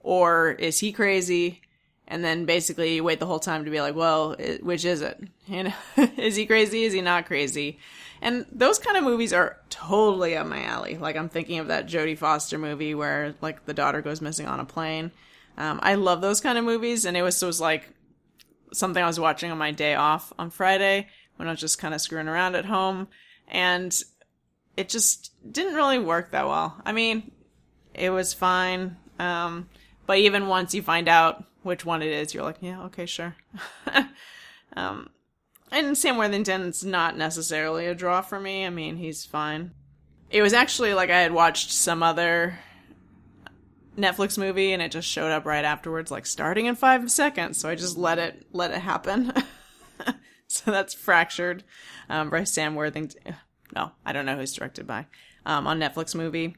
or 0.01 0.53
is 0.53 0.81
he 0.81 0.93
crazy? 0.93 1.61
and 2.07 2.25
then 2.25 2.45
basically 2.45 2.97
you 2.97 3.05
wait 3.05 3.19
the 3.19 3.27
whole 3.27 3.39
time 3.39 3.65
to 3.65 3.71
be 3.71 3.81
like, 3.81 3.95
well, 3.95 4.33
it, 4.33 4.63
which 4.63 4.85
is 4.85 5.03
it? 5.03 5.21
You 5.47 5.65
know, 5.65 5.75
is 6.17 6.37
he 6.37 6.47
crazy? 6.47 6.85
Is 6.85 6.95
he 6.95 7.03
not 7.03 7.27
crazy? 7.27 7.79
And 8.23 8.47
those 8.51 8.79
kind 8.79 8.97
of 8.97 9.05
movies 9.05 9.35
are 9.35 9.59
totally 9.69 10.39
up 10.39 10.47
my 10.47 10.65
alley. 10.65 10.97
Like 10.97 11.17
I'm 11.17 11.29
thinking 11.29 11.59
of 11.59 11.67
that 11.67 11.87
Jodie 11.87 12.17
Foster 12.17 12.57
movie 12.57 12.95
where 12.95 13.35
like 13.43 13.67
the 13.67 13.75
daughter 13.75 14.01
goes 14.01 14.23
missing 14.23 14.47
on 14.47 14.59
a 14.59 14.65
plane. 14.65 15.11
Um, 15.59 15.81
I 15.83 15.97
love 15.97 16.23
those 16.23 16.41
kind 16.41 16.57
of 16.57 16.65
movies, 16.65 17.05
and 17.05 17.15
it 17.15 17.21
was, 17.21 17.43
it 17.43 17.47
was 17.47 17.61
like 17.61 17.91
something 18.73 19.03
I 19.03 19.07
was 19.07 19.21
watching 19.21 19.51
on 19.51 19.59
my 19.59 19.71
day 19.71 19.95
off 19.95 20.33
on 20.39 20.49
Friday 20.49 21.09
when 21.37 21.49
I 21.49 21.51
was 21.51 21.61
just 21.61 21.79
kind 21.79 21.95
of 21.95 22.01
screwing 22.01 22.29
around 22.29 22.55
at 22.55 22.65
home, 22.65 23.09
and 23.49 24.03
it 24.77 24.89
just 24.89 25.33
didn't 25.51 25.75
really 25.75 25.99
work 25.99 26.31
that 26.31 26.47
well. 26.47 26.81
I 26.85 26.93
mean, 26.93 27.31
it 27.95 28.11
was 28.11 28.33
fine, 28.33 28.97
um, 29.19 29.69
but 30.07 30.19
even 30.19 30.49
once 30.49 30.75
you 30.75 30.83
find 30.83 31.09
out 31.09 31.45
which 31.63 31.85
one 31.85 32.03
it 32.03 32.11
is, 32.11 32.35
you're 32.35 32.45
like, 32.45 32.59
yeah, 32.61 32.83
okay, 32.85 33.07
sure. 33.07 33.37
um, 34.77 35.11
and 35.71 35.97
Sam 35.97 36.17
Worthington's 36.17 36.85
not 36.85 37.17
necessarily 37.17 37.87
a 37.87 37.95
draw 37.95 38.21
for 38.21 38.39
me. 38.39 38.65
I 38.65 38.71
mean, 38.71 38.97
he's 38.97 39.25
fine. 39.25 39.73
It 40.31 40.43
was 40.43 40.53
actually 40.53 40.95
like 40.95 41.11
I 41.11 41.21
had 41.21 41.33
watched 41.33 41.73
some 41.73 42.03
other 42.03 42.59
Netflix 43.97 44.39
movie 44.39 44.73
and 44.73 44.83
it 44.83 44.93
just 44.93 45.09
showed 45.09 45.31
up 45.31 45.45
right 45.45 45.65
afterwards, 45.65 46.11
like 46.11 46.27
starting 46.27 46.67
in 46.67 46.75
five 46.75 47.11
seconds. 47.11 47.59
So 47.59 47.69
I 47.69 47.75
just 47.75 47.97
let 47.97 48.19
it 48.19 48.47
let 48.53 48.71
it 48.71 48.81
happen. 48.81 49.33
so 50.65 50.71
that's 50.71 50.95
Fractured 50.95 51.65
um, 52.09 52.31
by 52.31 52.45
Sam 52.45 52.75
Worthington. 52.75 53.37
No, 53.75 53.93
I 54.05 54.13
don't 54.13 54.27
know 54.27 54.37
who's 54.37 54.53
directed 54.53 54.87
by. 54.87 55.07
Um, 55.47 55.67
on 55.67 55.79
Netflix 55.79 56.15
movie. 56.15 56.57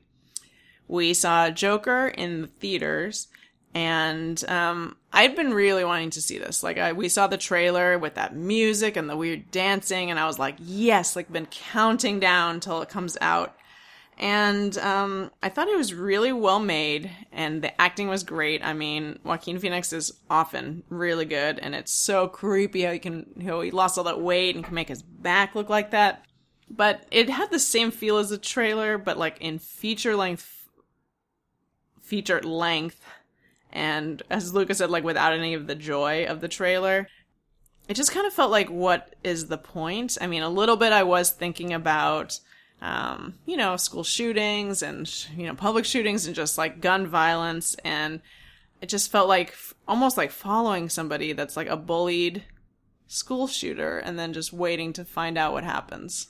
We 0.86 1.14
saw 1.14 1.50
Joker 1.50 2.06
in 2.06 2.42
the 2.42 2.46
theaters 2.46 3.28
and 3.76 4.42
um, 4.48 4.96
I'd 5.12 5.36
been 5.36 5.52
really 5.52 5.84
wanting 5.84 6.08
to 6.10 6.22
see 6.22 6.38
this. 6.38 6.62
Like, 6.62 6.78
I, 6.78 6.92
we 6.92 7.10
saw 7.10 7.26
the 7.26 7.36
trailer 7.36 7.98
with 7.98 8.14
that 8.14 8.34
music 8.34 8.96
and 8.96 9.06
the 9.06 9.16
weird 9.18 9.50
dancing, 9.50 10.10
and 10.10 10.18
I 10.18 10.24
was 10.24 10.38
like, 10.38 10.56
yes, 10.58 11.14
like, 11.14 11.30
been 11.30 11.44
counting 11.44 12.18
down 12.18 12.60
till 12.60 12.80
it 12.80 12.88
comes 12.88 13.18
out. 13.20 13.54
And 14.18 14.76
um, 14.78 15.30
I 15.42 15.50
thought 15.50 15.68
it 15.68 15.76
was 15.76 15.92
really 15.92 16.32
well 16.32 16.58
made, 16.58 17.10
and 17.32 17.60
the 17.60 17.78
acting 17.78 18.08
was 18.08 18.22
great. 18.22 18.64
I 18.64 18.72
mean, 18.72 19.18
Joaquin 19.24 19.58
Phoenix 19.58 19.92
is 19.92 20.10
often 20.30 20.84
really 20.88 21.26
good, 21.26 21.58
and 21.58 21.74
it's 21.74 21.92
so 21.92 22.26
creepy 22.26 22.82
how 22.82 22.92
he 22.92 22.98
can, 22.98 23.26
how 23.44 23.60
he 23.60 23.70
lost 23.70 23.98
all 23.98 24.04
that 24.04 24.20
weight 24.20 24.54
and 24.54 24.64
can 24.64 24.74
make 24.74 24.88
his 24.88 25.02
back 25.02 25.54
look 25.54 25.68
like 25.68 25.90
that. 25.90 26.24
But 26.70 27.04
it 27.10 27.28
had 27.28 27.50
the 27.50 27.58
same 27.58 27.90
feel 27.90 28.16
as 28.16 28.30
the 28.30 28.38
trailer, 28.38 28.96
but 28.96 29.18
like 29.18 29.36
in 29.40 29.58
feature 29.58 30.16
length, 30.16 30.66
feature 32.00 32.40
length 32.40 33.04
and 33.76 34.22
as 34.30 34.54
Lucas 34.54 34.78
said, 34.78 34.88
like 34.88 35.04
without 35.04 35.34
any 35.34 35.52
of 35.52 35.66
the 35.66 35.74
joy 35.74 36.24
of 36.24 36.40
the 36.40 36.48
trailer, 36.48 37.08
it 37.88 37.94
just 37.94 38.10
kind 38.10 38.26
of 38.26 38.32
felt 38.32 38.50
like, 38.50 38.70
what 38.70 39.14
is 39.22 39.48
the 39.48 39.58
point? 39.58 40.16
I 40.18 40.26
mean, 40.26 40.42
a 40.42 40.48
little 40.48 40.76
bit 40.76 40.94
I 40.94 41.02
was 41.02 41.30
thinking 41.30 41.74
about, 41.74 42.40
um, 42.82 43.34
you 43.46 43.56
know, 43.56 43.76
school 43.76 44.04
shootings 44.04 44.82
and, 44.82 45.10
you 45.36 45.46
know, 45.46 45.54
public 45.54 45.84
shootings 45.84 46.26
and 46.26 46.34
just 46.34 46.58
like 46.58 46.80
gun 46.80 47.06
violence. 47.06 47.74
And 47.84 48.20
it 48.80 48.88
just 48.88 49.10
felt 49.10 49.28
like 49.28 49.54
almost 49.88 50.16
like 50.16 50.30
following 50.30 50.88
somebody 50.88 51.32
that's 51.32 51.56
like 51.56 51.68
a 51.68 51.76
bullied 51.76 52.44
school 53.06 53.46
shooter 53.46 53.98
and 53.98 54.18
then 54.18 54.32
just 54.32 54.52
waiting 54.52 54.92
to 54.92 55.04
find 55.04 55.38
out 55.38 55.52
what 55.52 55.64
happens. 55.64 56.26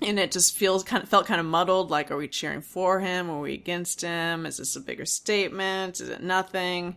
And 0.00 0.18
it 0.18 0.32
just 0.32 0.56
feels 0.56 0.82
kind 0.82 1.02
of 1.02 1.08
felt 1.08 1.26
kind 1.26 1.38
of 1.38 1.46
muddled 1.46 1.90
like 1.90 2.10
are 2.10 2.16
we 2.16 2.26
cheering 2.26 2.60
for 2.60 3.00
him? 3.00 3.30
Are 3.30 3.40
we 3.40 3.54
against 3.54 4.00
him? 4.00 4.46
Is 4.46 4.56
this 4.56 4.74
a 4.74 4.80
bigger 4.80 5.06
statement? 5.06 6.00
Is 6.00 6.08
it 6.08 6.22
nothing? 6.22 6.96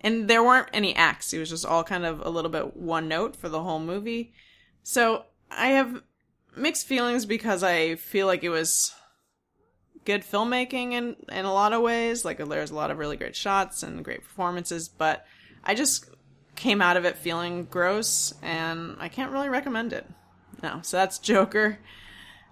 And 0.00 0.28
there 0.28 0.42
weren't 0.42 0.70
any 0.72 0.94
acts. 0.94 1.32
It 1.32 1.38
was 1.38 1.50
just 1.50 1.66
all 1.66 1.84
kind 1.84 2.06
of 2.06 2.24
a 2.24 2.30
little 2.30 2.50
bit 2.50 2.76
one 2.76 3.08
note 3.08 3.36
for 3.36 3.48
the 3.48 3.62
whole 3.62 3.80
movie. 3.80 4.32
So 4.82 5.24
I 5.50 5.68
have 5.68 6.02
mixed 6.56 6.86
feelings 6.86 7.26
because 7.26 7.62
I 7.62 7.96
feel 7.96 8.26
like 8.26 8.42
it 8.44 8.48
was 8.48 8.94
good 10.04 10.22
filmmaking 10.22 10.92
in 10.92 11.16
in 11.30 11.44
a 11.44 11.52
lot 11.52 11.72
of 11.72 11.82
ways. 11.82 12.24
Like 12.24 12.38
there's 12.38 12.70
a 12.70 12.74
lot 12.74 12.90
of 12.90 12.98
really 12.98 13.16
great 13.16 13.36
shots 13.36 13.82
and 13.82 14.04
great 14.04 14.22
performances, 14.22 14.88
but 14.88 15.26
I 15.64 15.74
just 15.74 16.08
came 16.54 16.80
out 16.80 16.96
of 16.96 17.04
it 17.04 17.18
feeling 17.18 17.64
gross, 17.64 18.32
and 18.42 18.96
I 18.98 19.08
can't 19.08 19.32
really 19.32 19.48
recommend 19.48 19.92
it. 19.92 20.06
No, 20.62 20.80
so 20.82 20.96
that's 20.96 21.18
Joker, 21.18 21.78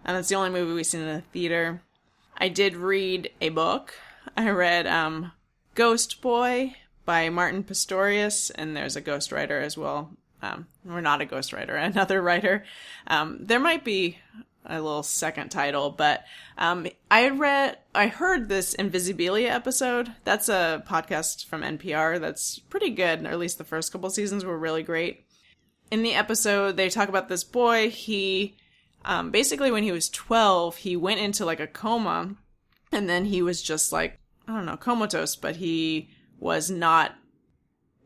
and 0.05 0.16
that's 0.16 0.28
the 0.28 0.34
only 0.34 0.50
movie 0.50 0.74
we've 0.74 0.86
seen 0.86 1.00
in 1.00 1.16
the 1.16 1.22
theater. 1.32 1.80
I 2.36 2.48
did 2.48 2.76
read 2.76 3.30
a 3.40 3.48
book. 3.48 3.94
I 4.36 4.50
read 4.50 4.86
um, 4.86 5.32
Ghost 5.74 6.20
Boy 6.20 6.76
by 7.05 7.30
Martin 7.30 7.64
Pistorius, 7.64 8.50
and 8.55 8.76
there's 8.76 8.96
a 8.96 9.02
ghostwriter 9.02 9.62
as 9.62 9.78
well. 9.78 10.11
Um, 10.45 10.66
we're 10.84 11.01
not 11.01 11.22
a 11.22 11.26
ghostwriter, 11.26 11.82
another 11.84 12.20
writer. 12.20 12.64
Um, 13.07 13.38
there 13.40 13.61
might 13.61 13.84
be 13.84 14.18
a 14.66 14.80
little 14.80 15.03
second 15.03 15.51
title, 15.51 15.90
but 15.90 16.24
um, 16.57 16.86
I 17.11 17.28
read, 17.30 17.78
I 17.95 18.09
heard 18.09 18.49
this 18.49 18.74
Invisibilia 18.74 19.51
episode. 19.51 20.12
That's 20.24 20.49
a 20.49 20.82
podcast 20.88 21.47
from 21.47 21.62
NPR 21.62 22.20
that's 22.20 22.59
pretty 22.59 22.90
good, 22.90 23.24
or 23.24 23.28
at 23.28 23.38
least 23.38 23.59
the 23.59 23.64
first 23.64 23.92
couple 23.92 24.09
seasons 24.11 24.45
were 24.45 24.59
really 24.59 24.82
great. 24.82 25.26
In 25.90 26.03
the 26.03 26.14
episode, 26.14 26.76
they 26.76 26.88
talk 26.88 27.09
about 27.09 27.28
this 27.28 27.45
boy. 27.45 27.90
He 27.90 28.57
um, 29.05 29.30
basically, 29.30 29.70
when 29.70 29.82
he 29.82 29.92
was 29.92 30.09
12, 30.09 30.76
he 30.76 30.97
went 30.97 31.20
into 31.20 31.45
like 31.45 31.61
a 31.61 31.66
coma, 31.66 32.34
and 32.90 33.09
then 33.09 33.26
he 33.26 33.42
was 33.42 33.62
just 33.62 33.92
like, 33.92 34.18
I 34.49 34.55
don't 34.55 34.66
know, 34.66 34.76
comatose, 34.76 35.36
but 35.36 35.57
he 35.57 36.09
was 36.38 36.70
not 36.70 37.14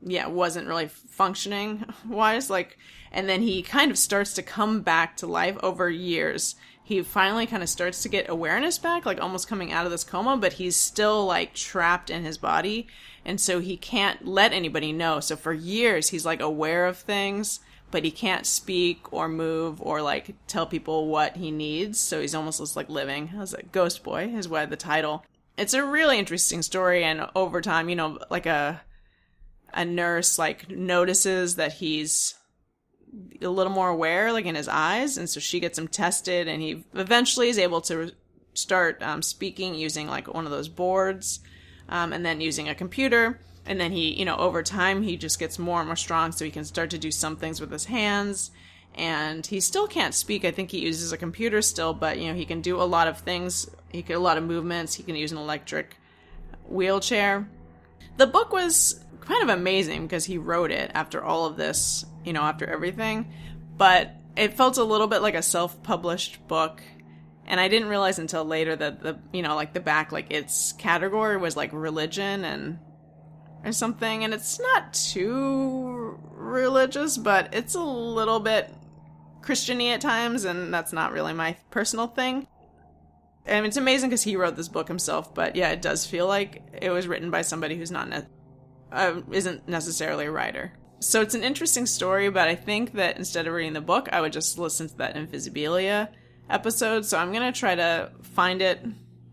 yeah, 0.02 0.26
wasn't 0.26 0.68
really 0.68 0.88
functioning 0.88 1.84
wise. 2.06 2.50
Like, 2.50 2.78
and 3.10 3.28
then 3.28 3.42
he 3.42 3.62
kind 3.62 3.90
of 3.90 3.98
starts 3.98 4.34
to 4.34 4.42
come 4.42 4.82
back 4.82 5.16
to 5.18 5.26
life 5.26 5.56
over 5.62 5.90
years. 5.90 6.54
He 6.82 7.02
finally 7.02 7.46
kind 7.46 7.62
of 7.62 7.68
starts 7.68 8.02
to 8.02 8.08
get 8.08 8.30
awareness 8.30 8.78
back, 8.78 9.04
like 9.04 9.20
almost 9.20 9.48
coming 9.48 9.72
out 9.72 9.84
of 9.84 9.90
this 9.90 10.04
coma, 10.04 10.36
but 10.36 10.54
he's 10.54 10.76
still 10.76 11.26
like 11.26 11.52
trapped 11.52 12.08
in 12.08 12.24
his 12.24 12.38
body. 12.38 12.86
And 13.24 13.40
so 13.40 13.60
he 13.60 13.76
can't 13.76 14.26
let 14.26 14.52
anybody 14.52 14.92
know. 14.92 15.20
So 15.20 15.36
for 15.36 15.52
years, 15.52 16.08
he's 16.08 16.24
like 16.24 16.40
aware 16.40 16.86
of 16.86 16.96
things, 16.96 17.60
but 17.90 18.04
he 18.04 18.10
can't 18.10 18.46
speak 18.46 19.12
or 19.12 19.28
move 19.28 19.82
or 19.82 20.00
like 20.00 20.34
tell 20.46 20.66
people 20.66 21.08
what 21.08 21.36
he 21.36 21.50
needs. 21.50 21.98
So 21.98 22.22
he's 22.22 22.34
almost 22.34 22.60
just 22.60 22.76
like 22.76 22.88
living 22.88 23.32
as 23.38 23.52
a 23.52 23.62
ghost 23.64 24.02
boy, 24.02 24.32
is 24.34 24.48
why 24.48 24.64
the 24.64 24.76
title. 24.76 25.26
It's 25.58 25.74
a 25.74 25.84
really 25.84 26.18
interesting 26.18 26.62
story. 26.62 27.04
And 27.04 27.28
over 27.34 27.60
time, 27.60 27.90
you 27.90 27.96
know, 27.96 28.18
like 28.30 28.46
a, 28.46 28.80
a 29.72 29.84
nurse 29.84 30.38
like 30.38 30.70
notices 30.70 31.56
that 31.56 31.74
he's 31.74 32.34
a 33.40 33.48
little 33.48 33.72
more 33.72 33.88
aware 33.88 34.32
like 34.32 34.46
in 34.46 34.54
his 34.54 34.68
eyes 34.68 35.16
and 35.16 35.28
so 35.28 35.40
she 35.40 35.60
gets 35.60 35.78
him 35.78 35.88
tested 35.88 36.48
and 36.48 36.62
he 36.62 36.84
eventually 36.94 37.48
is 37.48 37.58
able 37.58 37.80
to 37.80 38.12
start 38.54 39.02
um, 39.02 39.22
speaking 39.22 39.74
using 39.74 40.06
like 40.06 40.32
one 40.32 40.44
of 40.44 40.50
those 40.50 40.68
boards 40.68 41.40
um, 41.88 42.12
and 42.12 42.24
then 42.24 42.40
using 42.40 42.68
a 42.68 42.74
computer 42.74 43.40
and 43.66 43.80
then 43.80 43.92
he 43.92 44.12
you 44.14 44.24
know 44.24 44.36
over 44.36 44.62
time 44.62 45.02
he 45.02 45.16
just 45.16 45.38
gets 45.38 45.58
more 45.58 45.78
and 45.78 45.88
more 45.88 45.96
strong 45.96 46.32
so 46.32 46.44
he 46.44 46.50
can 46.50 46.64
start 46.64 46.90
to 46.90 46.98
do 46.98 47.10
some 47.10 47.36
things 47.36 47.60
with 47.60 47.70
his 47.70 47.86
hands 47.86 48.50
and 48.94 49.46
he 49.46 49.60
still 49.60 49.86
can't 49.86 50.14
speak. 50.14 50.44
I 50.44 50.50
think 50.50 50.70
he 50.70 50.80
uses 50.80 51.12
a 51.12 51.16
computer 51.16 51.62
still 51.62 51.94
but 51.94 52.18
you 52.18 52.28
know 52.28 52.34
he 52.34 52.44
can 52.44 52.60
do 52.60 52.80
a 52.80 52.84
lot 52.84 53.06
of 53.06 53.18
things. 53.20 53.70
He 53.90 54.02
can 54.02 54.16
a 54.16 54.20
lot 54.20 54.36
of 54.36 54.44
movements. 54.44 54.94
He 54.94 55.02
can 55.02 55.16
use 55.16 55.32
an 55.32 55.38
electric 55.38 55.96
wheelchair. 56.66 57.48
The 58.16 58.26
book 58.26 58.52
was 58.52 59.04
kind 59.28 59.42
of 59.42 59.56
amazing 59.56 60.02
because 60.02 60.24
he 60.24 60.38
wrote 60.38 60.70
it 60.70 60.90
after 60.94 61.22
all 61.22 61.44
of 61.44 61.56
this, 61.56 62.04
you 62.24 62.32
know, 62.32 62.42
after 62.42 62.66
everything. 62.66 63.30
But 63.76 64.12
it 64.36 64.54
felt 64.54 64.78
a 64.78 64.84
little 64.84 65.06
bit 65.06 65.22
like 65.22 65.34
a 65.34 65.42
self-published 65.42 66.48
book, 66.48 66.82
and 67.46 67.60
I 67.60 67.68
didn't 67.68 67.88
realize 67.88 68.18
until 68.18 68.44
later 68.44 68.74
that 68.74 69.02
the, 69.02 69.18
you 69.32 69.42
know, 69.42 69.54
like 69.54 69.74
the 69.74 69.80
back, 69.80 70.12
like 70.12 70.32
its 70.32 70.72
category 70.72 71.36
was 71.36 71.56
like 71.56 71.70
religion 71.72 72.44
and 72.44 72.78
or 73.64 73.72
something, 73.72 74.24
and 74.24 74.32
it's 74.32 74.58
not 74.58 74.94
too 74.94 76.18
religious, 76.32 77.18
but 77.18 77.52
it's 77.52 77.74
a 77.74 77.82
little 77.82 78.40
bit 78.40 78.72
Christiany 79.42 79.92
at 79.92 80.00
times, 80.00 80.44
and 80.44 80.72
that's 80.72 80.92
not 80.92 81.12
really 81.12 81.34
my 81.34 81.56
personal 81.70 82.06
thing. 82.06 82.46
And 83.44 83.66
it's 83.66 83.76
amazing 83.76 84.10
because 84.10 84.22
he 84.22 84.36
wrote 84.36 84.56
this 84.56 84.68
book 84.68 84.88
himself, 84.88 85.34
but 85.34 85.56
yeah, 85.56 85.70
it 85.70 85.82
does 85.82 86.06
feel 86.06 86.26
like 86.26 86.62
it 86.80 86.90
was 86.90 87.08
written 87.08 87.30
by 87.30 87.42
somebody 87.42 87.76
who's 87.76 87.90
not 87.90 88.08
uh, 88.92 89.20
isn't 89.30 89.68
necessarily 89.68 90.26
a 90.26 90.30
writer. 90.30 90.72
So 91.00 91.20
it's 91.20 91.34
an 91.34 91.44
interesting 91.44 91.86
story, 91.86 92.28
but 92.28 92.48
I 92.48 92.54
think 92.54 92.92
that 92.94 93.16
instead 93.16 93.46
of 93.46 93.54
reading 93.54 93.72
the 93.72 93.80
book, 93.80 94.08
I 94.12 94.20
would 94.20 94.32
just 94.32 94.58
listen 94.58 94.88
to 94.88 94.96
that 94.98 95.14
Invisibilia 95.14 96.08
episode. 96.50 97.04
So 97.06 97.18
I'm 97.18 97.32
going 97.32 97.52
to 97.52 97.58
try 97.58 97.74
to 97.76 98.10
find 98.22 98.60
it 98.60 98.84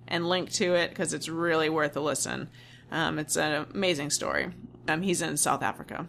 and 0.08 0.30
link 0.30 0.52
to 0.54 0.76
it 0.76 0.90
because 0.90 1.14
it's 1.14 1.28
really 1.28 1.70
worth 1.70 1.98
a 1.98 2.02
listen. 2.02 2.50
Um, 2.92 3.18
it's 3.18 3.36
an 3.36 3.66
amazing 3.74 4.12
story. 4.12 4.52
Um, 4.88 5.02
he's 5.02 5.24
in 5.24 5.38
South 5.38 5.64
Africa. 5.64 6.08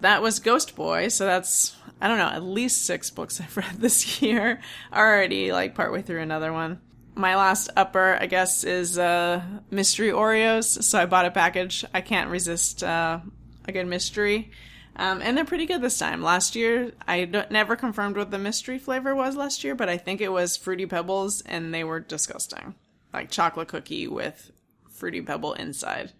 That 0.00 0.22
was 0.22 0.40
Ghost 0.40 0.76
Boy, 0.76 1.08
so 1.08 1.26
that's, 1.26 1.76
I 2.00 2.08
don't 2.08 2.18
know, 2.18 2.28
at 2.28 2.42
least 2.42 2.86
six 2.86 3.10
books 3.10 3.40
I've 3.42 3.56
read 3.56 3.76
this 3.76 4.22
year. 4.22 4.60
Already, 4.92 5.52
like, 5.52 5.74
partway 5.74 6.00
through 6.00 6.20
another 6.20 6.52
one 6.52 6.80
my 7.16 7.34
last 7.34 7.70
upper, 7.76 8.18
I 8.20 8.26
guess, 8.26 8.62
is 8.62 8.98
uh, 8.98 9.42
mystery 9.70 10.10
Oreos. 10.10 10.82
So 10.82 11.00
I 11.00 11.06
bought 11.06 11.24
a 11.24 11.30
package. 11.30 11.84
I 11.94 12.02
can't 12.02 12.30
resist 12.30 12.84
uh, 12.84 13.20
a 13.66 13.72
good 13.72 13.86
mystery. 13.86 14.50
Um, 14.96 15.20
and 15.22 15.36
they're 15.36 15.44
pretty 15.44 15.66
good 15.66 15.82
this 15.82 15.98
time. 15.98 16.22
Last 16.22 16.54
year, 16.54 16.92
I 17.08 17.24
never 17.50 17.74
confirmed 17.74 18.16
what 18.16 18.30
the 18.30 18.38
mystery 18.38 18.78
flavor 18.78 19.14
was 19.14 19.34
last 19.34 19.64
year, 19.64 19.74
but 19.74 19.88
I 19.88 19.96
think 19.96 20.20
it 20.20 20.32
was 20.32 20.56
Fruity 20.56 20.86
Pebbles, 20.86 21.42
and 21.42 21.72
they 21.72 21.84
were 21.84 22.00
disgusting. 22.00 22.74
Like 23.12 23.30
chocolate 23.30 23.68
cookie 23.68 24.06
with 24.06 24.52
Fruity 24.90 25.22
Pebble 25.22 25.54
inside 25.54 26.12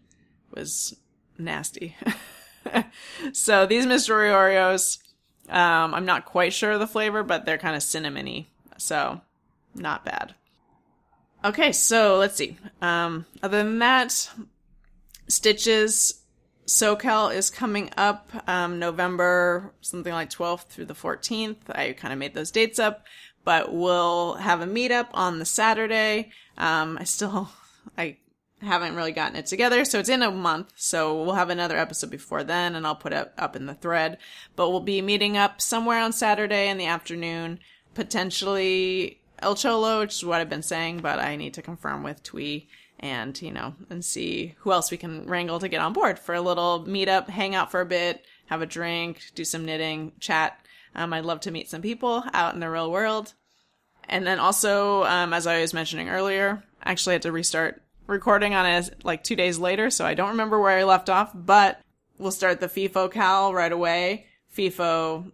was 0.51 0.97
nasty. 1.39 1.97
so 3.33 3.67
these 3.67 3.87
mystery 3.87 4.29
Oreos, 4.29 4.99
um, 5.49 5.95
I'm 5.95 6.07
not 6.07 6.25
quite 6.25 6.53
sure 6.53 6.73
of 6.73 6.81
the 6.81 6.87
flavor, 6.87 7.23
but 7.23 7.45
they're 7.45 7.59
kind 7.59 7.77
of 7.77 7.83
cinnamony. 7.83 8.47
So 8.79 9.21
not 9.75 10.05
bad. 10.05 10.35
Okay, 11.47 11.71
so 11.71 12.19
let's 12.19 12.35
see. 12.35 12.57
Um, 12.83 13.25
other 13.41 13.59
than 13.59 13.79
that, 13.79 14.29
Stitches 15.29 16.23
SoCal 16.67 17.33
is 17.33 17.51
coming 17.51 17.89
up 17.97 18.33
um, 18.49 18.81
November 18.81 19.73
something 19.81 20.13
like 20.13 20.29
12th 20.29 20.67
through 20.67 20.87
the 20.87 20.95
14th. 20.95 21.59
I 21.69 21.93
kind 21.93 22.13
of 22.13 22.19
made 22.19 22.35
those 22.35 22.51
dates 22.51 22.81
up, 22.81 23.07
but 23.45 23.73
we'll 23.73 24.35
have 24.35 24.61
a 24.61 24.67
meetup 24.67 25.07
on 25.15 25.39
the 25.39 25.45
Saturday. 25.45 26.33
Um, 26.59 26.99
I 27.01 27.05
still 27.05 27.49
I 27.97 28.17
haven't 28.61 28.97
really 28.97 29.13
gotten 29.13 29.37
it 29.37 29.47
together, 29.47 29.85
so 29.85 30.01
it's 30.01 30.09
in 30.09 30.25
a 30.25 30.33
month. 30.33 30.73
So 30.75 31.23
we'll 31.23 31.35
have 31.35 31.51
another 31.51 31.77
episode 31.77 32.11
before 32.11 32.43
then, 32.43 32.75
and 32.75 32.85
I'll 32.85 32.97
put 32.97 33.13
it 33.13 33.33
up 33.39 33.55
in 33.55 33.67
the 33.67 33.75
thread. 33.75 34.19
But 34.57 34.71
we'll 34.71 34.81
be 34.81 35.01
meeting 35.01 35.37
up 35.37 35.61
somewhere 35.61 36.01
on 36.01 36.13
Saturday 36.13 36.69
in 36.69 36.77
the 36.77 36.87
afternoon, 36.87 37.61
potentially 37.95 39.21
El 39.41 39.55
Cholo, 39.55 40.01
which 40.01 40.15
is 40.15 40.25
what 40.25 40.41
I've 40.41 40.51
been 40.51 40.63
saying, 40.63 41.01
but 41.01 41.19
I 41.19 41.37
need 41.37 41.55
to 41.55 41.63
confirm 41.63 42.03
with 42.03 42.23
Twee 42.23 42.69
and, 42.99 43.41
you 43.43 43.53
know, 43.53 43.75
and 43.91 44.05
see 44.05 44.55
who 44.59 44.73
else 44.73 44.91
we 44.91 44.97
can 44.97 45.27
wrangle 45.27 45.59
to 45.59 45.69
get 45.69 45.83
on 45.83 45.93
board 45.93 46.19
for 46.19 46.35
a 46.35 46.41
little 46.41 46.85
meetup, 46.87 47.29
hang 47.29 47.55
out 47.55 47.71
for 47.71 47.81
a 47.81 47.87
bit, 47.87 48.25
have 48.47 48.63
a 48.63 48.67
drink, 48.67 49.21
do 49.35 49.45
some 49.45 49.65
knitting, 49.65 50.13
chat. 50.21 50.59
Um, 50.95 51.13
I'd 51.13 51.25
love 51.25 51.41
to 51.41 51.51
meet 51.51 51.69
some 51.69 51.83
people 51.83 52.25
out 52.33 52.55
in 52.55 52.61
the 52.61 52.71
real 52.71 52.91
world. 52.91 53.35
And 54.09 54.27
then 54.27 54.39
also, 54.39 55.05
um, 55.05 55.33
as 55.33 55.47
I 55.47 55.61
was 55.61 55.75
mentioning 55.75 56.09
earlier, 56.09 56.63
I 56.83 56.93
actually 56.93 57.17
had 57.17 57.23
to 57.23 57.33
restart 57.33 57.83
recording 58.07 58.55
on 58.55 58.65
it 58.65 59.05
like 59.05 59.25
two 59.25 59.37
days 59.37 59.59
later, 59.59 59.91
so 59.91 60.07
I 60.07 60.15
don't 60.15 60.31
remember 60.31 60.61
where 60.61 60.79
I 60.79 60.85
left 60.85 61.11
off, 61.11 61.33
but 61.35 61.81
we'll 62.19 62.31
start 62.31 62.61
the 62.61 62.69
FIFO 62.69 63.11
Cal 63.11 63.53
right 63.53 63.73
away. 63.73 64.27
FIFO, 64.57 65.33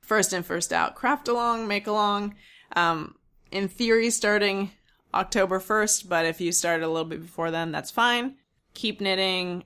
first 0.00 0.32
in, 0.32 0.42
first 0.42 0.72
out, 0.72 0.94
craft 0.96 1.28
along, 1.28 1.68
make 1.68 1.86
along. 1.86 2.34
Um, 2.74 3.14
in 3.50 3.68
theory 3.68 4.10
starting 4.10 4.70
October 5.14 5.58
1st, 5.58 6.08
but 6.08 6.26
if 6.26 6.40
you 6.40 6.52
start 6.52 6.82
a 6.82 6.88
little 6.88 7.08
bit 7.08 7.22
before 7.22 7.50
then, 7.50 7.72
that's 7.72 7.90
fine. 7.90 8.36
Keep 8.74 9.00
knitting 9.00 9.64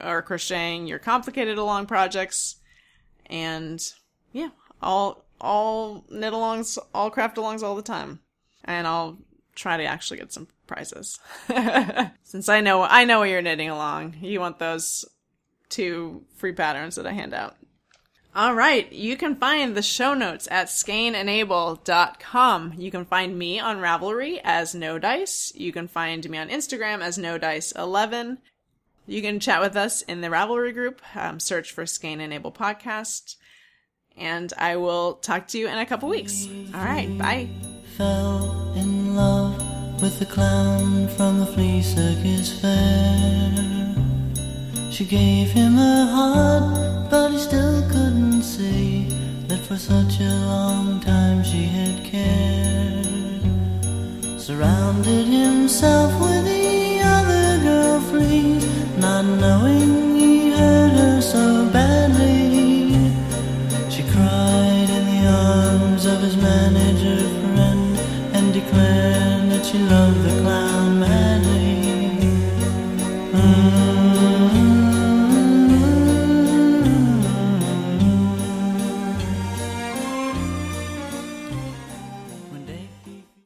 or 0.00 0.22
crocheting 0.22 0.86
your 0.86 0.98
complicated 0.98 1.58
along 1.58 1.86
projects 1.86 2.56
and 3.26 3.92
yeah, 4.32 4.50
all 4.82 5.24
all 5.40 6.04
knit 6.08 6.32
alongs, 6.32 6.78
all 6.94 7.10
craft 7.10 7.36
alongs 7.36 7.62
all 7.62 7.76
the 7.76 7.82
time. 7.82 8.20
And 8.64 8.86
I'll 8.86 9.18
try 9.54 9.76
to 9.76 9.84
actually 9.84 10.18
get 10.18 10.32
some 10.32 10.48
prizes. 10.66 11.18
Since 12.22 12.48
I 12.48 12.60
know 12.60 12.82
I 12.82 13.04
know 13.04 13.20
what 13.20 13.30
you're 13.30 13.42
knitting 13.42 13.70
along. 13.70 14.16
You 14.20 14.40
want 14.40 14.58
those 14.58 15.04
two 15.68 16.24
free 16.36 16.52
patterns 16.52 16.96
that 16.96 17.06
I 17.06 17.12
hand 17.12 17.34
out. 17.34 17.56
All 18.36 18.54
right. 18.54 18.92
You 18.92 19.16
can 19.16 19.34
find 19.34 19.74
the 19.74 19.82
show 19.82 20.12
notes 20.12 20.46
at 20.50 20.68
skaneandabel.com. 20.68 22.74
You 22.76 22.90
can 22.90 23.06
find 23.06 23.38
me 23.38 23.58
on 23.58 23.78
Ravelry 23.78 24.42
as 24.44 24.74
No 24.74 24.98
Dice. 24.98 25.54
You 25.56 25.72
can 25.72 25.88
find 25.88 26.28
me 26.28 26.36
on 26.36 26.50
Instagram 26.50 27.00
as 27.00 27.16
No 27.16 27.38
Dice 27.38 27.72
11. 27.72 28.36
You 29.06 29.22
can 29.22 29.40
chat 29.40 29.62
with 29.62 29.74
us 29.74 30.02
in 30.02 30.20
the 30.20 30.28
Ravelry 30.28 30.74
group. 30.74 31.00
Um, 31.14 31.40
search 31.40 31.72
for 31.72 31.86
Skane 31.86 32.20
and 32.20 32.34
Abel 32.34 32.52
podcast. 32.52 33.36
and 34.18 34.52
I 34.58 34.76
will 34.76 35.14
talk 35.14 35.48
to 35.48 35.58
you 35.58 35.68
in 35.68 35.78
a 35.78 35.86
couple 35.86 36.10
weeks. 36.10 36.46
All 36.74 36.84
right, 36.84 37.16
bye. 37.16 37.48
Fell 37.96 38.74
in 38.76 39.16
love 39.16 40.02
with 40.02 40.18
the 40.18 40.26
clown 40.26 41.08
from 41.16 41.40
the 41.40 41.46
flea 41.46 41.82
circus 41.82 42.60
fair. 42.60 43.75
She 44.96 45.04
gave 45.04 45.50
him 45.50 45.74
her 45.74 46.06
heart, 46.06 47.10
but 47.10 47.30
he 47.30 47.38
still 47.38 47.82
couldn't 47.90 48.40
see 48.40 49.06
that 49.46 49.58
for 49.58 49.76
such 49.76 50.20
a 50.20 50.32
long 50.48 51.00
time 51.00 51.44
she 51.44 51.64
had 51.64 52.02
cared. 52.02 53.44
Surrounded 54.40 55.26
himself 55.26 56.18
with 56.18 56.46
the 56.46 57.00
other 57.04 57.62
girl 57.62 58.00
fleas, 58.08 58.64
not 58.96 59.26
knowing 59.26 60.16
he 60.16 60.52
hurt 60.52 60.92
her 60.92 61.20
so 61.20 61.68
badly. 61.70 62.96
She 63.90 64.02
cried 64.14 64.88
in 64.96 65.04
the 65.12 65.28
arms 65.28 66.06
of 66.06 66.22
his 66.22 66.38
manager 66.38 67.20
friend 67.42 67.98
and 68.32 68.50
declared 68.54 69.50
that 69.50 69.66
she 69.66 69.76
loved 69.76 70.22
the 70.22 70.40
clown. 70.40 70.76